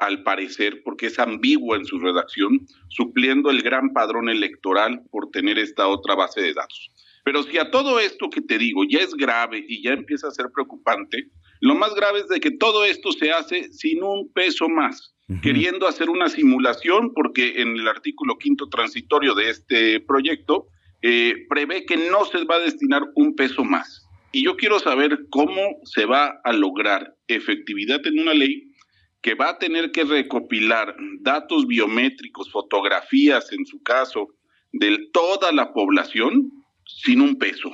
[0.00, 5.58] al parecer, porque es ambiguo en su redacción, supliendo el gran padrón electoral por tener
[5.58, 6.90] esta otra base de datos.
[7.28, 10.30] Pero si a todo esto que te digo ya es grave y ya empieza a
[10.30, 11.28] ser preocupante,
[11.60, 15.86] lo más grave es de que todo esto se hace sin un peso más, queriendo
[15.86, 20.68] hacer una simulación, porque en el artículo quinto transitorio de este proyecto
[21.02, 24.08] eh, prevé que no se va a destinar un peso más.
[24.32, 28.72] Y yo quiero saber cómo se va a lograr efectividad en una ley
[29.20, 34.28] que va a tener que recopilar datos biométricos, fotografías en su caso,
[34.72, 36.57] de toda la población
[36.88, 37.70] sin un peso.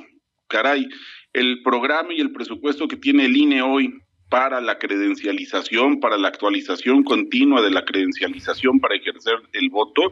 [0.47, 0.87] Caray,
[1.33, 3.93] el programa y el presupuesto que tiene el INE hoy
[4.29, 10.11] para la credencialización, para la actualización continua de la credencialización para ejercer el voto,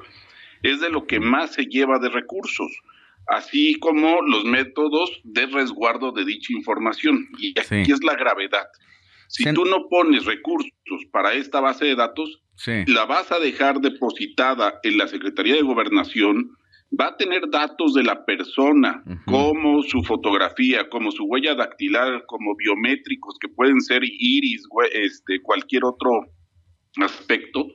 [0.61, 2.71] es de lo que más se lleva de recursos,
[3.27, 7.27] así como los métodos de resguardo de dicha información.
[7.38, 8.67] Y aquí es la gravedad.
[9.27, 10.71] Si tú no pones recursos
[11.11, 12.41] para esta base de datos,
[12.88, 16.55] la vas a dejar depositada en la Secretaría de Gobernación,
[16.99, 22.56] va a tener datos de la persona, como su fotografía, como su huella dactilar, como
[22.56, 24.64] biométricos que pueden ser iris,
[24.94, 26.11] este, cualquier otro
[26.98, 27.68] aspecto,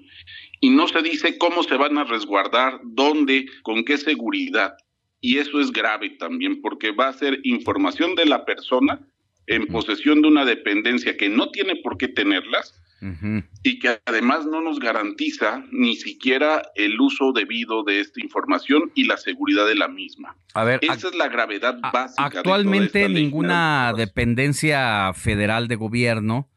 [0.60, 4.74] y no se dice cómo se van a resguardar, dónde, con qué seguridad.
[5.20, 9.00] Y eso es grave también, porque va a ser información de la persona
[9.48, 12.80] en posesión de una dependencia que no tiene por qué tenerlas
[13.62, 19.04] y que además no nos garantiza ni siquiera el uso debido de esta información y
[19.04, 20.36] la seguridad de la misma.
[20.54, 22.24] A ver, esa es la gravedad básica.
[22.24, 26.48] Actualmente ninguna dependencia federal de gobierno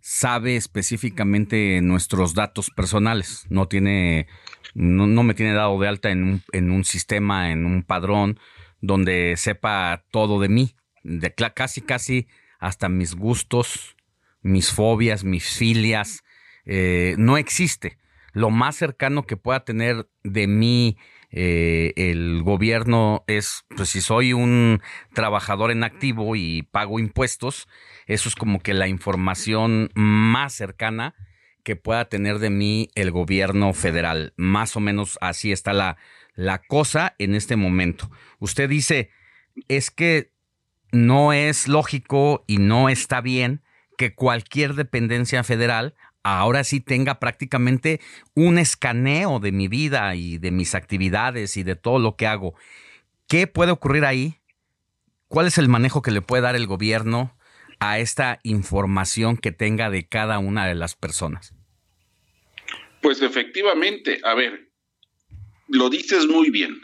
[0.00, 3.46] sabe específicamente nuestros datos personales.
[3.48, 4.26] No tiene,
[4.74, 8.38] no, me tiene dado de alta en un, en un sistema, en un padrón
[8.82, 12.28] donde sepa todo de mí, de casi casi
[12.58, 13.96] hasta mis gustos,
[14.42, 16.22] mis fobias, mis filias,
[16.66, 17.98] eh, no existe.
[18.32, 20.96] Lo más cercano que pueda tener de mí
[21.32, 24.80] eh, el gobierno es, pues si soy un
[25.14, 27.68] trabajador en activo y pago impuestos,
[28.06, 31.14] eso es como que la información más cercana
[31.64, 34.32] que pueda tener de mí el gobierno federal.
[34.36, 35.98] Más o menos así está la,
[36.34, 38.10] la cosa en este momento.
[38.38, 39.10] Usted dice,
[39.68, 40.32] es que
[40.92, 43.62] no es lógico y no está bien
[43.96, 48.00] que cualquier dependencia federal ahora sí tenga prácticamente
[48.34, 52.54] un escaneo de mi vida y de mis actividades y de todo lo que hago.
[53.28, 54.36] ¿Qué puede ocurrir ahí?
[55.28, 57.36] ¿Cuál es el manejo que le puede dar el gobierno
[57.78, 61.54] a esta información que tenga de cada una de las personas?
[63.00, 64.70] Pues efectivamente, a ver,
[65.68, 66.78] lo dices muy bien.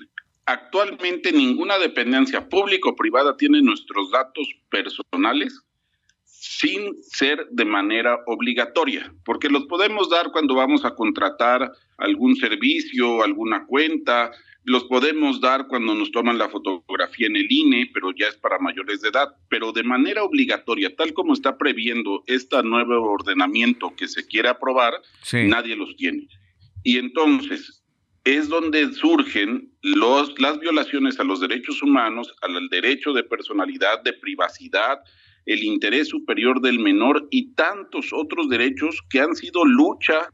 [0.47, 5.61] Actualmente ninguna dependencia pública o privada tiene nuestros datos personales
[6.25, 13.25] sin ser de manera obligatoria, porque los podemos dar cuando vamos a contratar algún servicio,
[13.25, 14.31] alguna cuenta,
[14.63, 18.59] los podemos dar cuando nos toman la fotografía en el INE, pero ya es para
[18.59, 24.09] mayores de edad, pero de manera obligatoria, tal como está previendo este nuevo ordenamiento que
[24.09, 24.95] se quiere aprobar,
[25.33, 26.29] nadie los tiene.
[26.83, 27.85] Y entonces
[28.27, 34.15] es donde surgen los, las violaciones a los derechos humanos, al derecho de personalidad, de
[34.15, 34.99] privacidad,
[35.47, 40.29] el interés superior del menor y tantos otros derechos que han sido lucha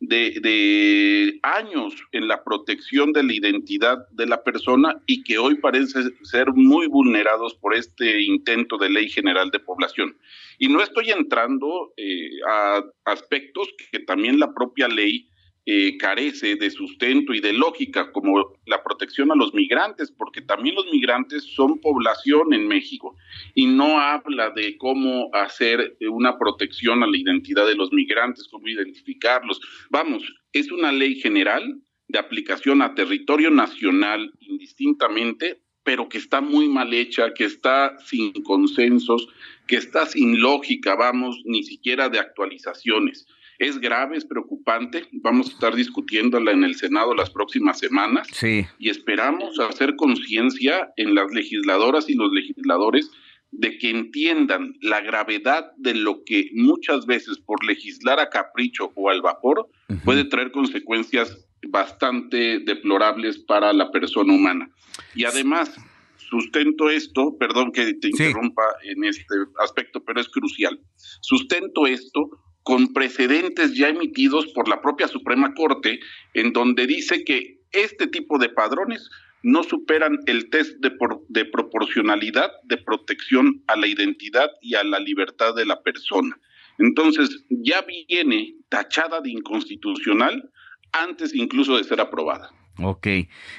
[0.00, 6.12] de, años en la protección de la identidad de la persona y que hoy parecen
[6.24, 10.16] ser muy vulnerados por este intento de ley general de población.
[10.58, 15.28] Y no estoy entrando eh, a aspectos que también la propia ley
[15.70, 20.74] eh, carece de sustento y de lógica, como la protección a los migrantes, porque también
[20.74, 23.14] los migrantes son población en México
[23.54, 28.66] y no habla de cómo hacer una protección a la identidad de los migrantes, cómo
[28.66, 29.60] identificarlos.
[29.90, 30.22] Vamos,
[30.54, 36.94] es una ley general de aplicación a territorio nacional indistintamente, pero que está muy mal
[36.94, 39.28] hecha, que está sin consensos,
[39.66, 43.26] que está sin lógica, vamos, ni siquiera de actualizaciones.
[43.58, 45.06] Es grave, es preocupante.
[45.12, 48.28] Vamos a estar discutiéndola en el Senado las próximas semanas.
[48.32, 48.66] Sí.
[48.78, 53.10] Y esperamos hacer conciencia en las legisladoras y los legisladores
[53.50, 59.10] de que entiendan la gravedad de lo que muchas veces por legislar a capricho o
[59.10, 59.68] al vapor
[60.04, 64.70] puede traer consecuencias bastante deplorables para la persona humana.
[65.14, 65.74] Y además,
[66.16, 70.78] sustento esto, perdón que te interrumpa en este aspecto, pero es crucial.
[71.20, 72.30] Sustento esto
[72.68, 76.00] con precedentes ya emitidos por la propia Suprema Corte,
[76.34, 79.08] en donde dice que este tipo de padrones
[79.42, 80.92] no superan el test de,
[81.30, 86.38] de, proporcionalidad de protección a la identidad y a la libertad de la persona.
[86.76, 90.50] Entonces, ya viene tachada de inconstitucional
[90.92, 92.50] antes incluso de ser aprobada.
[92.82, 93.06] Ok,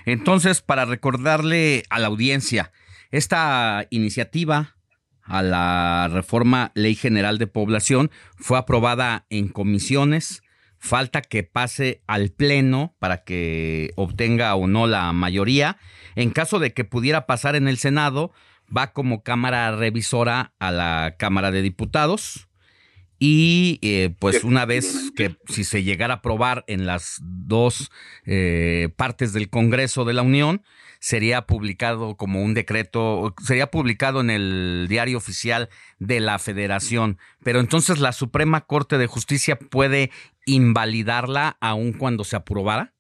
[0.06, 2.72] entonces, para recordarle a la audiencia,
[3.10, 4.76] esta iniciativa
[5.30, 8.12] a la reforma Ley General de Población.
[8.36, 10.44] Fue aprobada en comisiones.
[10.78, 15.78] Falta que pase al Pleno para que obtenga o no la mayoría.
[16.16, 18.32] En caso de que pudiera pasar en el Senado,
[18.76, 22.49] va como Cámara Revisora a la Cámara de Diputados.
[23.20, 27.92] Y eh, pues una vez que si se llegara a aprobar en las dos
[28.26, 30.64] eh, partes del Congreso de la Unión,
[31.00, 35.70] sería publicado como un decreto, sería publicado en el diario oficial
[36.00, 37.18] de la Federación.
[37.44, 40.12] Pero entonces la Suprema Corte de Justicia puede
[40.46, 42.94] invalidarla aun cuando se aprobara.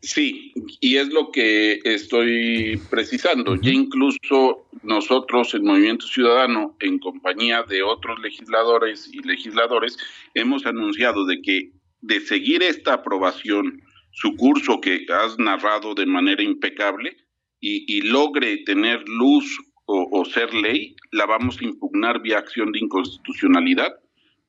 [0.00, 3.56] Sí, y es lo que estoy precisando.
[3.56, 9.98] Ya incluso nosotros, el Movimiento Ciudadano, en compañía de otros legisladores y legisladores,
[10.34, 13.82] hemos anunciado de que de seguir esta aprobación,
[14.12, 17.16] su curso que has narrado de manera impecable,
[17.58, 22.78] y, logre tener luz o, o ser ley, la vamos a impugnar vía acción de
[22.78, 23.96] inconstitucionalidad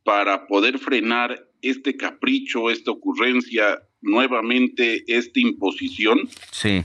[0.03, 6.29] para poder frenar este capricho, esta ocurrencia nuevamente esta imposición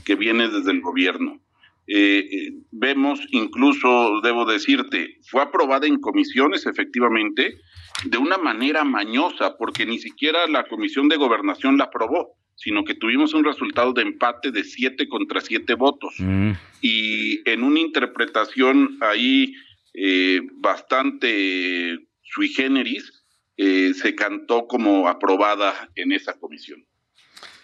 [0.03, 1.43] que viene desde el gobierno.
[1.85, 7.57] Eh, eh, vemos incluso, debo decirte, fue aprobada en comisiones efectivamente
[8.05, 12.95] de una manera mañosa, porque ni siquiera la Comisión de Gobernación la aprobó, sino que
[12.95, 16.15] tuvimos un resultado de empate de siete contra siete votos.
[16.19, 16.51] Mm.
[16.81, 19.53] Y en una interpretación ahí
[19.93, 23.19] eh, bastante sui generis,
[23.55, 26.83] se cantó como aprobada en esa comisión.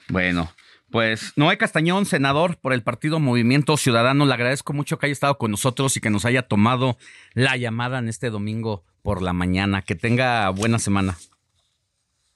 [0.10, 0.52] Bueno,
[0.92, 5.38] pues Noé Castañón, senador por el Partido Movimiento Ciudadano, le agradezco mucho que haya estado
[5.38, 6.98] con nosotros y que nos haya tomado
[7.34, 9.84] la llamada en este domingo por la mañana.
[9.84, 11.18] Que tenga buena semana.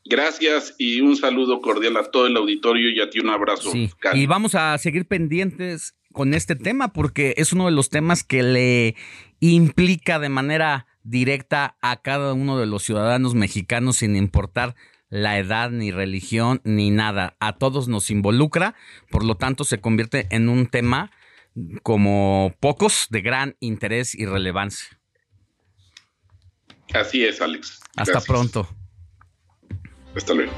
[0.05, 3.71] Gracias y un saludo cordial a todo el auditorio y a ti un abrazo.
[4.13, 8.43] Y vamos a seguir pendientes con este tema porque es uno de los temas que
[8.43, 8.95] le
[9.39, 14.75] implica de manera directa a cada uno de los ciudadanos mexicanos sin importar
[15.13, 17.37] la edad, ni religión, ni nada.
[17.39, 18.73] A todos nos involucra,
[19.11, 21.11] por lo tanto se convierte en un tema
[21.83, 24.99] como pocos de gran interés y relevancia.
[26.95, 27.79] Así es, Alex.
[27.95, 28.67] Hasta pronto.
[30.15, 30.51] Hasta luego.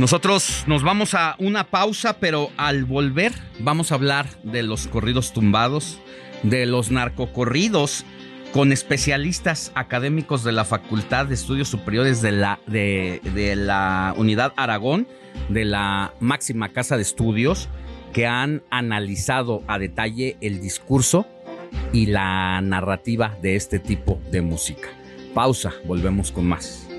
[0.00, 5.32] Nosotros nos vamos a una pausa, pero al volver vamos a hablar de los corridos
[5.32, 6.00] tumbados,
[6.42, 8.04] de los narcocorridos
[8.52, 13.20] con especialistas académicos de la Facultad de Estudios Superiores de la, de,
[13.56, 15.06] la Unidad Aragón,
[15.48, 17.68] de la máxima casa de estudios,
[18.12, 21.26] que han analizado a detalle el discurso
[21.92, 24.88] y la narrativa de este tipo de música.
[25.32, 26.89] Pausa, volvemos con más.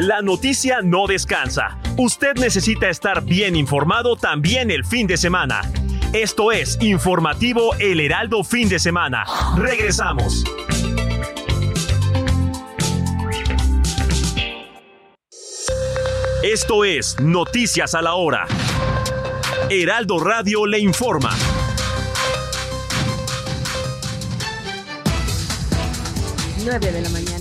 [0.00, 1.76] La noticia no descansa.
[1.96, 5.60] Usted necesita estar bien informado también el fin de semana.
[6.12, 9.24] Esto es Informativo El Heraldo Fin de Semana.
[9.56, 10.44] Regresamos.
[16.44, 18.46] Esto es Noticias a la Hora.
[19.68, 21.30] Heraldo Radio le informa.
[26.64, 27.37] 9 de la mañana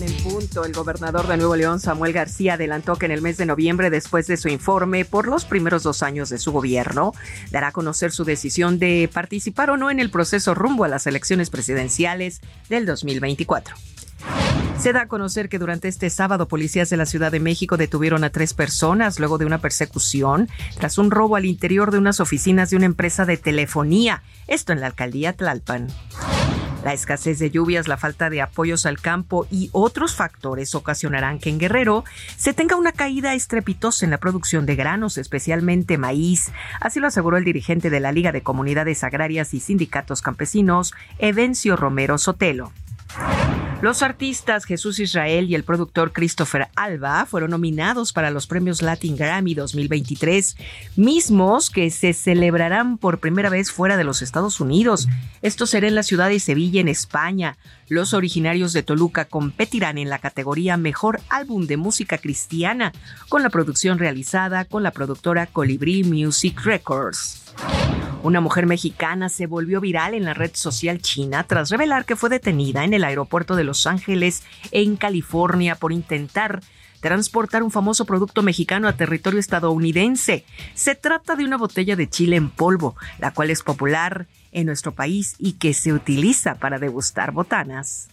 [0.56, 4.28] el gobernador de Nuevo León, Samuel García, adelantó que en el mes de noviembre, después
[4.28, 7.14] de su informe por los primeros dos años de su gobierno,
[7.52, 11.06] dará a conocer su decisión de participar o no en el proceso rumbo a las
[11.06, 13.76] elecciones presidenciales del 2024.
[14.80, 18.24] Se da a conocer que durante este sábado policías de la Ciudad de México detuvieron
[18.24, 22.70] a tres personas luego de una persecución tras un robo al interior de unas oficinas
[22.70, 25.88] de una empresa de telefonía, esto en la alcaldía Tlalpan.
[26.88, 31.50] La escasez de lluvias, la falta de apoyos al campo y otros factores ocasionarán que
[31.50, 32.06] en Guerrero
[32.38, 36.54] se tenga una caída estrepitosa en la producción de granos, especialmente maíz.
[36.80, 41.76] Así lo aseguró el dirigente de la Liga de Comunidades Agrarias y Sindicatos Campesinos, Evencio
[41.76, 42.72] Romero Sotelo.
[43.80, 49.16] Los artistas Jesús Israel y el productor Christopher Alba fueron nominados para los premios Latin
[49.16, 50.58] Grammy 2023,
[50.96, 55.08] mismos que se celebrarán por primera vez fuera de los Estados Unidos.
[55.44, 57.56] Esto será en la ciudad de Sevilla, en España.
[57.88, 62.94] Los originarios de Toluca competirán en la categoría Mejor Álbum de Música Cristiana,
[63.30, 67.47] con la producción realizada con la productora Colibri Music Records.
[68.24, 72.30] Una mujer mexicana se volvió viral en la red social china tras revelar que fue
[72.30, 76.62] detenida en el aeropuerto de Los Ángeles, en California, por intentar
[77.00, 80.46] transportar un famoso producto mexicano a territorio estadounidense.
[80.74, 84.94] Se trata de una botella de chile en polvo, la cual es popular en nuestro
[84.94, 88.10] país y que se utiliza para degustar botanas.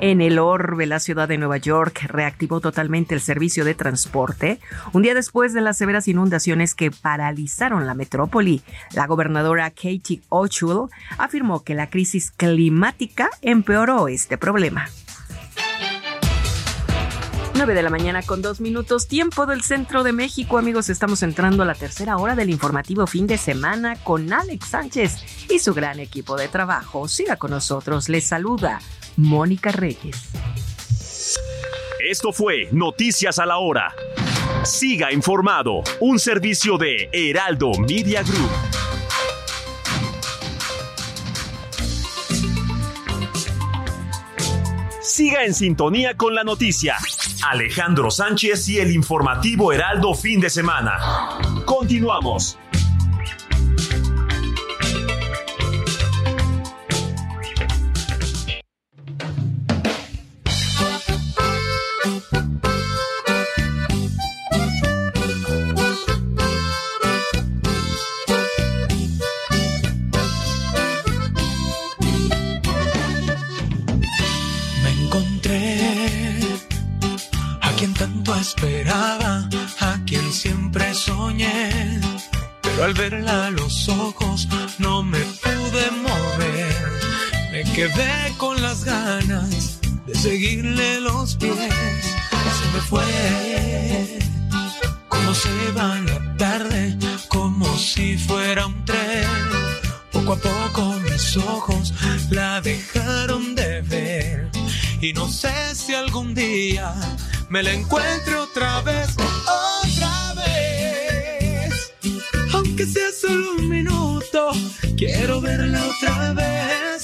[0.00, 4.60] En el orbe, la ciudad de Nueva York reactivó totalmente el servicio de transporte
[4.92, 8.62] un día después de las severas inundaciones que paralizaron la metrópoli.
[8.92, 10.88] La gobernadora Katie Hochul
[11.18, 14.86] afirmó que la crisis climática empeoró este problema.
[17.54, 20.58] 9 de la mañana con dos minutos, tiempo del centro de México.
[20.58, 25.50] Amigos, estamos entrando a la tercera hora del informativo fin de semana con Alex Sánchez
[25.50, 27.08] y su gran equipo de trabajo.
[27.08, 28.78] Siga con nosotros, les saluda
[29.18, 30.30] Mónica Reyes.
[31.98, 33.92] Esto fue Noticias a la Hora.
[34.62, 38.48] Siga informado, un servicio de Heraldo Media Group.
[45.02, 46.96] Siga en sintonía con la noticia.
[47.44, 50.96] Alejandro Sánchez y el informativo Heraldo fin de semana.
[51.64, 52.56] Continuamos.
[82.82, 84.48] Al verla a los ojos
[84.78, 86.92] no me pude mover.
[87.52, 91.54] Me quedé con las ganas de seguirle los pies.
[91.54, 94.18] Se me fue
[95.08, 96.96] como se va la tarde,
[97.28, 99.28] como si fuera un tren.
[100.12, 101.92] Poco a poco mis ojos
[102.30, 104.50] la dejaron de ver.
[105.00, 106.94] Y no sé si algún día
[107.48, 109.08] me la encuentre otra vez.
[109.16, 110.18] Otra
[112.76, 114.52] que sea solo un minuto.
[114.96, 117.02] Quiero verla otra vez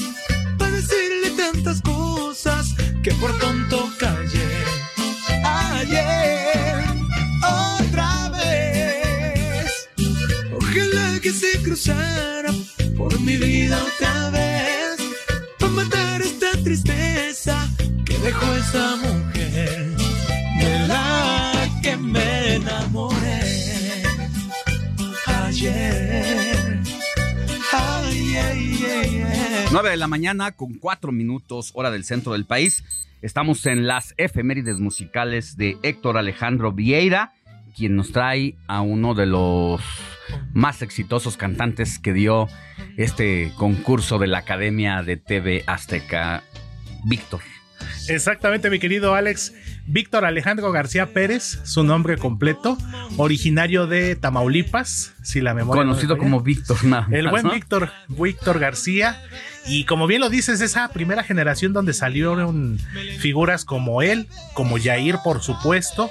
[0.57, 4.65] para decirle tantas cosas que por tonto callé.
[5.45, 6.85] Ayer,
[7.43, 9.89] otra vez.
[10.57, 12.53] Ojalá que se cruzara
[12.97, 14.97] por mi vida otra vez
[15.59, 17.69] para matar esta tristeza
[18.05, 19.34] que dejó esa mujer
[29.75, 32.85] 9 de la mañana con 4 minutos hora del centro del país.
[33.23, 37.33] Estamos en las efemérides musicales de Héctor Alejandro Vieira,
[37.75, 39.81] quien nos trae a uno de los
[40.53, 42.47] más exitosos cantantes que dio
[42.97, 46.45] este concurso de la Academia de TV Azteca,
[47.05, 47.41] Víctor.
[48.09, 49.53] Exactamente, mi querido Alex.
[49.87, 52.79] Víctor Alejandro García Pérez, su nombre completo,
[53.19, 55.83] originario de Tamaulipas, si la memoria.
[55.83, 56.79] Conocido como Víctor,
[57.11, 59.23] El buen Víctor, Víctor García.
[59.67, 62.79] Y como bien lo dices, esa primera generación donde salieron
[63.19, 66.11] figuras como él, como Jair, por supuesto.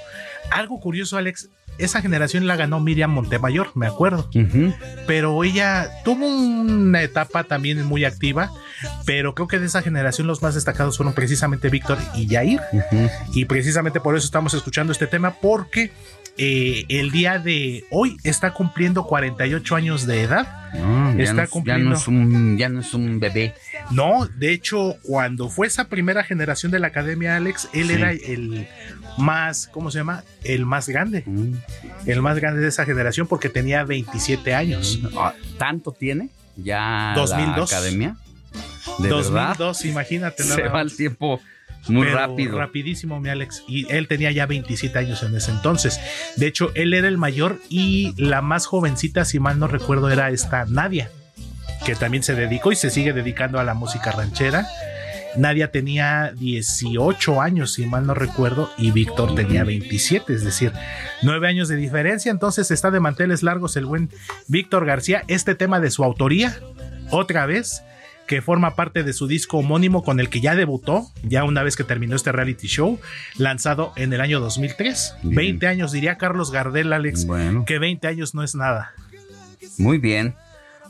[0.52, 4.30] Algo curioso, Alex, esa generación la ganó Miriam Montemayor, me acuerdo.
[5.08, 8.52] Pero ella tuvo una etapa también muy activa,
[9.06, 12.62] pero creo que de esa generación los más destacados fueron precisamente Víctor y Jair.
[13.34, 15.92] Y precisamente por eso estamos escuchando este tema, porque
[16.38, 20.48] eh, el día de hoy está cumpliendo 48 años de edad.
[21.20, 21.84] está cumpliendo.
[21.84, 23.54] Ya no, es un, ya no es un bebé.
[23.92, 28.68] No, de hecho, cuando fue esa primera generación de la academia, Alex, él era el
[29.18, 30.24] más, ¿cómo se llama?
[30.44, 31.24] El más grande.
[31.26, 31.54] Mm.
[32.08, 35.00] El más grande de esa generación porque tenía 27 años.
[35.02, 35.18] Mm.
[35.18, 37.72] Ah, ¿Tanto tiene ya 2002.
[37.72, 38.16] la academia?
[39.00, 40.44] ¿De 2002, imagínate.
[40.44, 41.40] Se va el tiempo
[41.88, 42.58] muy rápido.
[42.58, 43.64] Rapidísimo, mi Alex.
[43.68, 46.00] Y él tenía ya 27 años en ese entonces.
[46.38, 50.30] De hecho, él era el mayor y la más jovencita, si mal no recuerdo, era
[50.30, 51.10] esta Nadia,
[51.86, 54.66] que también se dedicó y se sigue dedicando a la música ranchera.
[55.36, 60.72] Nadia tenía 18 años, si mal no recuerdo, y Víctor tenía 27, es decir,
[61.24, 62.32] 9 años de diferencia.
[62.32, 64.10] Entonces está de manteles largos el buen
[64.48, 65.24] Víctor García.
[65.28, 66.56] Este tema de su autoría,
[67.10, 67.82] otra vez,
[68.28, 71.76] que forma parte de su disco homónimo con el que ya debutó, ya una vez
[71.76, 73.00] que terminó este reality show,
[73.38, 75.16] lanzado en el año 2003.
[75.24, 77.28] 20 años, diría Carlos Gardel, Alex,
[77.66, 78.94] que 20 años no es nada.
[79.78, 80.36] Muy bien.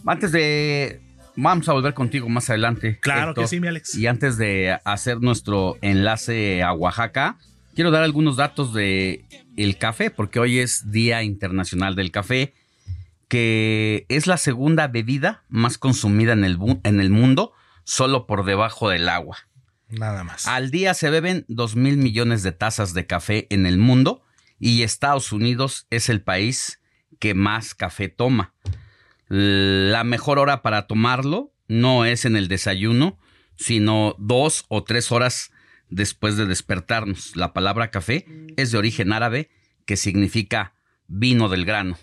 [0.06, 1.02] Antes de
[1.36, 3.00] Vamos a volver contigo más adelante.
[3.00, 3.96] Claro que sí, mi Alex.
[3.96, 7.38] Y antes de hacer nuestro enlace a Oaxaca,
[7.74, 9.26] quiero dar algunos datos de
[9.58, 12.54] el café, porque hoy es Día Internacional del Café,
[13.34, 17.52] que es la segunda bebida más consumida en el, en el mundo,
[17.84, 19.38] solo por debajo del agua.
[19.90, 20.48] Nada más.
[20.48, 24.24] Al día se beben 2 mil millones de tazas de café en el mundo
[24.60, 26.80] y Estados Unidos es el país
[27.20, 28.54] que más café toma.
[29.30, 33.18] La mejor hora para tomarlo no es en el desayuno,
[33.56, 35.50] sino dos o tres horas
[35.90, 37.36] después de despertarnos.
[37.36, 38.28] La palabra café
[38.58, 39.50] es de origen árabe
[39.88, 40.76] que significa
[41.08, 41.98] vino del grano.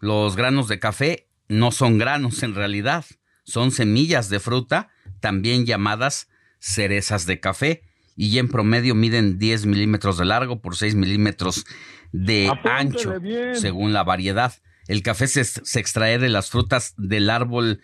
[0.00, 3.04] Los granos de café no son granos en realidad,
[3.44, 6.28] son semillas de fruta, también llamadas
[6.60, 7.82] cerezas de café,
[8.14, 11.64] y en promedio miden 10 milímetros de largo por 6 milímetros
[12.12, 13.14] de ancho,
[13.54, 14.54] según la variedad.
[14.86, 17.80] El café se, se, extrae de las frutas del árbol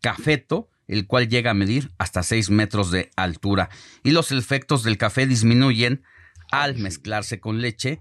[0.00, 3.70] cafeto, el cual llega a medir hasta 6 metros de altura.
[4.02, 6.02] Y los efectos del café disminuyen
[6.50, 8.00] al mezclarse con leche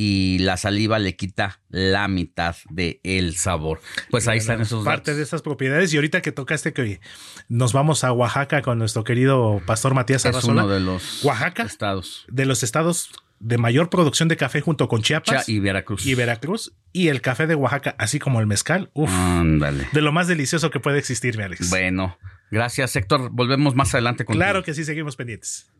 [0.00, 3.80] y la saliva le quita la mitad de el sabor.
[4.10, 7.00] Pues ahí están esos parte de esas propiedades y ahorita que tocaste que
[7.48, 10.62] nos vamos a Oaxaca con nuestro querido pastor Matías Arrazola.
[10.62, 13.10] Es uno de los Oaxaca, estados de los estados
[13.40, 16.06] de mayor producción de café junto con Chiapas y Veracruz.
[16.06, 18.90] Y Veracruz y el café de Oaxaca, así como el mezcal.
[18.94, 19.88] Uf, Ándale.
[19.92, 21.70] De lo más delicioso que puede existir, mi Alex.
[21.70, 22.18] Bueno,
[22.52, 23.30] gracias, Héctor.
[23.32, 25.70] Volvemos más adelante con Claro que sí, seguimos pendientes.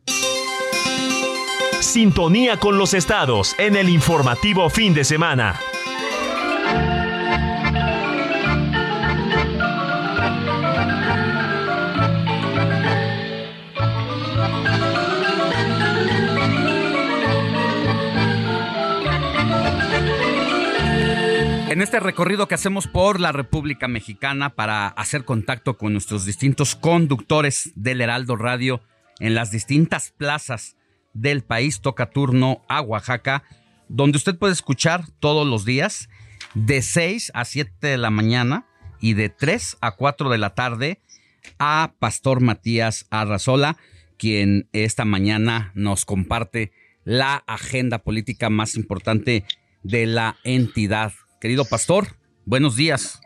[1.81, 5.59] Sintonía con los estados en el informativo fin de semana.
[21.69, 26.75] En este recorrido que hacemos por la República Mexicana para hacer contacto con nuestros distintos
[26.75, 28.81] conductores del Heraldo Radio
[29.19, 30.75] en las distintas plazas
[31.13, 33.43] del país toca turno a Oaxaca,
[33.87, 36.09] donde usted puede escuchar todos los días
[36.53, 38.65] de 6 a 7 de la mañana
[38.99, 41.01] y de 3 a 4 de la tarde
[41.57, 43.77] a Pastor Matías Arrazola,
[44.17, 46.71] quien esta mañana nos comparte
[47.03, 49.45] la agenda política más importante
[49.83, 51.13] de la entidad.
[51.39, 53.21] Querido Pastor, buenos días.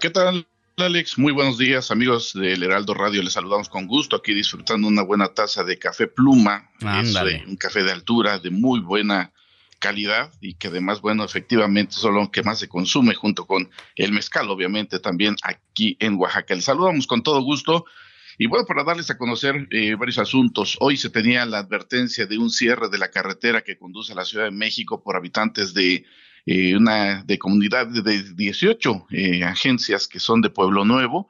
[0.00, 0.46] ¿Qué tal?
[0.76, 5.02] Alex, muy buenos días amigos del Heraldo Radio, les saludamos con gusto aquí disfrutando una
[5.02, 7.44] buena taza de café pluma, Ándale.
[7.46, 9.32] un café de altura, de muy buena
[9.78, 14.10] calidad y que además, bueno, efectivamente son lo que más se consume junto con el
[14.10, 16.56] mezcal, obviamente también aquí en Oaxaca.
[16.56, 17.84] Les saludamos con todo gusto
[18.36, 22.36] y bueno, para darles a conocer eh, varios asuntos, hoy se tenía la advertencia de
[22.36, 26.04] un cierre de la carretera que conduce a la Ciudad de México por habitantes de
[26.46, 31.28] eh, una de comunidad de 18 eh, agencias que son de Pueblo Nuevo.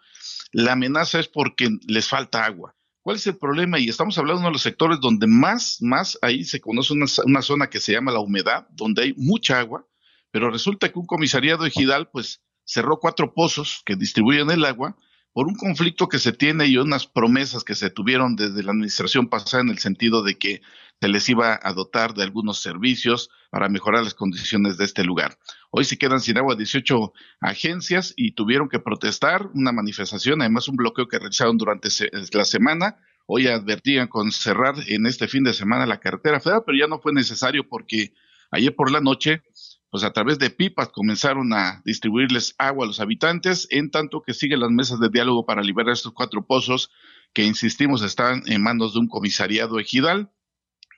[0.53, 2.75] La amenaza es porque les falta agua.
[3.03, 3.79] ¿Cuál es el problema?
[3.79, 7.07] Y estamos hablando de uno de los sectores donde más, más ahí se conoce una,
[7.27, 9.87] una zona que se llama la humedad, donde hay mucha agua,
[10.31, 14.97] pero resulta que un comisariado ejidal pues cerró cuatro pozos que distribuyen el agua
[15.35, 19.29] por un conflicto que se tiene y unas promesas que se tuvieron desde la administración
[19.29, 20.63] pasada en el sentido de que
[21.01, 25.37] se les iba a dotar de algunos servicios para mejorar las condiciones de este lugar.
[25.73, 30.77] Hoy se quedan sin agua 18 agencias y tuvieron que protestar una manifestación, además un
[30.77, 31.89] bloqueo que realizaron durante
[32.33, 32.97] la semana.
[33.27, 37.01] Hoy advertían con cerrar en este fin de semana la carretera federal, pero ya no
[37.01, 38.15] fue necesario porque
[38.53, 39.43] ayer por la noche
[39.95, 44.35] pues a través de pipas comenzaron a distribuirles agua a los habitantes, en tanto que
[44.35, 46.91] siguen las mesas de diálogo para liberar estos cuatro pozos
[47.33, 50.33] que, insistimos, están en manos de un comisariado ejidal.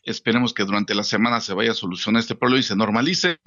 [0.02, 3.38] Esperemos que durante la semana se vaya a solucionar este problema y se normalice,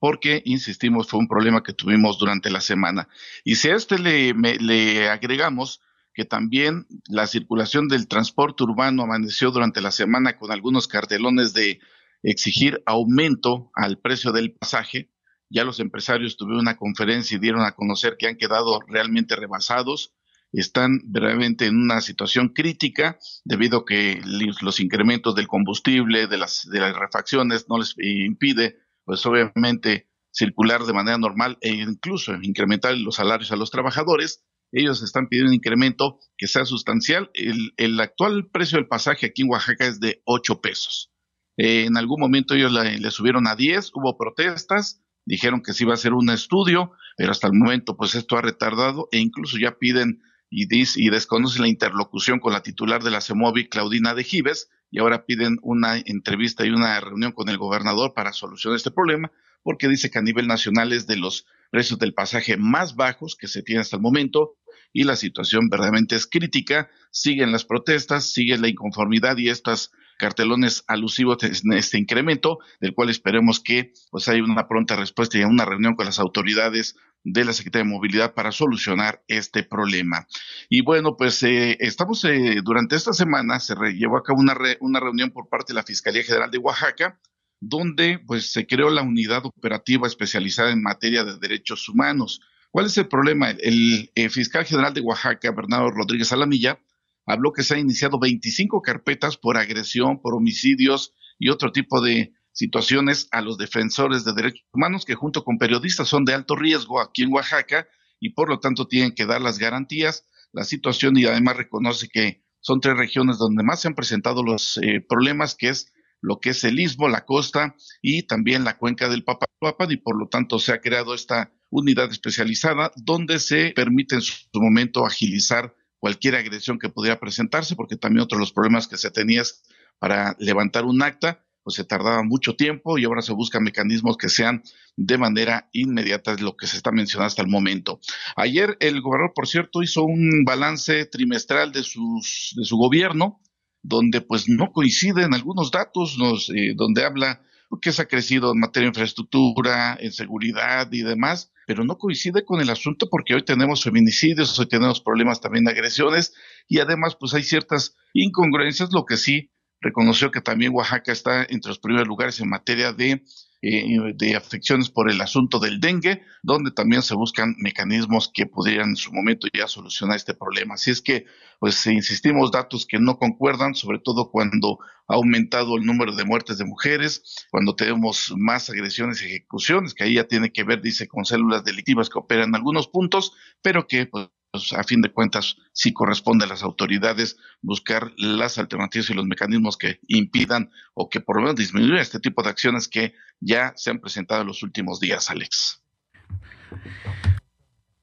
[0.00, 3.06] porque, insistimos, fue un problema que tuvimos durante la semana.
[3.44, 5.82] Y si a este le, le agregamos
[6.14, 11.78] que también la circulación del transporte urbano amaneció durante la semana con algunos cartelones de
[12.22, 15.10] exigir aumento al precio del pasaje.
[15.48, 20.12] Ya los empresarios tuvieron una conferencia y dieron a conocer que han quedado realmente rebasados,
[20.52, 24.20] están realmente en una situación crítica debido a que
[24.62, 30.84] los incrementos del combustible, de las, de las refacciones, no les impide, pues obviamente, circular
[30.84, 34.44] de manera normal e incluso incrementar los salarios a los trabajadores.
[34.72, 37.30] Ellos están pidiendo un incremento que sea sustancial.
[37.34, 41.12] El, el actual precio del pasaje aquí en Oaxaca es de 8 pesos.
[41.56, 45.92] Eh, en algún momento ellos le, subieron a 10, hubo protestas, dijeron que se iba
[45.92, 49.78] a hacer un estudio, pero hasta el momento pues esto ha retardado e incluso ya
[49.78, 54.68] piden y, y desconocen la interlocución con la titular de la CEMOVI, Claudina de Gives,
[54.90, 59.32] y ahora piden una entrevista y una reunión con el gobernador para solucionar este problema,
[59.62, 63.48] porque dice que a nivel nacional es de los precios del pasaje más bajos que
[63.48, 64.56] se tiene hasta el momento
[64.92, 70.84] y la situación verdaderamente es crítica, siguen las protestas, sigue la inconformidad y estas cartelones
[70.86, 75.64] alusivos en este incremento, del cual esperemos que pues haya una pronta respuesta y una
[75.64, 80.26] reunión con las autoridades de la Secretaría de Movilidad para solucionar este problema.
[80.68, 85.00] Y bueno, pues eh, estamos eh, durante esta semana se llevó a cabo una, una
[85.00, 87.18] reunión por parte de la Fiscalía General de Oaxaca,
[87.60, 92.40] donde pues se creó la unidad operativa especializada en materia de derechos humanos.
[92.70, 93.50] ¿Cuál es el problema?
[93.50, 96.78] El, el fiscal general de Oaxaca, Bernardo Rodríguez Alamilla,
[97.26, 102.32] habló que se han iniciado 25 carpetas por agresión, por homicidios y otro tipo de
[102.52, 107.00] situaciones a los defensores de derechos humanos que junto con periodistas son de alto riesgo
[107.00, 107.86] aquí en Oaxaca
[108.18, 112.44] y por lo tanto tienen que dar las garantías, la situación y además reconoce que
[112.60, 115.92] son tres regiones donde más se han presentado los eh, problemas, que es
[116.22, 120.18] lo que es el istmo, la costa y también la cuenca del Papaloapan y por
[120.18, 125.74] lo tanto se ha creado esta unidad especializada donde se permite en su momento agilizar
[125.98, 129.62] cualquier agresión que pudiera presentarse, porque también otro de los problemas que se tenía es
[129.98, 134.28] para levantar un acta, pues se tardaba mucho tiempo y ahora se buscan mecanismos que
[134.28, 134.62] sean
[134.96, 137.98] de manera inmediata, lo que se está mencionando hasta el momento.
[138.36, 143.40] Ayer el gobernador, por cierto, hizo un balance trimestral de, sus, de su gobierno,
[143.82, 147.42] donde pues no coinciden algunos datos, nos, eh, donde habla
[147.82, 152.44] que se ha crecido en materia de infraestructura, en seguridad y demás, pero no coincide
[152.44, 156.32] con el asunto porque hoy tenemos feminicidios, hoy tenemos problemas también de agresiones
[156.68, 161.68] y además pues hay ciertas incongruencias, lo que sí reconoció que también Oaxaca está entre
[161.68, 163.22] los primeros lugares en materia de,
[163.62, 168.96] de afecciones por el asunto del dengue, donde también se buscan mecanismos que pudieran en
[168.96, 170.74] su momento ya solucionar este problema.
[170.74, 171.24] Así es que,
[171.58, 174.78] pues, insistimos, datos que no concuerdan, sobre todo cuando
[175.08, 180.04] ha aumentado el número de muertes de mujeres, cuando tenemos más agresiones y ejecuciones, que
[180.04, 183.86] ahí ya tiene que ver, dice, con células delictivas que operan en algunos puntos, pero
[183.86, 184.28] que, pues,
[184.62, 189.26] pues, a fin de cuentas sí corresponde a las autoridades buscar las alternativas y los
[189.26, 193.72] mecanismos que impidan o que por lo menos disminuyan este tipo de acciones que ya
[193.76, 195.82] se han presentado en los últimos días, Alex.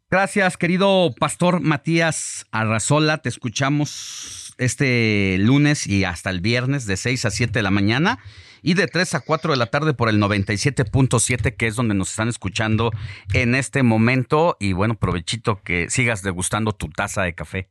[0.10, 3.18] Gracias, querido pastor Matías Arrazola.
[3.18, 8.20] Te escuchamos este lunes y hasta el viernes de 6 a 7 de la mañana
[8.62, 12.10] y de 3 a 4 de la tarde por el 97.7, que es donde nos
[12.12, 12.92] están escuchando
[13.34, 14.58] en este momento.
[14.60, 17.70] Y bueno, provechito que sigas degustando tu taza de café.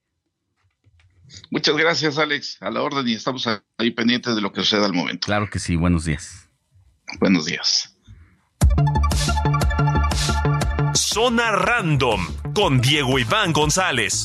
[1.50, 2.59] Muchas gracias, Alex.
[2.60, 3.48] A la orden y estamos
[3.78, 5.26] ahí pendientes de lo que suceda al momento.
[5.26, 5.76] Claro que sí.
[5.76, 6.50] Buenos días.
[7.20, 7.96] Buenos días.
[10.94, 14.24] Zona Random con Diego Iván González.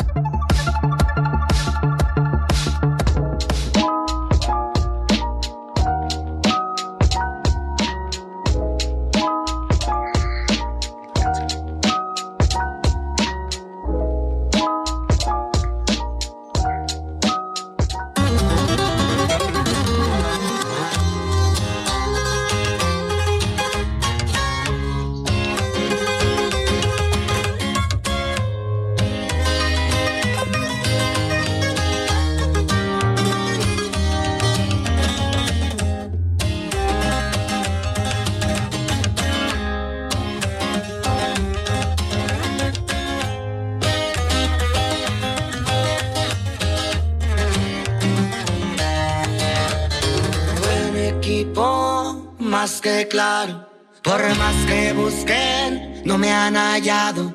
[56.08, 57.34] No me han hallado.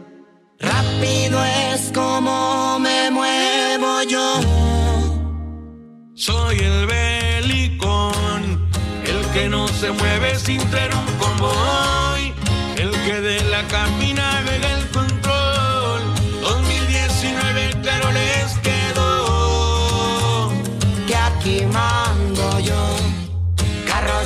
[0.59, 4.41] Rápido es como me muevo yo.
[6.15, 8.71] Soy el belicón,
[9.05, 12.33] el que no se mueve sin tener un convoy,
[12.77, 16.01] el que de la cabina ve el control.
[16.41, 20.51] 2019 claro les quedó.
[21.07, 22.83] Que aquí mando yo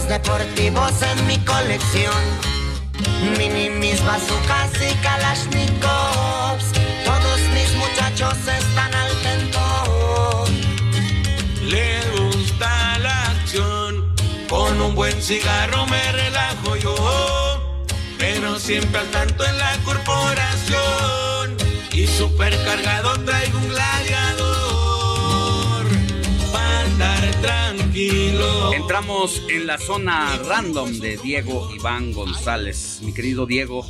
[0.09, 2.56] deportivos en mi colección.
[3.39, 6.73] Mini, mis bazookas y kalashnikovs.
[7.05, 10.45] Todos mis muchachos están al tento.
[11.63, 14.15] Le gusta la acción.
[14.49, 16.95] Con un buen cigarro me relajo yo.
[18.19, 21.57] Pero siempre al tanto en la corporación.
[21.93, 23.96] Y supercargado traigo un gladiador.
[27.99, 33.01] Entramos en la zona random de Diego Iván González.
[33.03, 33.87] Mi querido Diego,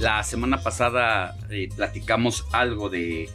[0.00, 3.30] la semana pasada eh, platicamos algo de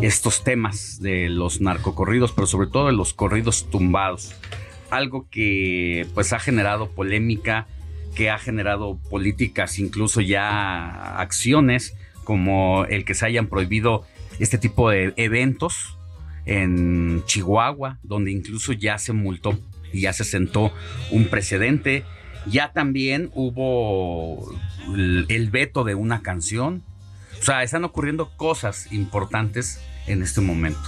[0.00, 4.36] estos temas de los narcocorridos, pero sobre todo de los corridos tumbados.
[4.90, 7.66] Algo que pues ha generado polémica,
[8.14, 14.06] que ha generado políticas, incluso ya acciones, como el que se hayan prohibido
[14.38, 15.98] este tipo de eventos
[16.46, 19.58] en Chihuahua, donde incluso ya se multó
[19.92, 20.72] y ya se sentó
[21.10, 22.04] un precedente.
[22.46, 24.54] Ya también hubo
[24.94, 26.82] el, veto de una canción.
[27.40, 30.80] O sea, están ocurriendo cosas importantes en este momento.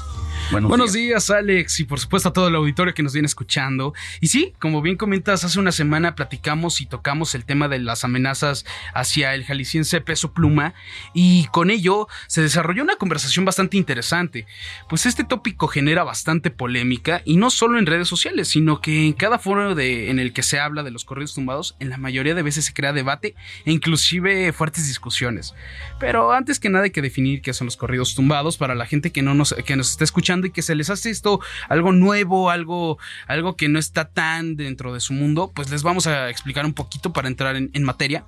[0.52, 1.28] Buenos, días.
[1.30, 3.94] Alex, y por supuesto a todo el auditorio que nos viene escuchando.
[4.20, 8.04] Y sí, como bien comentas, hace una semana platicamos y tocamos el tema de las
[8.04, 8.64] amenazas
[8.94, 10.72] hacia el jalisciense Peso Pluma,
[11.12, 14.46] y con ello se desarrolló una conversación bastante interesante,
[14.88, 19.14] pues este tópico genera bastante polémica, y no solo en redes sociales, sino que en
[19.14, 22.36] cada foro de, en el que se habla de los corridos tumbados, en la mayoría
[22.36, 25.54] de veces se crea debate e inclusive fuertes discusiones.
[25.98, 29.10] Pero antes que nada hay que definir qué son los corridos tumbados para la gente
[29.10, 32.50] que no nos, que nos está escuchando y que se les hace esto algo nuevo,
[32.50, 36.66] algo, algo que no está tan dentro de su mundo, pues les vamos a explicar
[36.66, 38.26] un poquito para entrar en, en materia.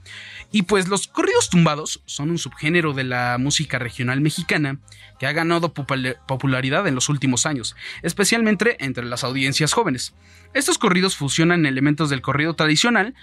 [0.51, 4.79] Y pues los corridos tumbados son un subgénero de la música regional mexicana
[5.19, 10.15] que ha ganado popularidad en los últimos años, especialmente entre las audiencias jóvenes.
[10.55, 13.15] Estos corridos fusionan elementos del corrido tradicional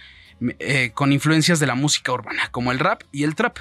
[0.60, 3.58] eh, con influencias de la música urbana, como el rap y el trap.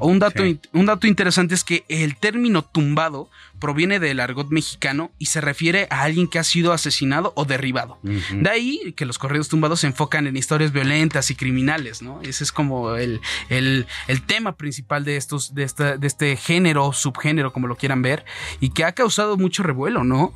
[0.00, 5.26] Un dato, un dato interesante es que el término tumbado proviene del argot mexicano y
[5.26, 7.98] se refiere a alguien que ha sido asesinado o derribado.
[8.02, 12.20] De ahí que los corridos tumbados se enfocan en historias violentas y criminales, ¿no?
[12.22, 13.86] Ese es como el, el,
[14.26, 15.66] tema principal de estos, de,
[15.98, 18.24] de este género, subgénero, como lo quieran ver,
[18.60, 20.32] y que ha causado mucho revuelo, ¿no?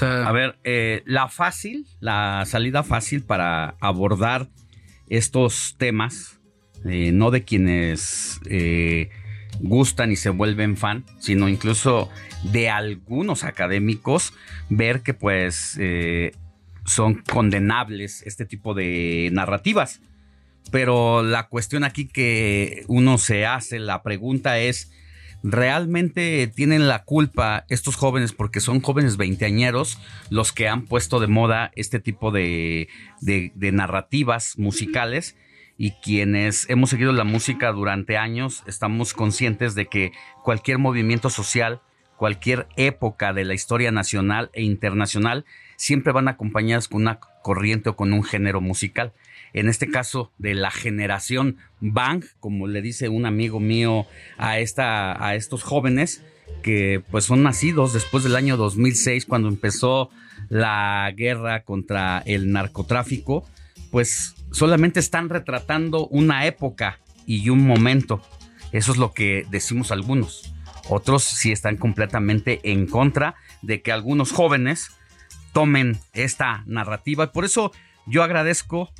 [0.00, 4.48] a ver, eh, la fácil, la salida fácil para abordar
[5.08, 6.37] estos temas
[6.84, 9.10] eh, no de quienes eh,
[9.60, 12.08] gustan y se vuelven fan, sino incluso
[12.44, 14.32] de algunos académicos,
[14.68, 16.32] ver que pues eh,
[16.84, 20.00] son condenables este tipo de narrativas.
[20.70, 24.92] Pero la cuestión aquí que uno se hace, la pregunta es,
[25.42, 29.98] ¿realmente tienen la culpa estos jóvenes, porque son jóvenes veinteañeros,
[30.30, 32.88] los que han puesto de moda este tipo de,
[33.20, 35.36] de narrativas musicales?
[35.78, 41.80] Y quienes hemos seguido la música durante años estamos conscientes de que cualquier movimiento social,
[42.16, 45.44] cualquier época de la historia nacional e internacional
[45.76, 49.12] siempre van acompañadas con una corriente o con un género musical.
[49.54, 54.04] En este caso de la generación Bang, como le dice un amigo mío
[54.36, 56.24] a, esta, a estos jóvenes,
[56.62, 60.10] que pues son nacidos después del año 2006 cuando empezó
[60.48, 63.46] la guerra contra el narcotráfico,
[63.92, 68.22] pues solamente están retratando una época y un momento.
[68.72, 70.52] Eso es lo que decimos algunos.
[70.88, 74.90] Otros sí están completamente en contra de que algunos jóvenes
[75.52, 77.32] tomen esta narrativa.
[77.32, 77.72] Por eso
[78.06, 78.90] yo agradezco,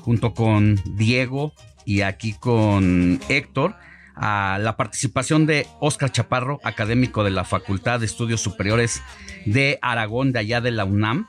[0.00, 1.52] junto con Diego
[1.84, 3.76] y aquí con Héctor,
[4.16, 9.02] a la participación de Óscar Chaparro, académico de la Facultad de Estudios Superiores
[9.44, 11.28] de Aragón, de allá de la UNAM,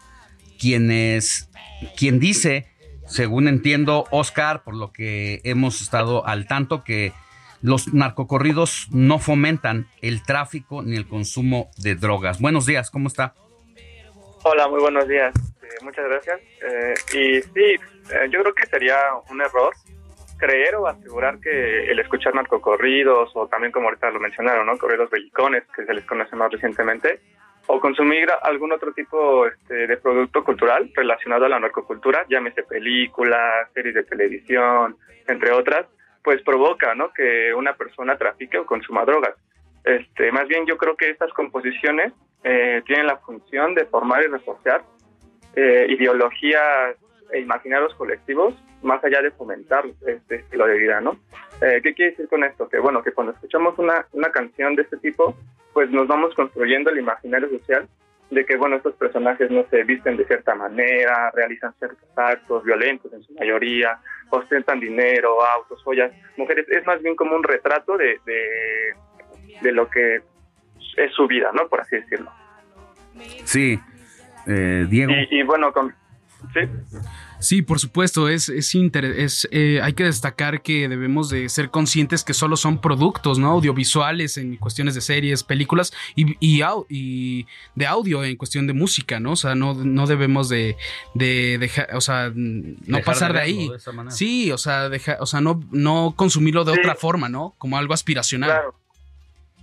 [0.57, 1.49] quienes,
[1.95, 2.67] quien dice
[3.07, 7.13] según entiendo, Oscar, por lo que hemos estado al tanto, que
[7.61, 12.39] los narcocorridos no fomentan el tráfico ni el consumo de drogas.
[12.39, 13.33] Buenos días, ¿cómo está?
[14.43, 15.33] Hola, muy buenos días.
[15.63, 16.39] Eh, muchas gracias.
[16.61, 17.75] Eh, y sí,
[18.11, 18.97] eh, yo creo que sería
[19.29, 19.73] un error
[20.37, 24.77] creer o asegurar que el escuchar narcocorridos o también como ahorita lo mencionaron, ¿no?
[24.77, 27.19] Corridos bellicones, que se les conoce más recientemente,
[27.67, 33.69] o consumir algún otro tipo este, de producto cultural relacionado a la narcocultura, llámese películas,
[33.73, 34.95] series de televisión,
[35.27, 35.85] entre otras,
[36.23, 37.11] pues provoca ¿no?
[37.13, 39.35] que una persona trafique o consuma drogas.
[39.83, 42.13] Este, más bien yo creo que estas composiciones
[42.43, 44.83] eh, tienen la función de formar y reforzar
[45.55, 46.95] eh, ideologías
[47.31, 51.17] e imaginarios colectivos más allá de fomentar este estilo de vida, ¿no?
[51.61, 52.69] Eh, ¿Qué quiere decir con esto?
[52.69, 55.35] Que bueno, que cuando escuchamos una, una canción de este tipo,
[55.73, 57.87] pues nos vamos construyendo el imaginario social
[58.29, 63.11] de que, bueno, estos personajes no se visten de cierta manera, realizan ciertos actos violentos
[63.13, 66.67] en su mayoría, ostentan dinero, autos, joyas, mujeres.
[66.69, 68.19] Es más bien como un retrato de,
[69.61, 70.21] de, lo que
[70.97, 71.67] es su vida, ¿no?
[71.67, 72.29] Por así decirlo.
[73.45, 73.79] Sí,
[74.45, 75.11] eh, Diego.
[75.11, 75.95] Y, y bueno, con,
[76.53, 76.61] sí.
[77.47, 82.25] Sí, por supuesto, es, es, es eh, hay que destacar que debemos de ser conscientes
[82.25, 83.51] que solo son productos, ¿no?
[83.51, 89.21] Audiovisuales en cuestiones de series, películas y, y, y de audio en cuestión de música,
[89.21, 89.31] ¿no?
[89.31, 90.75] O sea, no, no debemos de,
[91.13, 93.69] de dejar, o sea, no pasar de, ahí.
[94.09, 97.55] sí, o sea, deja, o sea, no, no consumirlo de otra forma, ¿no?
[97.59, 98.49] Como algo aspiracional.
[98.49, 98.75] Claro,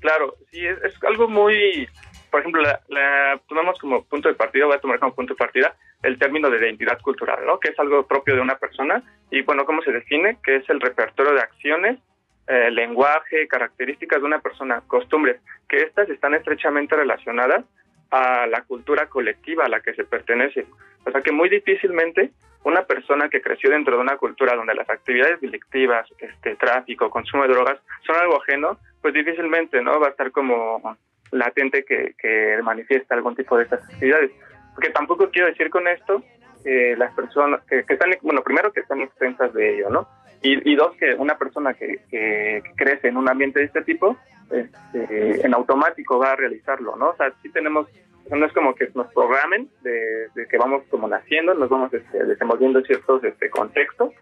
[0.01, 1.87] claro, sí, es, es algo muy,
[2.35, 5.39] por ejemplo, la, la tomamos como punto de partida, voy a tomar como punto de
[5.39, 7.61] partida el término de identidad cultural, ¿no?
[7.61, 10.39] Que es algo propio de una persona y, bueno, ¿cómo se define?
[10.43, 12.01] Que es el repertorio de acciones,
[12.49, 17.65] eh, lenguaje, características de una persona, costumbres, que estas están estrechamente relacionadas
[18.11, 20.67] a la cultura colectiva a la que se pertenece.
[21.07, 22.33] O sea que muy difícilmente
[22.65, 27.45] una persona que creció dentro de una cultura donde las actividades delictivas, este tráfico, consumo
[27.45, 30.97] de drogas son algo ajeno, pues difícilmente no va a estar como
[31.35, 34.31] latente que, que manifiesta algún tipo de estas actividades.
[34.75, 36.23] Porque tampoco quiero decir con esto
[36.65, 40.09] que las personas que, están, bueno, primero que están extensas de ello, ¿no?
[40.47, 44.19] Y, dos, que una persona que, que, crece en un ambiente de este tipo,
[44.51, 47.11] este, en automático va a realizarlo, ¿no?
[47.11, 47.89] O sea, sí tenemos,
[48.31, 52.83] no es como que nos programen de, que vamos como naciendo, nos vamos este, desenvolviendo
[52.83, 54.13] ciertos este, contextos,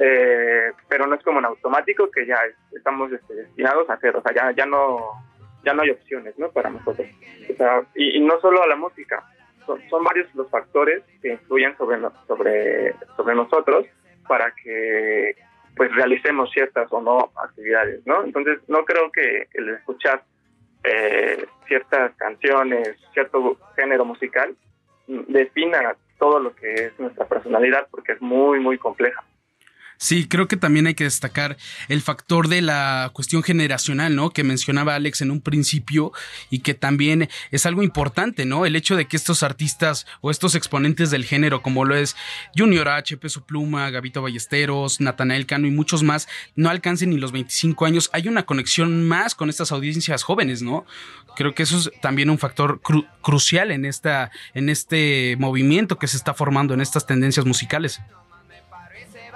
[0.00, 2.38] eh, pero no es como en automático que ya
[2.70, 5.00] estamos este, destinados a hacer, o sea, ya, ya no
[5.64, 6.50] ya no hay opciones, ¿no?
[6.50, 7.08] Para nosotros.
[7.50, 9.24] O sea, y, no solo a la música,
[9.66, 13.86] son, varios los factores que influyen sobre, sobre, nosotros
[14.26, 15.36] para que
[15.76, 18.24] pues realicemos ciertas o no actividades, ¿no?
[18.24, 20.24] Entonces no creo que el escuchar
[20.84, 24.56] eh, ciertas canciones, cierto género musical
[25.06, 29.24] defina todo lo que es nuestra personalidad porque es muy, muy compleja.
[30.02, 31.58] Sí, creo que también hay que destacar
[31.88, 34.30] el factor de la cuestión generacional, ¿no?
[34.30, 36.12] Que mencionaba Alex en un principio
[36.48, 38.64] y que también es algo importante, ¿no?
[38.64, 42.16] El hecho de que estos artistas o estos exponentes del género, como lo es
[42.56, 47.32] Junior H, Peso Pluma, Gavito Ballesteros, Natanael Cano y muchos más, no alcancen ni los
[47.32, 48.08] 25 años.
[48.14, 50.86] Hay una conexión más con estas audiencias jóvenes, ¿no?
[51.36, 56.08] Creo que eso es también un factor cru crucial en, esta, en este movimiento que
[56.08, 58.00] se está formando, en estas tendencias musicales.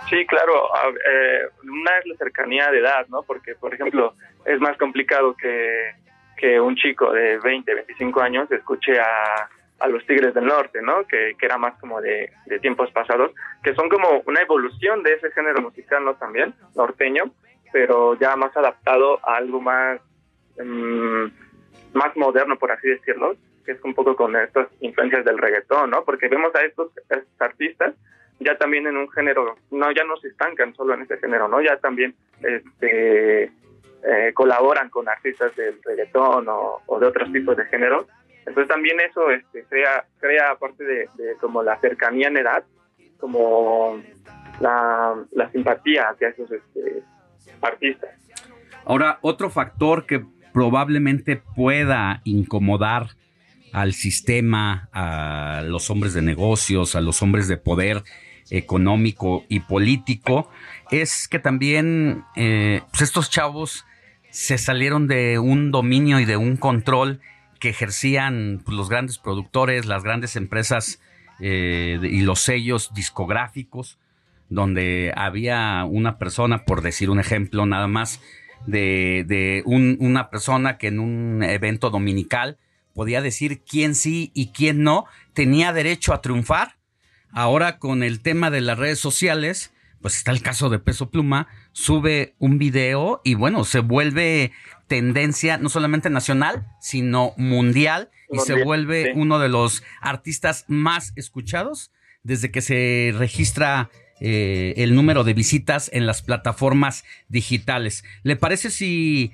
[0.08, 0.68] Sí, claro.
[1.10, 3.22] Eh, una es la cercanía de edad, ¿no?
[3.22, 4.14] Porque, por ejemplo,
[4.44, 5.92] es más complicado que,
[6.36, 9.48] que un chico de 20, 25 años escuche a,
[9.80, 11.06] a los Tigres del Norte, ¿no?
[11.06, 13.32] Que, que era más como de, de, tiempos pasados,
[13.62, 16.14] que son como una evolución de ese género musical, ¿no?
[16.14, 17.24] También, norteño,
[17.72, 20.00] pero ya más adaptado a algo más,
[20.58, 21.30] um,
[21.92, 26.04] más moderno, por así decirlo, que es un poco con estas influencias del reggaetón, ¿no?
[26.04, 26.92] Porque vemos a estos
[27.38, 27.94] artistas
[28.40, 31.60] ya también en un género, no, ya no se estancan solo en ese género, ¿no?
[31.60, 37.64] Ya también este, eh, colaboran con artistas del reggaetón o, o, de otros tipos de
[37.66, 38.06] géneros.
[38.46, 42.64] Entonces también eso este, crea, crea aparte de, de, como la cercanía en edad,
[43.18, 44.02] como
[44.60, 47.02] la, la simpatía hacia esos este,
[47.62, 48.10] artistas.
[48.84, 53.06] Ahora, otro factor que probablemente pueda incomodar
[53.74, 58.04] al sistema, a los hombres de negocios, a los hombres de poder
[58.50, 60.48] económico y político,
[60.92, 63.84] es que también eh, pues estos chavos
[64.30, 67.20] se salieron de un dominio y de un control
[67.58, 71.00] que ejercían pues, los grandes productores, las grandes empresas
[71.40, 73.98] eh, y los sellos discográficos,
[74.50, 78.20] donde había una persona, por decir un ejemplo nada más,
[78.66, 82.56] de, de un, una persona que en un evento dominical
[82.94, 85.04] podía decir quién sí y quién no
[85.34, 86.76] tenía derecho a triunfar.
[87.30, 91.48] Ahora con el tema de las redes sociales, pues está el caso de Peso Pluma,
[91.72, 94.52] sube un video y bueno, se vuelve
[94.86, 99.10] tendencia no solamente nacional, sino mundial y se vuelve sí.
[99.14, 101.90] uno de los artistas más escuchados
[102.22, 103.90] desde que se registra
[104.20, 108.04] eh, el número de visitas en las plataformas digitales.
[108.22, 109.32] ¿Le parece si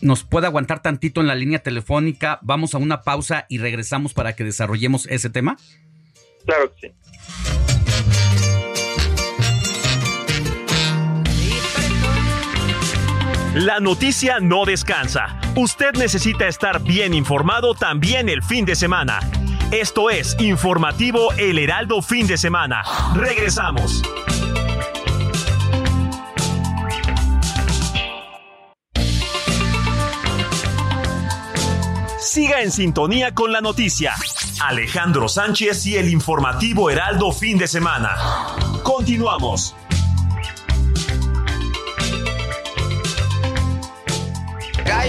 [0.00, 2.38] nos puede aguantar tantito en la línea telefónica?
[2.42, 5.56] Vamos a una pausa y regresamos para que desarrollemos ese tema.
[6.44, 6.94] Claro que sí.
[13.56, 15.40] La noticia no descansa.
[15.56, 19.18] Usted necesita estar bien informado también el fin de semana.
[19.70, 22.82] Esto es Informativo El Heraldo Fin de Semana.
[23.14, 24.02] Regresamos.
[32.36, 34.12] Siga en sintonía con la noticia.
[34.60, 38.14] Alejandro Sánchez y el informativo Heraldo fin de semana.
[38.82, 39.74] Continuamos.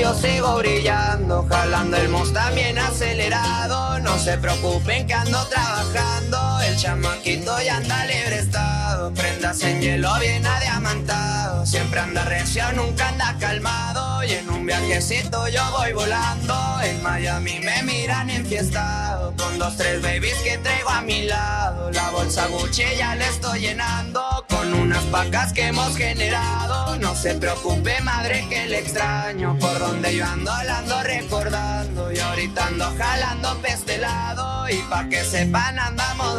[0.01, 3.99] Yo sigo brillando, jalando el mos también acelerado.
[3.99, 6.56] No se preocupen que ando trabajando.
[6.77, 9.11] Chamaquito ya anda libre estado.
[9.11, 11.65] Prendas en hielo bien adiamantado.
[11.65, 14.23] Siempre anda recio, nunca anda calmado.
[14.23, 16.55] Y en un viajecito yo voy volando.
[16.83, 19.33] En Miami me miran enfiestado.
[19.35, 21.89] Con dos, tres babies que traigo a mi lado.
[21.91, 24.45] La bolsa Gucci ya le estoy llenando.
[24.47, 26.95] Con unas pacas que hemos generado.
[26.97, 29.57] No se preocupe, madre, que le extraño.
[29.57, 32.11] Por donde yo ando, la ando recordando.
[32.11, 34.69] Y ahorita ando jalando peste lado.
[34.69, 36.37] Y pa' que sepan, andamos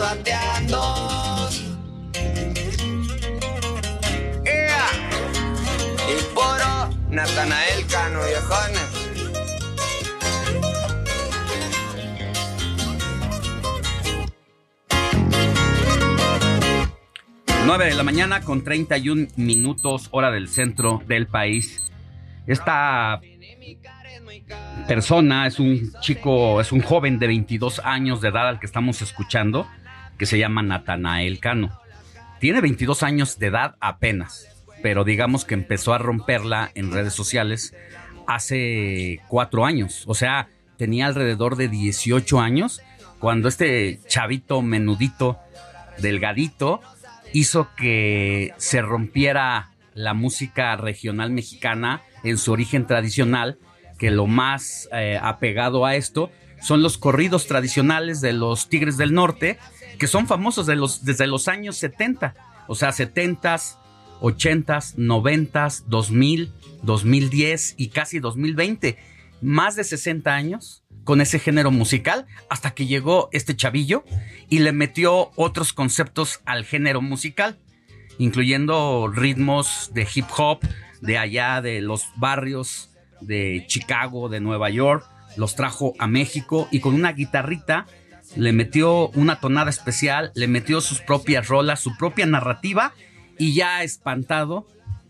[8.27, 8.89] viejones.
[17.65, 21.83] 9 de la mañana con 31 minutos hora del centro del país.
[22.47, 23.21] Esta
[24.87, 29.03] persona es un chico, es un joven de 22 años de edad al que estamos
[29.03, 29.67] escuchando,
[30.19, 31.79] que se llama Natanael Cano.
[32.41, 34.49] Tiene 22 años de edad apenas,
[34.83, 37.75] pero digamos que empezó a romperla en redes sociales
[38.27, 40.05] hace cuatro años.
[40.07, 42.83] O sea, tenía alrededor de 18 años
[43.19, 45.39] cuando este chavito menudito,
[45.99, 46.81] delgadito,
[47.33, 53.59] hizo que se rompiera la música regional mexicana en su origen tradicional
[53.99, 56.31] que lo más eh, apegado a esto
[56.61, 59.59] son los corridos tradicionales de los Tigres del Norte,
[59.99, 62.35] que son famosos desde los años 70,
[62.67, 63.77] o sea, 70s,
[64.21, 66.53] 80s, 90s, 2000,
[66.83, 68.99] 2010 y casi 2020.
[69.41, 74.05] Más de 60 años con ese género musical hasta que llegó este chavillo
[74.49, 77.59] y le metió otros conceptos al género musical,
[78.19, 80.61] incluyendo ritmos de hip hop
[81.01, 82.91] de allá de los barrios
[83.21, 87.87] de Chicago, de Nueva York, los trajo a México y con una guitarrita
[88.37, 92.93] le metió una tonada especial, le metió sus propias rolas, su propia narrativa
[93.39, 94.67] y ya ha espantado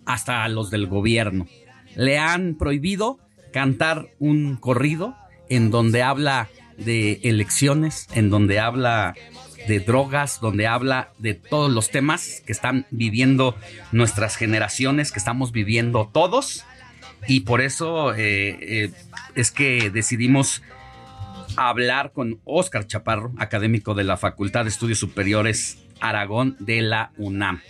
[0.06, 1.46] hasta a los del gobierno.
[1.94, 3.18] Le han prohibido
[3.52, 5.16] cantar un corrido
[5.48, 9.14] en donde habla de elecciones, en donde habla
[9.66, 13.56] de drogas, donde habla de todos los temas que están viviendo
[13.92, 16.64] nuestras generaciones, que estamos viviendo todos.
[17.26, 18.92] Y por eso eh, eh,
[19.34, 20.62] es que decidimos
[21.58, 27.60] hablar con Óscar Chaparro, académico de la Facultad de Estudios Superiores Aragón de la UNAM.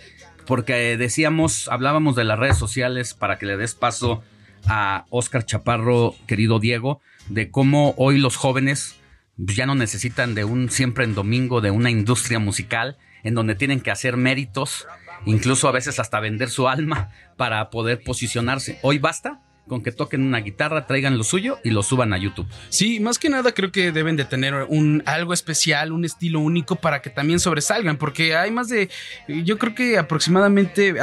[0.45, 4.23] Porque decíamos, hablábamos de las redes sociales para que le des paso
[4.67, 8.95] a Óscar Chaparro, querido Diego, de cómo hoy los jóvenes
[9.37, 13.81] ya no necesitan de un siempre en domingo, de una industria musical en donde tienen
[13.81, 14.87] que hacer méritos,
[15.25, 18.79] incluso a veces hasta vender su alma para poder posicionarse.
[18.81, 22.47] Hoy basta con que toquen una guitarra, traigan lo suyo y lo suban a YouTube.
[22.67, 26.75] Sí, más que nada creo que deben de tener un algo especial, un estilo único
[26.75, 28.89] para que también sobresalgan, porque hay más de,
[29.27, 30.95] yo creo que aproximadamente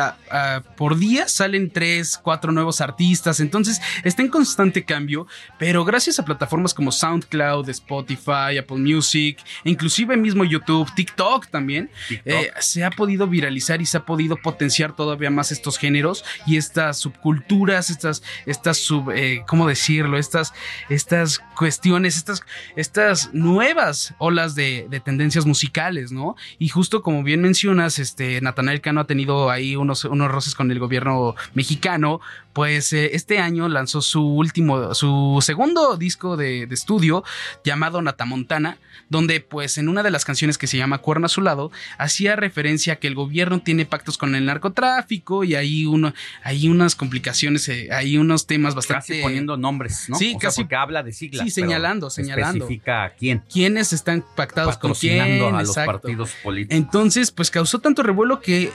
[0.77, 5.27] por día salen tres, cuatro nuevos artistas, entonces está en constante cambio,
[5.59, 11.91] pero gracias a plataformas como SoundCloud, Spotify, Apple Music, e inclusive mismo YouTube, TikTok también,
[12.25, 16.57] eh, se ha podido viralizar y se ha podido potenciar todavía más estos géneros y
[16.57, 18.23] estas subculturas, estas
[18.57, 20.19] estas sub, eh, ¿cómo decirlo?
[20.19, 20.53] Estas,
[20.89, 22.43] estas cuestiones, estas,
[22.75, 26.37] estas nuevas olas de, tendencias musicales, ¿no?
[26.59, 30.71] Y justo como bien mencionas, este, Natanael Cano ha tenido ahí unos, unos roces con
[30.71, 32.21] el gobierno mexicano,
[32.57, 37.23] pues eh, este año lanzó su último, su segundo disco de, de, estudio
[37.63, 38.79] llamado Natamontana,
[39.11, 42.35] donde pues en una de las canciones que se llama Cuerno a su lado, hacía
[42.35, 46.95] referencia a que el gobierno tiene pactos con el narcotráfico y hay, uno, hay unas
[46.95, 49.09] complicaciones, eh, hay unos temas bastante...
[49.09, 50.17] Casi poniendo nombres, ¿no?
[50.17, 50.65] Sí, o casi...
[50.65, 51.45] Sea, habla de siglas.
[51.45, 52.65] Sí, señalando, señalando.
[52.65, 53.43] Especifica a quién.
[53.53, 55.43] ¿Quiénes están pactados con quién?
[55.43, 56.75] a los partidos políticos.
[56.75, 58.73] Entonces, pues causó tanto revuelo que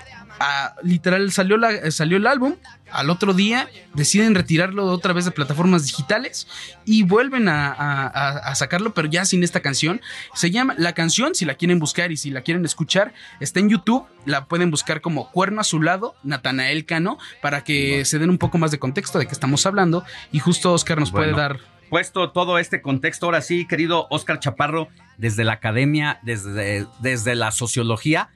[0.84, 2.55] literal salió, la, salió el álbum,
[2.91, 6.47] al otro día deciden retirarlo otra vez de plataformas digitales
[6.85, 10.01] y vuelven a, a, sacarlo, pero ya sin esta canción.
[10.34, 13.69] Se llama la canción, si la quieren buscar y si la quieren escuchar, está en
[13.69, 14.05] YouTube.
[14.26, 18.38] La pueden buscar como Cuerno a su lado, Natanael Cano, para que se den un
[18.38, 20.03] poco más de contexto de qué estamos hablando.
[20.31, 21.34] Y justo Oscar nos Bueno.
[21.34, 21.59] puede dar.
[21.89, 24.88] Puesto todo este contexto, ahora sí, querido Oscar Chaparro,
[25.18, 28.30] desde la academia, desde, desde la sociología,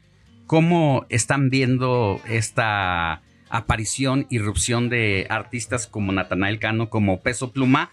[0.48, 7.92] ¿cómo están viendo esta aparición, irrupción de artistas como Natanael Cano, como Peso Pluma,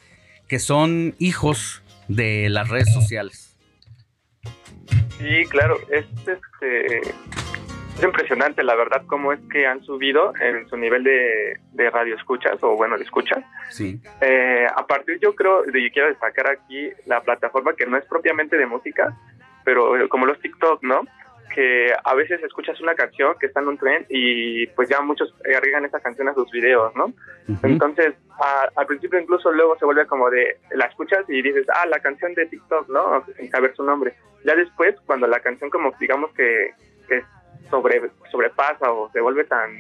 [0.49, 3.57] que son hijos de las redes sociales?
[5.19, 10.77] Sí, claro, es, este, es impresionante, la verdad, cómo es que han subido en su
[10.77, 13.45] nivel de, de radio escuchas, o bueno, de escuchas.
[13.71, 14.01] Sí.
[14.21, 18.57] Eh, a partir, yo creo, de, quiero destacar aquí la plataforma que no es propiamente
[18.57, 19.17] de música,
[19.65, 21.03] pero como los TikTok, ¿no?
[21.55, 25.35] Que a veces escuchas una canción que está en un tren y pues ya muchos
[25.55, 27.13] agregan esa canción a sus videos, ¿no?
[27.63, 31.87] Entonces, a- al principio incluso luego se vuelve como de, la escuchas y dices, ah,
[31.87, 33.25] la canción de TikTok, ¿no?
[33.37, 34.15] Sin saber su nombre.
[34.45, 36.71] Ya después, cuando la canción como digamos que,
[37.09, 37.23] que
[37.71, 38.01] sobre,
[38.31, 39.71] sobrepasa o se vuelve tan,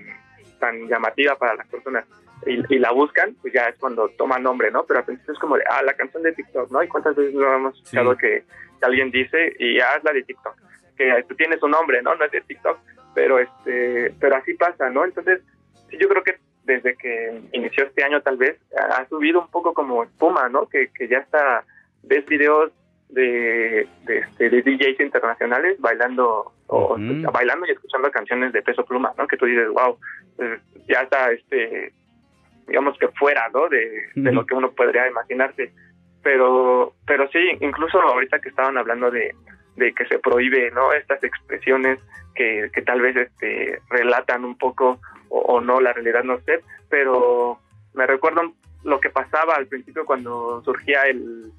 [0.61, 2.05] tan llamativa para las personas
[2.47, 4.85] y, y la buscan, pues ya es cuando toma nombre, ¿no?
[4.85, 6.83] Pero al principio es como de, ah, la canción de TikTok, ¿no?
[6.83, 8.43] ¿Y cuántas veces lo hemos escuchado que,
[8.79, 10.55] que alguien dice, y ah, es la de TikTok?
[10.97, 12.15] Que tú tienes un nombre, ¿no?
[12.15, 12.79] No es de TikTok,
[13.15, 15.05] pero, este, pero así pasa, ¿no?
[15.05, 15.41] Entonces,
[15.89, 19.75] sí, yo creo que desde que inició este año tal vez, ha subido un poco
[19.75, 20.69] como espuma, ¿no?
[20.69, 21.65] Que, que ya está,
[22.03, 22.73] ves videos
[23.09, 26.97] de, de, este, de DJs internacionales bailando o
[27.33, 29.27] bailando y escuchando canciones de peso pluma, ¿no?
[29.27, 29.99] Que tú dices, wow,
[30.37, 31.93] pues, ya está, este,
[32.67, 33.69] digamos que fuera, ¿no?
[33.69, 35.73] De, de lo que uno podría imaginarse.
[36.23, 39.35] Pero, pero sí, incluso ahorita que estaban hablando de,
[39.77, 40.93] de que se prohíbe, ¿no?
[40.93, 41.99] Estas expresiones
[42.35, 46.61] que, que tal vez este, relatan un poco o, o no la realidad, no sé,
[46.89, 47.59] pero
[47.95, 48.53] me recuerdo
[48.85, 51.53] lo que pasaba al principio cuando surgía el,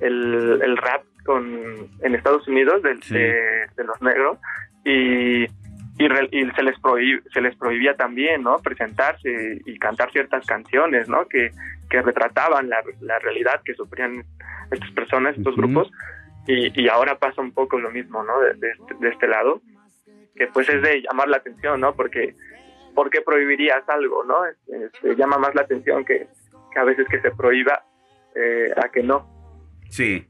[0.00, 4.38] el, el rap con en Estados Unidos del- de, de los negros
[4.84, 6.76] y, y, se les
[7.32, 11.50] se les prohibía también no presentarse y cantar ciertas canciones no que,
[11.90, 14.24] que retrataban la, la realidad que sufrían
[14.70, 15.90] estas personas estos grupos
[16.46, 19.60] y, y, ahora pasa un poco lo mismo no de, este, de, este, lado
[20.34, 22.34] que pues es de llamar la atención no porque
[22.94, 26.26] ¿por qué prohibirías algo no este, llama más la atención que,
[26.72, 27.84] que, a veces que se prohíba
[28.34, 29.28] eh, a que no.
[29.88, 30.26] Sí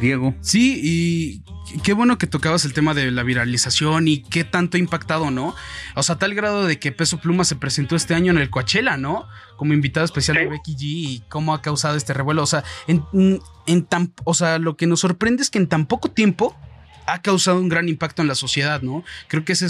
[0.00, 0.34] Diego.
[0.40, 4.80] Sí, y qué bueno que tocabas el tema de la viralización y qué tanto ha
[4.80, 5.54] impactado, ¿no?
[5.94, 8.96] O sea, tal grado de que Peso Pluma se presentó este año en el Coachella,
[8.96, 9.26] ¿no?
[9.56, 12.42] Como invitado especial de Becky G y cómo ha causado este revuelo.
[12.42, 13.02] O sea, en,
[13.66, 16.56] en tan, o sea, lo que nos sorprende es que en tan poco tiempo
[17.08, 19.02] ha causado un gran impacto en la sociedad, ¿no?
[19.28, 19.68] Creo que eso,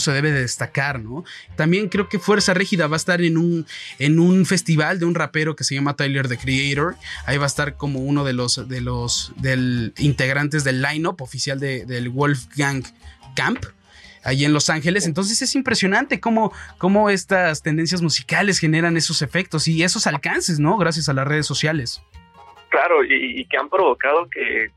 [0.00, 1.24] se debe de destacar, ¿no?
[1.54, 3.66] También creo que Fuerza Régida va a estar en un,
[4.00, 6.96] en un festival de un rapero que se llama Tyler the Creator.
[7.26, 11.60] Ahí va a estar como uno de los, de los del, integrantes del lineup oficial
[11.60, 12.82] de, del Wolfgang
[13.36, 13.64] Camp
[14.24, 15.06] ahí en Los Ángeles.
[15.06, 20.76] Entonces es impresionante cómo, cómo estas tendencias musicales generan esos efectos y esos alcances, ¿no?
[20.78, 22.02] Gracias a las redes sociales.
[22.70, 24.70] Claro, y que han provocado que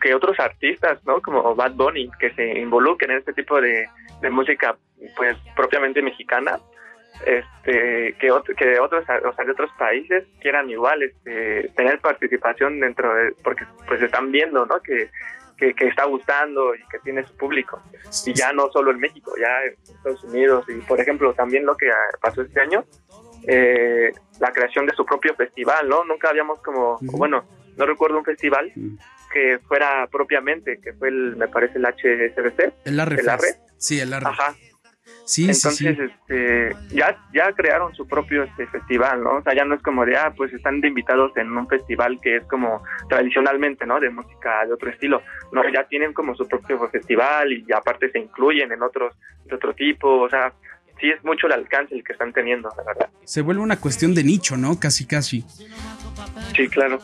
[0.00, 1.20] que otros artistas, ¿no?
[1.20, 3.88] Como Bad Bunny, que se involucren en este tipo de,
[4.30, 4.76] música,
[5.16, 6.58] pues propiamente mexicana,
[7.26, 13.14] este, que, que otros, o sea, de otros países quieran igual, este, tener participación dentro
[13.14, 14.80] de, porque pues están viendo, ¿no?
[14.80, 15.10] Que,
[15.56, 17.80] que, está gustando y que tiene su público.
[18.26, 20.64] Y ya no solo en México, ya en Estados Unidos.
[20.68, 21.88] Y por ejemplo, también lo que
[22.20, 22.84] pasó este año,
[23.46, 26.04] eh, la creación de su propio festival, ¿no?
[26.04, 27.44] Nunca habíamos como, bueno,
[27.76, 28.72] no recuerdo un festival
[29.32, 32.72] que fuera propiamente, que fue el, me parece el HSBC.
[32.84, 33.16] El ARRE.
[33.16, 33.30] El
[33.76, 34.28] Sí, el ARRE.
[34.28, 34.54] Ajá.
[35.24, 39.36] Sí, Entonces, sí, este, ya, ya crearon su propio este festival, ¿no?
[39.36, 42.18] O sea, ya no es como de, ah, pues están de invitados en un festival
[42.20, 44.00] que es como tradicionalmente, ¿no?
[44.00, 45.22] De música de otro estilo.
[45.52, 49.14] No, ya tienen como su propio festival y aparte se incluyen en otros,
[49.44, 50.52] de otro tipo, o sea,
[51.00, 53.08] sí es mucho el alcance el que están teniendo, la verdad.
[53.24, 54.78] Se vuelve una cuestión de nicho, ¿no?
[54.80, 55.42] Casi, casi.
[56.56, 56.98] Sí, claro.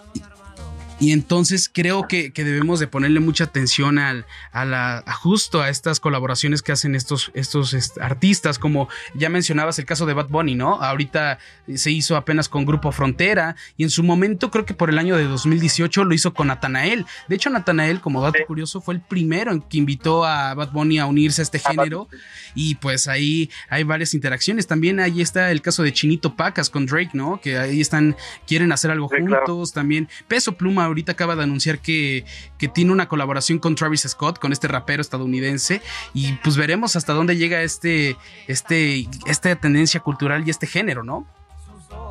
[1.01, 6.01] Y entonces creo que, debemos de ponerle mucha atención al, a la, justo a estas
[6.01, 10.83] colaboraciones que hacen estos, estos artistas, como ya mencionabas el caso de Bad Bunny, ¿no?
[10.83, 11.39] Ahorita
[11.75, 15.17] se hizo apenas con Grupo Frontera y en su momento creo que por el año
[15.17, 17.07] de 2018 lo hizo con Natanael.
[17.29, 20.99] De hecho, Natanael, como dato curioso, fue el primero en que invitó a Bad Bunny
[20.99, 22.09] a unirse a este género
[22.55, 24.67] y pues ahí hay varias interacciones.
[24.67, 27.41] También ahí está el caso de Chinito Pacas con Drake, ¿no?
[27.41, 28.17] Que ahí están,
[28.49, 29.73] quieren hacer algo juntos.
[29.73, 32.25] También Peso Pluma ahorita acaba de anunciar que,
[32.59, 35.81] que tiene una colaboración con Travis Scott, con este rapero estadounidense,
[36.15, 38.17] y pues veremos hasta dónde llega este,
[38.47, 41.27] este, esta tendencia cultural y este género, ¿no?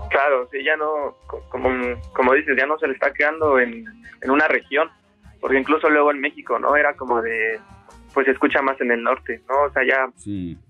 [0.10, 1.18] Claro, sí, ya no,
[1.50, 1.70] como,
[2.14, 3.86] como dices, ya no se le está quedando en,
[4.22, 4.90] en una región,
[5.40, 6.76] porque incluso luego en México, ¿no?
[6.76, 7.60] Era como de,
[8.14, 9.64] pues se escucha más en el norte, ¿no?
[9.64, 10.10] O sea, ya,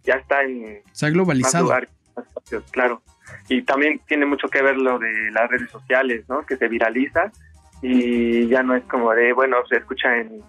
[0.03, 0.81] ya está en...
[0.91, 1.71] Se ha globalizado.
[2.71, 3.01] claro.
[3.47, 6.45] Y también tiene mucho que ver lo de las redes sociales, ¿no?
[6.45, 7.31] Que se viraliza
[7.81, 10.41] y ya no es como de, bueno, se escucha en,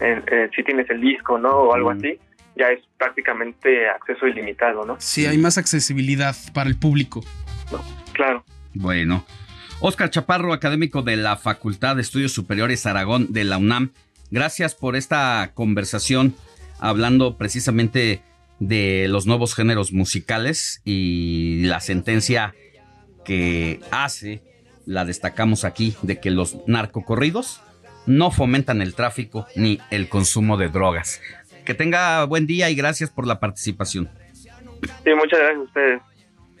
[0.00, 1.50] eh, si tienes el disco, ¿no?
[1.50, 2.18] O algo así,
[2.56, 4.96] ya es prácticamente acceso ilimitado, ¿no?
[4.98, 7.20] Sí, hay más accesibilidad para el público.
[8.12, 8.44] claro.
[8.74, 9.24] Bueno.
[9.80, 13.90] Oscar Chaparro, académico de la Facultad de Estudios Superiores Aragón de la UNAM,
[14.30, 16.34] gracias por esta conversación
[16.78, 18.22] hablando precisamente
[18.60, 22.54] de los nuevos géneros musicales y la sentencia
[23.24, 24.42] que hace
[24.86, 27.60] la destacamos aquí, de que los narcocorridos
[28.06, 31.20] no fomentan el tráfico ni el consumo de drogas.
[31.64, 34.10] Que tenga buen día y gracias por la participación.
[34.82, 36.02] Sí, muchas gracias a ustedes.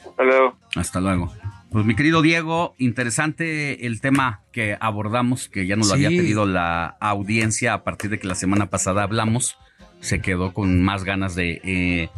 [0.06, 0.58] Hasta luego.
[0.76, 1.32] Hasta luego.
[1.70, 6.46] Pues mi querido Diego, interesante el tema que abordamos, que ya nos lo había pedido
[6.46, 9.58] la audiencia a partir de que la semana pasada hablamos.
[10.00, 12.10] Se quedó con más ganas de eh,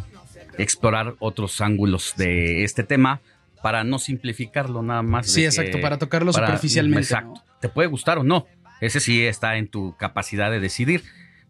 [0.58, 3.20] explorar otros ángulos de este tema
[3.66, 5.26] para no simplificarlo nada más.
[5.26, 7.02] Sí, exacto, para tocarlo superficialmente.
[7.02, 7.42] Exacto.
[7.60, 8.46] Te puede gustar o no.
[8.80, 11.02] Ese sí está en tu capacidad de decidir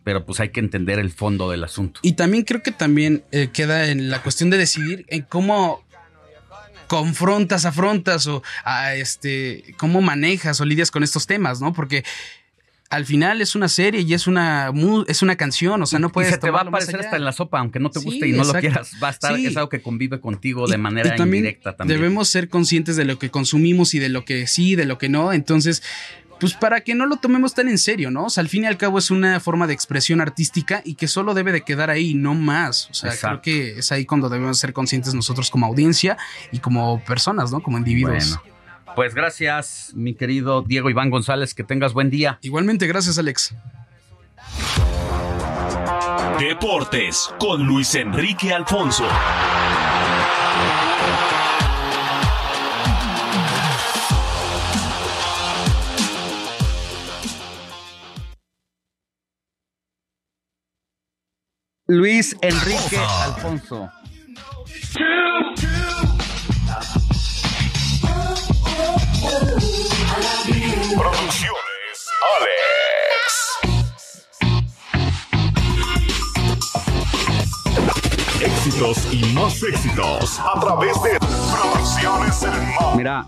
[0.03, 2.01] pero pues hay que entender el fondo del asunto.
[2.03, 5.85] Y también creo que también eh, queda en la cuestión de decidir en cómo
[6.87, 11.75] confrontas, afrontas o a este, cómo manejas o lidias con estos temas, ¿no?
[11.75, 12.03] Porque
[12.91, 14.73] al final es una serie y es una
[15.09, 16.31] es una canción, o sea, no puedes.
[16.31, 18.33] Y se te va a aparecer hasta en la sopa, aunque no te guste y
[18.33, 18.93] no lo quieras.
[19.03, 22.01] Va a estar, es algo que convive contigo de manera indirecta también.
[22.01, 25.09] Debemos ser conscientes de lo que consumimos y de lo que sí, de lo que
[25.09, 25.33] no.
[25.33, 25.83] Entonces,
[26.39, 28.27] pues para que no lo tomemos tan en serio, ¿no?
[28.27, 31.09] O sea, al fin y al cabo es una forma de expresión artística y que
[31.09, 32.89] solo debe de quedar ahí, no más.
[32.91, 36.17] O sea, creo que es ahí cuando debemos ser conscientes nosotros como audiencia
[36.53, 37.63] y como personas, ¿no?
[37.63, 38.39] Como individuos.
[38.39, 38.56] Bueno.
[38.97, 42.39] Pues gracias, mi querido Diego Iván González, que tengas buen día.
[42.41, 43.55] Igualmente, gracias, Alex.
[46.39, 49.07] Deportes con Luis Enrique Alfonso.
[61.87, 63.91] Luis Enrique Alfonso.
[70.17, 72.09] Producciones
[72.41, 73.59] Alex.
[78.41, 82.97] Éxitos y más éxitos a través de Producciones El Mar.
[82.97, 83.27] Mira.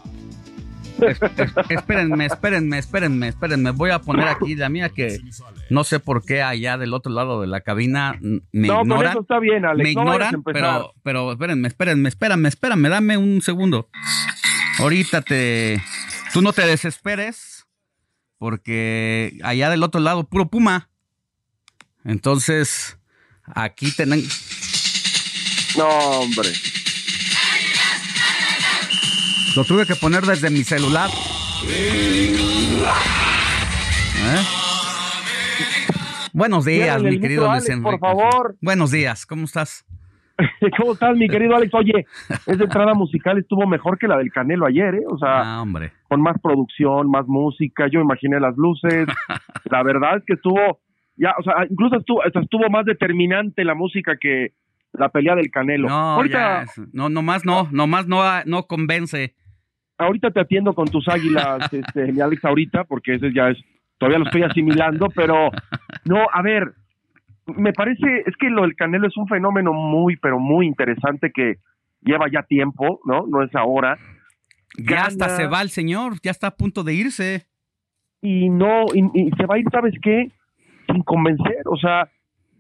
[1.01, 3.71] es- es- espérenme, espérenme, espérenme, espérenme.
[3.73, 5.19] Voy a poner aquí la mía que
[5.69, 9.11] no sé por qué allá del otro lado de la cabina me No, con ignoran.
[9.13, 13.43] eso está bien, Alex, Me no ignoran, pero, pero espérenme, espérenme, espérame, espérame, dame un
[13.43, 13.89] segundo.
[14.81, 15.83] Ahorita te.
[16.39, 17.67] Tú no te desesperes,
[18.39, 20.89] porque allá del otro lado, puro puma.
[22.05, 22.97] Entonces,
[23.45, 24.29] aquí tenemos.
[25.77, 26.53] No, hombre.
[29.57, 31.11] Lo tuve que poner desde mi celular.
[31.67, 32.47] ¿Eh?
[36.33, 38.57] Buenos días, mi querido micro, Luis Alex, por favor.
[38.61, 39.85] Buenos días, ¿cómo estás?
[40.79, 41.75] ¿Cómo estás, mi querido Alex?
[41.75, 42.07] Oye,
[42.47, 45.05] esa entrada musical estuvo mejor que la del Canelo ayer, ¿eh?
[45.09, 45.93] O sea, Ah, hombre.
[46.09, 47.89] con más producción, más música.
[47.91, 49.07] Yo imaginé las luces.
[49.71, 50.81] la verdad es que estuvo,
[51.17, 54.53] ya, o sea, incluso estuvo, estuvo más determinante la música que
[54.93, 55.89] la pelea del Canelo.
[55.89, 59.35] No, ahorita, ya, no, nomás no, nomás no, no convence.
[59.99, 63.59] ahorita te atiendo con tus águilas, este, mi Alex, ahorita, porque ese ya es,
[63.99, 65.51] todavía lo estoy asimilando, pero
[66.05, 66.73] no, a ver,
[67.57, 71.57] me parece, es que lo del Canelo es un fenómeno muy, pero muy interesante que
[72.03, 73.27] lleva ya tiempo, ¿no?
[73.27, 73.99] No es ahora.
[74.77, 77.47] Ya hasta se va el señor, ya está a punto de irse.
[78.21, 80.31] y no, y, y se va a ir, ¿sabes qué?
[80.87, 82.09] Sin convencer, o sea,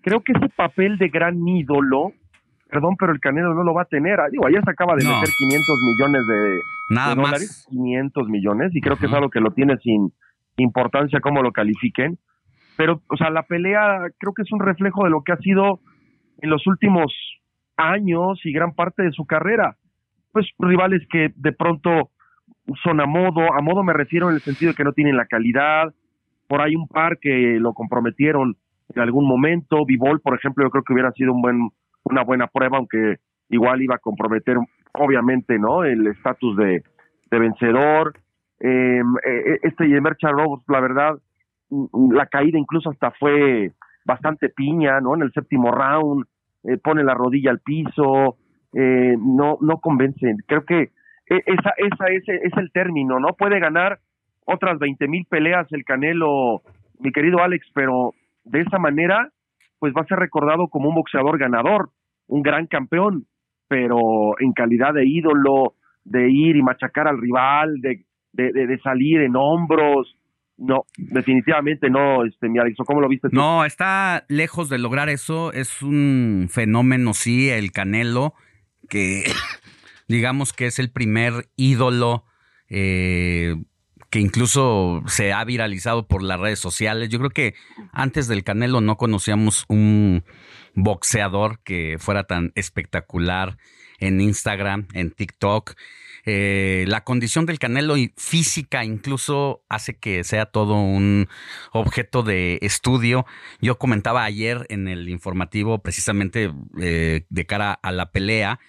[0.02, 2.12] creo que ese papel de gran ídolo,
[2.70, 4.20] perdón, pero el Canelo no lo va a tener.
[4.20, 5.15] Ah, Digo, ayer se acaba de No.
[5.20, 6.60] meter 500 millones de,
[6.91, 7.25] Nada de más.
[7.31, 10.12] dólares, 500 millones, y creo que es algo que lo tiene sin
[10.57, 12.18] importancia cómo lo califiquen.
[12.78, 15.81] Pero, o sea, la pelea creo que es un reflejo de lo que ha sido
[16.40, 17.12] en los últimos
[17.76, 19.76] años y gran parte de su carrera.
[20.31, 22.10] Pues rivales que de pronto
[22.84, 25.26] son a modo, a modo me refiero en el sentido de que no tienen la
[25.26, 25.92] calidad,
[26.47, 28.57] por ahí un par que lo comprometieron
[28.94, 31.70] en algún momento, Vivol, por ejemplo, yo creo que hubiera sido un buen,
[32.05, 33.16] una buena prueba, aunque
[33.48, 34.57] igual iba a comprometer,
[34.92, 35.82] obviamente, ¿no?
[35.82, 36.84] El estatus de,
[37.28, 38.15] de vencedor.
[38.60, 41.18] Eh, eh, este Yemer Charros, la verdad,
[42.10, 43.72] la caída incluso hasta fue
[44.05, 45.14] bastante piña, ¿no?
[45.14, 46.24] En el séptimo round,
[46.64, 48.36] eh, pone la rodilla al piso,
[48.72, 50.34] eh, no, no convence.
[50.47, 50.80] Creo que
[51.28, 53.34] e- esa, esa es, es el término, ¿no?
[53.34, 53.98] Puede ganar
[54.47, 56.62] otras 20 mil peleas el Canelo,
[57.00, 58.12] mi querido Alex, pero
[58.44, 59.28] de esa manera,
[59.78, 61.90] pues va a ser recordado como un boxeador ganador,
[62.28, 63.26] un gran campeón,
[63.68, 65.74] pero en calidad de ídolo,
[66.05, 70.16] de ir y machacar al rival, de, de- de salir en hombros,
[70.59, 73.37] no, definitivamente no, este, mi Alex, ¿o ¿cómo lo viste tú?
[73.37, 75.53] No, está lejos de lograr eso.
[75.53, 78.35] Es un fenómeno, sí, el Canelo,
[78.89, 79.25] que
[80.09, 82.25] digamos que es el primer ídolo
[82.69, 83.55] eh,
[84.11, 87.09] que incluso se ha viralizado por las redes sociales.
[87.09, 87.55] Yo creo que
[87.93, 90.25] antes del Canelo no conocíamos un
[90.75, 93.59] boxeador que fuera tan espectacular
[94.01, 95.75] en Instagram, en TikTok.
[96.31, 101.26] Eh, la condición del Canelo física incluso hace que sea todo un
[101.73, 103.24] objeto de estudio.
[103.62, 108.60] Yo comentaba ayer en el informativo precisamente eh, de cara a la pelea,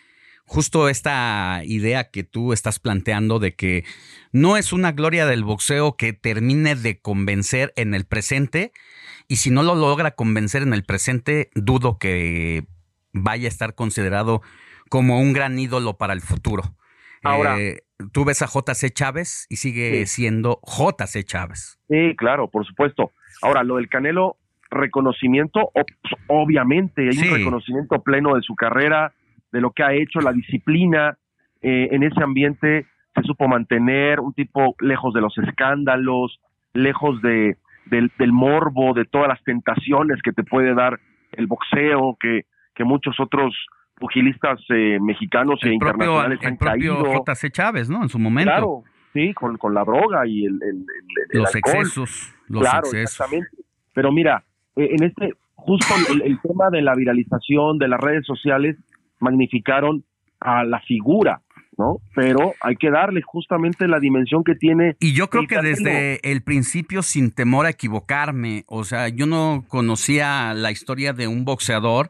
[0.46, 3.84] justo esta idea que tú estás planteando de que
[4.32, 8.72] no es una gloria del boxeo que termine de convencer en el presente
[9.28, 12.68] y si no lo logra convencer en el presente, dudo que
[13.12, 14.42] vaya a estar considerado
[14.88, 16.79] como un gran ídolo para el futuro.
[17.24, 17.78] Ahora- Eh,
[18.14, 20.22] tú ves a JC Chávez y sigue Sí.
[20.22, 21.80] siendo JC Chávez.
[21.90, 23.12] Sí, claro, por supuesto.
[23.42, 24.38] Ahora, lo del Canelo,
[24.72, 25.72] reconocimiento,
[26.28, 27.28] obviamente, hay Sí.
[27.28, 29.14] un reconocimiento pleno de su carrera,
[29.52, 31.18] de lo que ha hecho, la disciplina,
[31.62, 36.40] eh, en ese ambiente se supo mantener, un tipo lejos de los escándalos,
[36.74, 37.58] lejos de,
[37.88, 41.00] del, del morbo, de todas las tentaciones que te puede dar
[41.32, 43.56] el boxeo, que, que muchos otros
[44.00, 47.24] pugilistas eh, mexicanos e propio, internacionales el han propio caído.
[47.26, 48.02] JC Chávez, ¿no?
[48.04, 48.50] En su momento.
[48.52, 50.86] Claro, sí, con, con la droga y el, el- el-
[51.34, 51.76] el Los alcohol.
[51.78, 53.04] excesos, los claro, excesos.
[53.12, 53.50] exactamente.
[53.94, 54.44] Pero mira,
[54.76, 58.78] eh, en este, justo el, tema de la viralización de las redes sociales
[59.20, 60.04] magnificaron
[60.40, 61.42] a la figura
[61.78, 62.00] ¿no?
[62.14, 64.98] Pero hay que darle justamente la dimensión que tiene.
[65.00, 69.64] Y yo creo que desde el principio, sin temor a equivocarme, o sea, yo no
[69.70, 72.10] conocía la historia de un boxeador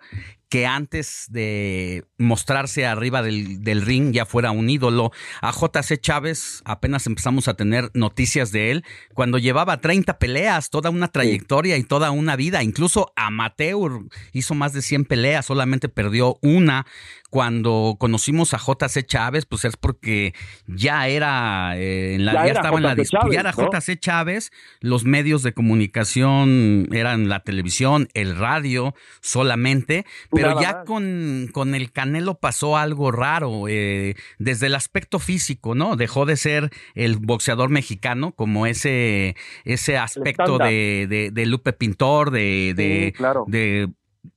[0.49, 5.11] que antes de mostrarse arriba del, del ring ya fuera un ídolo.
[5.41, 10.89] A JC Chávez apenas empezamos a tener noticias de él cuando llevaba 30 peleas, toda
[10.89, 13.91] una trayectoria y toda una vida, incluso amateur,
[14.33, 16.85] hizo más de 100 peleas, solamente perdió una.
[17.29, 20.33] Cuando conocimos a JC Chávez, pues es porque
[20.65, 23.51] ya era, eh, en la, Ya ya, era estaba en la disputa, ya era.
[23.51, 30.07] JC Chávez, los medios de comunicación eran la televisión, el radio solamente,
[30.41, 30.85] pero ya más.
[30.85, 35.95] con, con el Canelo pasó algo raro, eh, desde el aspecto físico, ¿no?
[35.95, 42.31] Dejó de ser el boxeador mexicano como ese, ese aspecto de, de, de Lupe Pintor,
[42.31, 43.45] de, de, Sí, claro.
[43.47, 43.89] de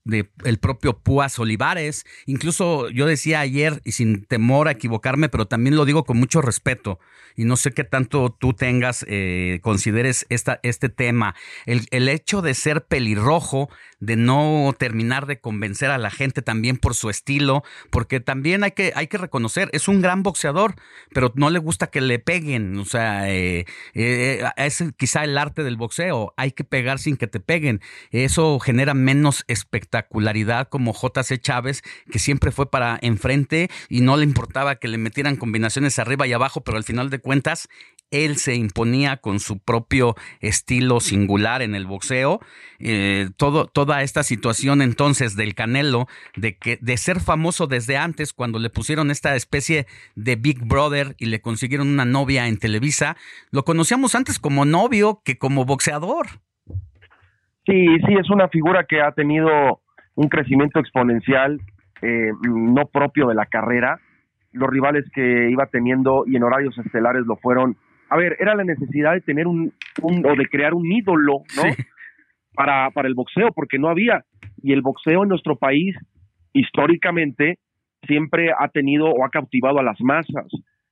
[0.04, 2.04] de el propio Púas Olivares.
[2.26, 6.42] Incluso yo decía ayer, y sin temor a equivocarme, pero también lo digo con mucho
[6.42, 6.98] respeto,
[7.36, 11.34] y no sé qué tanto tú tengas, eh, consideres esta, este tema,
[11.66, 13.68] el, el hecho de ser pelirrojo,
[14.00, 18.72] de no terminar de convencer a la gente también por su estilo, porque también hay
[18.72, 20.74] que, hay que reconocer, es un gran boxeador,
[21.14, 23.64] pero no le gusta que le peguen, o sea, eh,
[23.94, 28.58] eh, es quizá el arte del boxeo, hay que pegar sin que te peguen, eso
[28.58, 29.44] genera menos
[29.92, 34.98] espectacularidad como JC Chávez, que siempre fue para enfrente y no le importaba que le
[34.98, 37.68] metieran combinaciones arriba y abajo, pero al final de cuentas
[38.10, 42.40] él se imponía con su propio estilo singular en el boxeo.
[42.78, 46.06] Eh, todo, toda esta situación entonces del Canelo,
[46.36, 51.14] de, que, de ser famoso desde antes, cuando le pusieron esta especie de Big Brother
[51.18, 53.16] y le consiguieron una novia en Televisa,
[53.50, 56.26] lo conocíamos antes como novio que como boxeador.
[57.64, 59.81] Sí, sí, es una figura que ha tenido
[60.14, 61.60] un crecimiento exponencial
[62.02, 63.98] eh, no propio de la carrera.
[64.52, 67.76] Los rivales que iba teniendo y en horarios estelares lo fueron.
[68.10, 71.62] A ver, era la necesidad de tener un, un o de crear un ídolo, ¿no?
[72.54, 74.24] Para, para el boxeo, porque no había.
[74.62, 75.96] Y el boxeo en nuestro país,
[76.52, 77.58] históricamente,
[78.06, 80.46] siempre ha tenido o ha cautivado a las masas.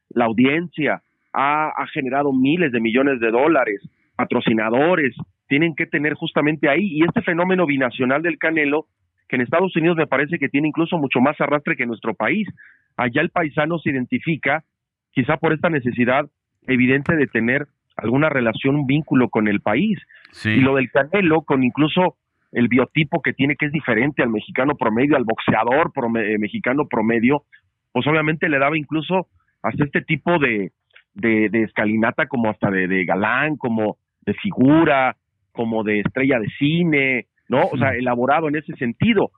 [0.08, 1.02] La audiencia
[1.34, 3.82] ha, ha generado miles de millones de dólares,
[4.16, 5.14] patrocinadores,
[5.48, 6.86] tienen que tener justamente ahí.
[6.86, 8.86] Y este fenómeno binacional del Canelo,
[9.30, 12.14] que en Estados Unidos me parece que tiene incluso mucho más arrastre que en nuestro
[12.14, 12.48] país.
[12.96, 14.64] Allá el paisano se identifica
[15.12, 16.28] quizá por esta necesidad
[16.66, 19.98] evidente de tener alguna relación, un vínculo con el país.
[20.44, 22.16] Y lo del Canelo, con incluso
[22.50, 27.44] el biotipo que tiene, que es diferente al mexicano promedio, al boxeador eh, mexicano promedio,
[27.92, 29.28] pues obviamente le daba incluso
[29.62, 30.72] hasta este tipo de,
[31.14, 35.16] de, de escalinata como hasta de, de galán, como de figura,
[35.52, 37.66] como de estrella de cine, ¿no?
[37.66, 39.30] O sea, elaborado en ese sentido.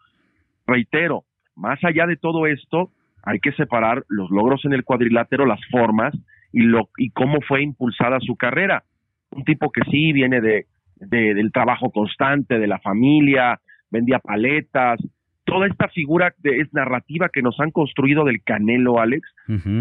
[0.66, 1.24] Reitero,
[1.56, 2.90] más allá de todo esto,
[3.24, 6.14] hay que separar los logros en el cuadrilátero, las formas
[6.52, 8.84] y lo y cómo fue impulsada su carrera.
[9.30, 10.66] Un tipo que sí viene de,
[10.96, 13.58] de- del trabajo constante, de la familia,
[13.90, 15.00] vendía paletas,
[15.44, 19.26] toda esta figura de, es narrativa que nos han construido del Canelo, Alex,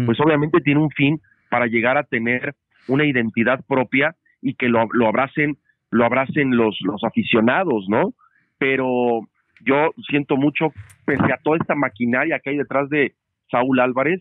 [0.06, 1.20] pues obviamente tiene un fin
[1.50, 2.54] para llegar a tener
[2.88, 5.56] una identidad propia y que lo, lo abracen
[5.90, 8.14] lo abracen los, los aficionados, ¿no?
[8.62, 9.22] Pero
[9.64, 10.72] yo siento mucho,
[11.04, 13.12] pese a toda esta maquinaria que hay detrás de
[13.50, 14.20] Saúl Álvarez,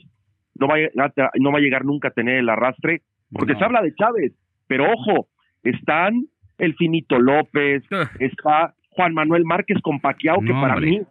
[0.55, 3.59] no va a, no va a llegar nunca a tener el arrastre, porque No.
[3.59, 4.33] se habla de Chávez,
[4.67, 5.27] pero ojo,
[5.63, 6.25] están
[6.57, 7.83] el Finito López,
[8.19, 10.89] está Juan Manuel Márquez con Paquiao, que para hombre.
[10.89, 11.01] mí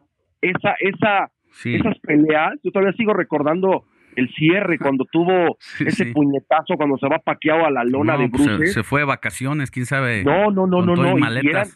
[0.42, 1.75] esa, esa, Sí.
[1.76, 3.84] esas peleas, yo todavía sigo recordando
[4.17, 6.12] el cierre cuando tuvo ese sí.
[6.12, 8.73] puñetazo cuando se va Paquiao a la lona No, de pues, se, Bruce.
[8.73, 10.25] se fue de vacaciones, quién sabe.
[10.25, 11.17] No, no, no, con no, no.
[11.18, 11.50] Y, maletas.
[11.50, 11.67] eran,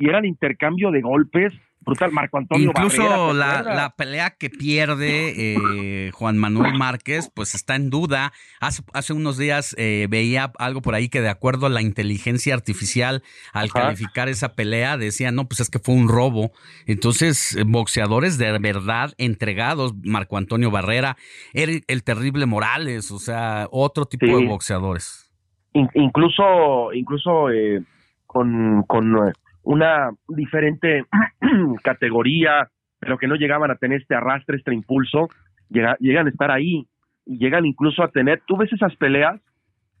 [0.00, 2.10] y eran intercambio de golpes brutal.
[2.12, 7.54] Marco Antonio Incluso Barrera, ¿te la, la pelea que pierde eh, Juan Manuel Márquez, pues
[7.54, 8.32] está en duda.
[8.60, 12.54] Hace, hace unos días eh, veía algo por ahí que de acuerdo a la inteligencia
[12.54, 13.22] artificial,
[13.52, 16.52] al calificar esa pelea, decía, no, pues es que fue un robo.
[16.86, 21.16] Entonces, eh, boxeadores de verdad entregados, Marco Antonio Barrera,
[21.54, 24.32] el, el terrible Morales, o sea, otro tipo Sí.
[24.32, 25.30] de boxeadores.
[25.72, 27.82] In- incluso incluso eh,
[28.26, 29.14] con, con
[29.62, 31.04] una diferente
[31.82, 35.28] categoría, pero que no llegaban a tener este arrastre, este impulso,
[35.68, 36.86] llega- llegan a estar ahí
[37.26, 39.40] y llegan incluso a tener, tú ves esas peleas,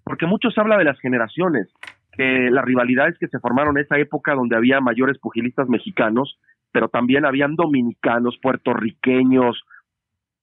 [0.04, 1.68] porque mucho se habla de las generaciones,
[2.12, 6.38] que las rivalidades que se formaron en esa época donde había mayores pugilistas mexicanos,
[6.72, 9.62] pero también habían dominicanos, puertorriqueños,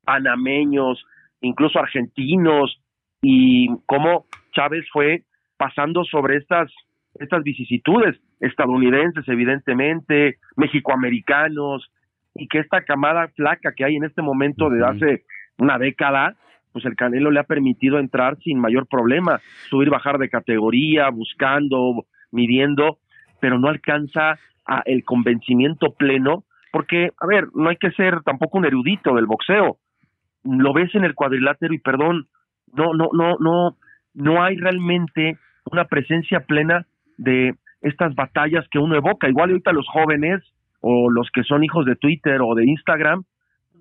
[0.03, 1.03] panameños,
[1.41, 2.81] incluso argentinos,
[3.21, 5.23] y cómo Chávez fue
[5.57, 6.71] pasando sobre estas,
[7.15, 11.91] estas vicisitudes estadounidenses, evidentemente, mexicoamericanos,
[12.35, 15.23] y que esta camada flaca que hay en este momento de hace
[15.57, 16.35] una década,
[16.71, 22.05] pues el Canelo le ha permitido entrar sin mayor problema, subir, bajar de categoría, buscando,
[22.31, 22.99] midiendo,
[23.39, 28.59] pero no alcanza a el convencimiento pleno, porque, a ver, no hay que ser tampoco
[28.59, 29.77] un erudito del boxeo.
[30.43, 32.27] Lo ves en el cuadrilátero y perdón,
[32.73, 33.77] no, no, no, no,
[34.13, 35.37] no hay realmente
[35.71, 36.85] una presencia plena
[37.17, 39.29] de estas batallas que uno evoca.
[39.29, 40.43] Igual ahorita los jóvenes
[40.81, 43.23] o los que son hijos de Twitter o de Instagram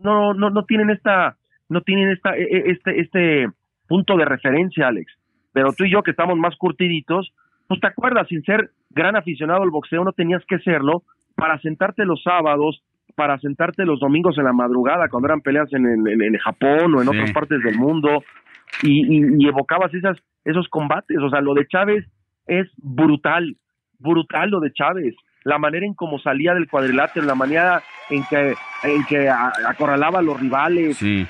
[0.02, 1.36] no no no tienen esta
[1.68, 3.46] no tienen esta e, e, este este
[3.88, 5.12] punto de referencia, Alex.
[5.52, 7.32] Pero tú y yo que estamos más curtiditos,
[7.68, 11.02] pues te acuerdas, sin ser gran aficionado al boxeo no tenías que serlo
[11.34, 12.82] para sentarte los sábados,
[13.14, 17.08] para sentarte los domingos en la madrugada cuando eran peleas en, en, Japón o en
[17.08, 18.22] otras partes del mundo
[18.82, 22.06] y, y, evocabas esas esos combates, o sea, lo de Chávez
[22.46, 23.56] es brutal,
[23.98, 28.54] brutal lo de Chávez, la manera en cómo salía del cuadrilátero, la manera en que
[28.82, 31.26] en que acorralaba a los rivales, eh,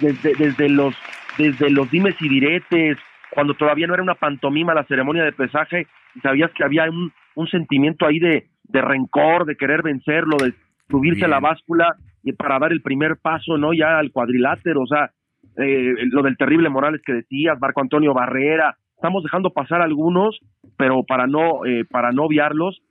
[0.00, 0.94] desde, desde los
[1.36, 2.98] desde los dimes y diretes,
[3.30, 5.86] cuando todavía no era una pantomima la ceremonia de pesaje,
[6.22, 10.54] sabías que había un, un sentimiento ahí de, de rencor, de querer vencerlo, de
[10.88, 13.72] subirse a la báscula y para dar el primer paso, ¿no?
[13.72, 15.10] Ya al cuadrilátero, o sea,
[15.56, 20.40] eh, lo del terrible Morales que decías, Marco Antonio Barrera, estamos dejando pasar algunos,
[20.76, 22.82] pero para no, eh, para no obviarlos,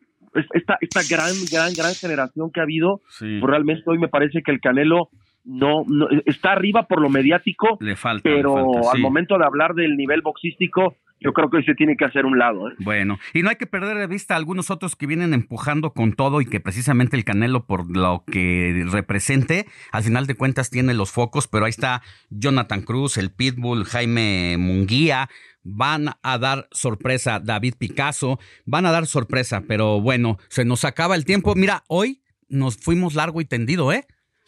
[0.53, 4.51] esta, esta gran, gran, gran generación que ha habido, pues realmente hoy me parece que
[4.51, 5.09] el Canelo
[5.43, 9.97] no, no, está arriba por lo mediático, le falta, pero al momento de hablar del
[9.97, 12.69] nivel boxístico, yo creo que se tiene que hacer un lado.
[12.69, 12.75] ¿eh?
[12.79, 16.41] Bueno, y no hay que perder de vista algunos otros que vienen empujando con todo
[16.41, 21.11] y que precisamente el Canelo, por lo que represente, al final de cuentas tiene los
[21.11, 25.29] focos, pero ahí está Jonathan Cruz, el Pitbull, Jaime Munguía,
[25.63, 31.15] van a dar sorpresa, David Picasso, van a dar sorpresa, pero bueno, se nos acaba
[31.15, 31.55] el tiempo.
[31.55, 34.05] Mira, hoy nos fuimos largo y tendido, ¿eh?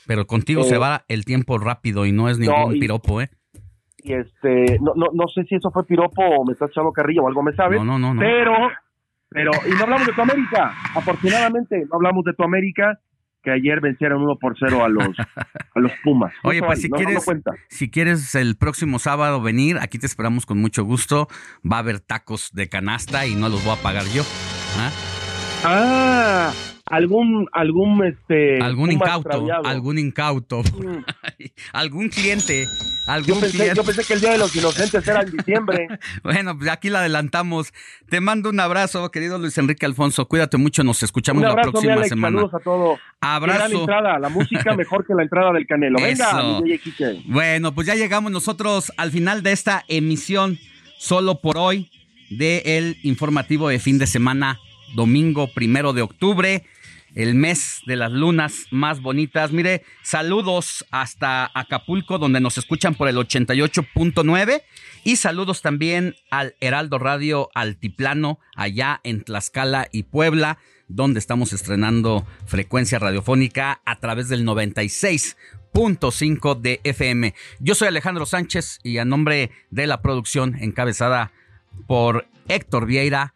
[0.07, 3.29] Pero contigo se va el tiempo rápido y no es ningún piropo, ¿eh?
[4.03, 7.23] Y este no, no, no sé si eso fue piropo o me está echando carrillo
[7.23, 8.53] o algo me sabe, no, no, no, pero
[9.29, 12.99] pero y no hablamos de tu América, afortunadamente no hablamos de tu América
[13.41, 15.17] que ayer vencieron uno por cero a los
[15.75, 16.33] a los Pumas.
[16.43, 17.25] Oye, pues si quieres
[17.69, 21.27] si quieres el próximo sábado venir, aquí te esperamos con mucho gusto.
[21.69, 24.23] Va a haber tacos de canasta y no los voy a pagar yo.
[24.77, 24.91] ¿Ah?
[25.63, 26.53] Ah
[26.89, 31.03] algún algún este algún incauto algún incauto mm.
[31.73, 32.65] algún cliente
[33.07, 33.75] algún yo pensé, cliente.
[33.75, 35.87] yo pensé que el día de los inocentes era en diciembre.
[36.23, 37.73] Bueno pues aquí la adelantamos.
[38.07, 40.27] Te mando un abrazo querido Luis Enrique Alfonso.
[40.27, 42.37] Cuídate mucho nos escuchamos la próxima semana.
[42.37, 42.99] saludos a todos.
[43.19, 43.67] Abrazo.
[43.73, 45.99] la entrada la música mejor que la entrada del Canelo.
[45.99, 46.61] Venga
[47.25, 50.59] bueno pues ya llegamos nosotros al final de esta emisión
[50.97, 51.89] solo por hoy
[52.29, 54.59] de el informativo de fin de semana
[54.95, 56.63] domingo primero de octubre
[57.15, 59.51] el mes de las lunas más bonitas.
[59.51, 64.63] Mire, saludos hasta Acapulco, donde nos escuchan por el 88.9.
[65.03, 72.25] Y saludos también al Heraldo Radio Altiplano, allá en Tlaxcala y Puebla, donde estamos estrenando
[72.45, 77.33] frecuencia radiofónica a través del 96.5 de FM.
[77.59, 81.31] Yo soy Alejandro Sánchez y a nombre de la producción encabezada
[81.87, 83.35] por Héctor Vieira,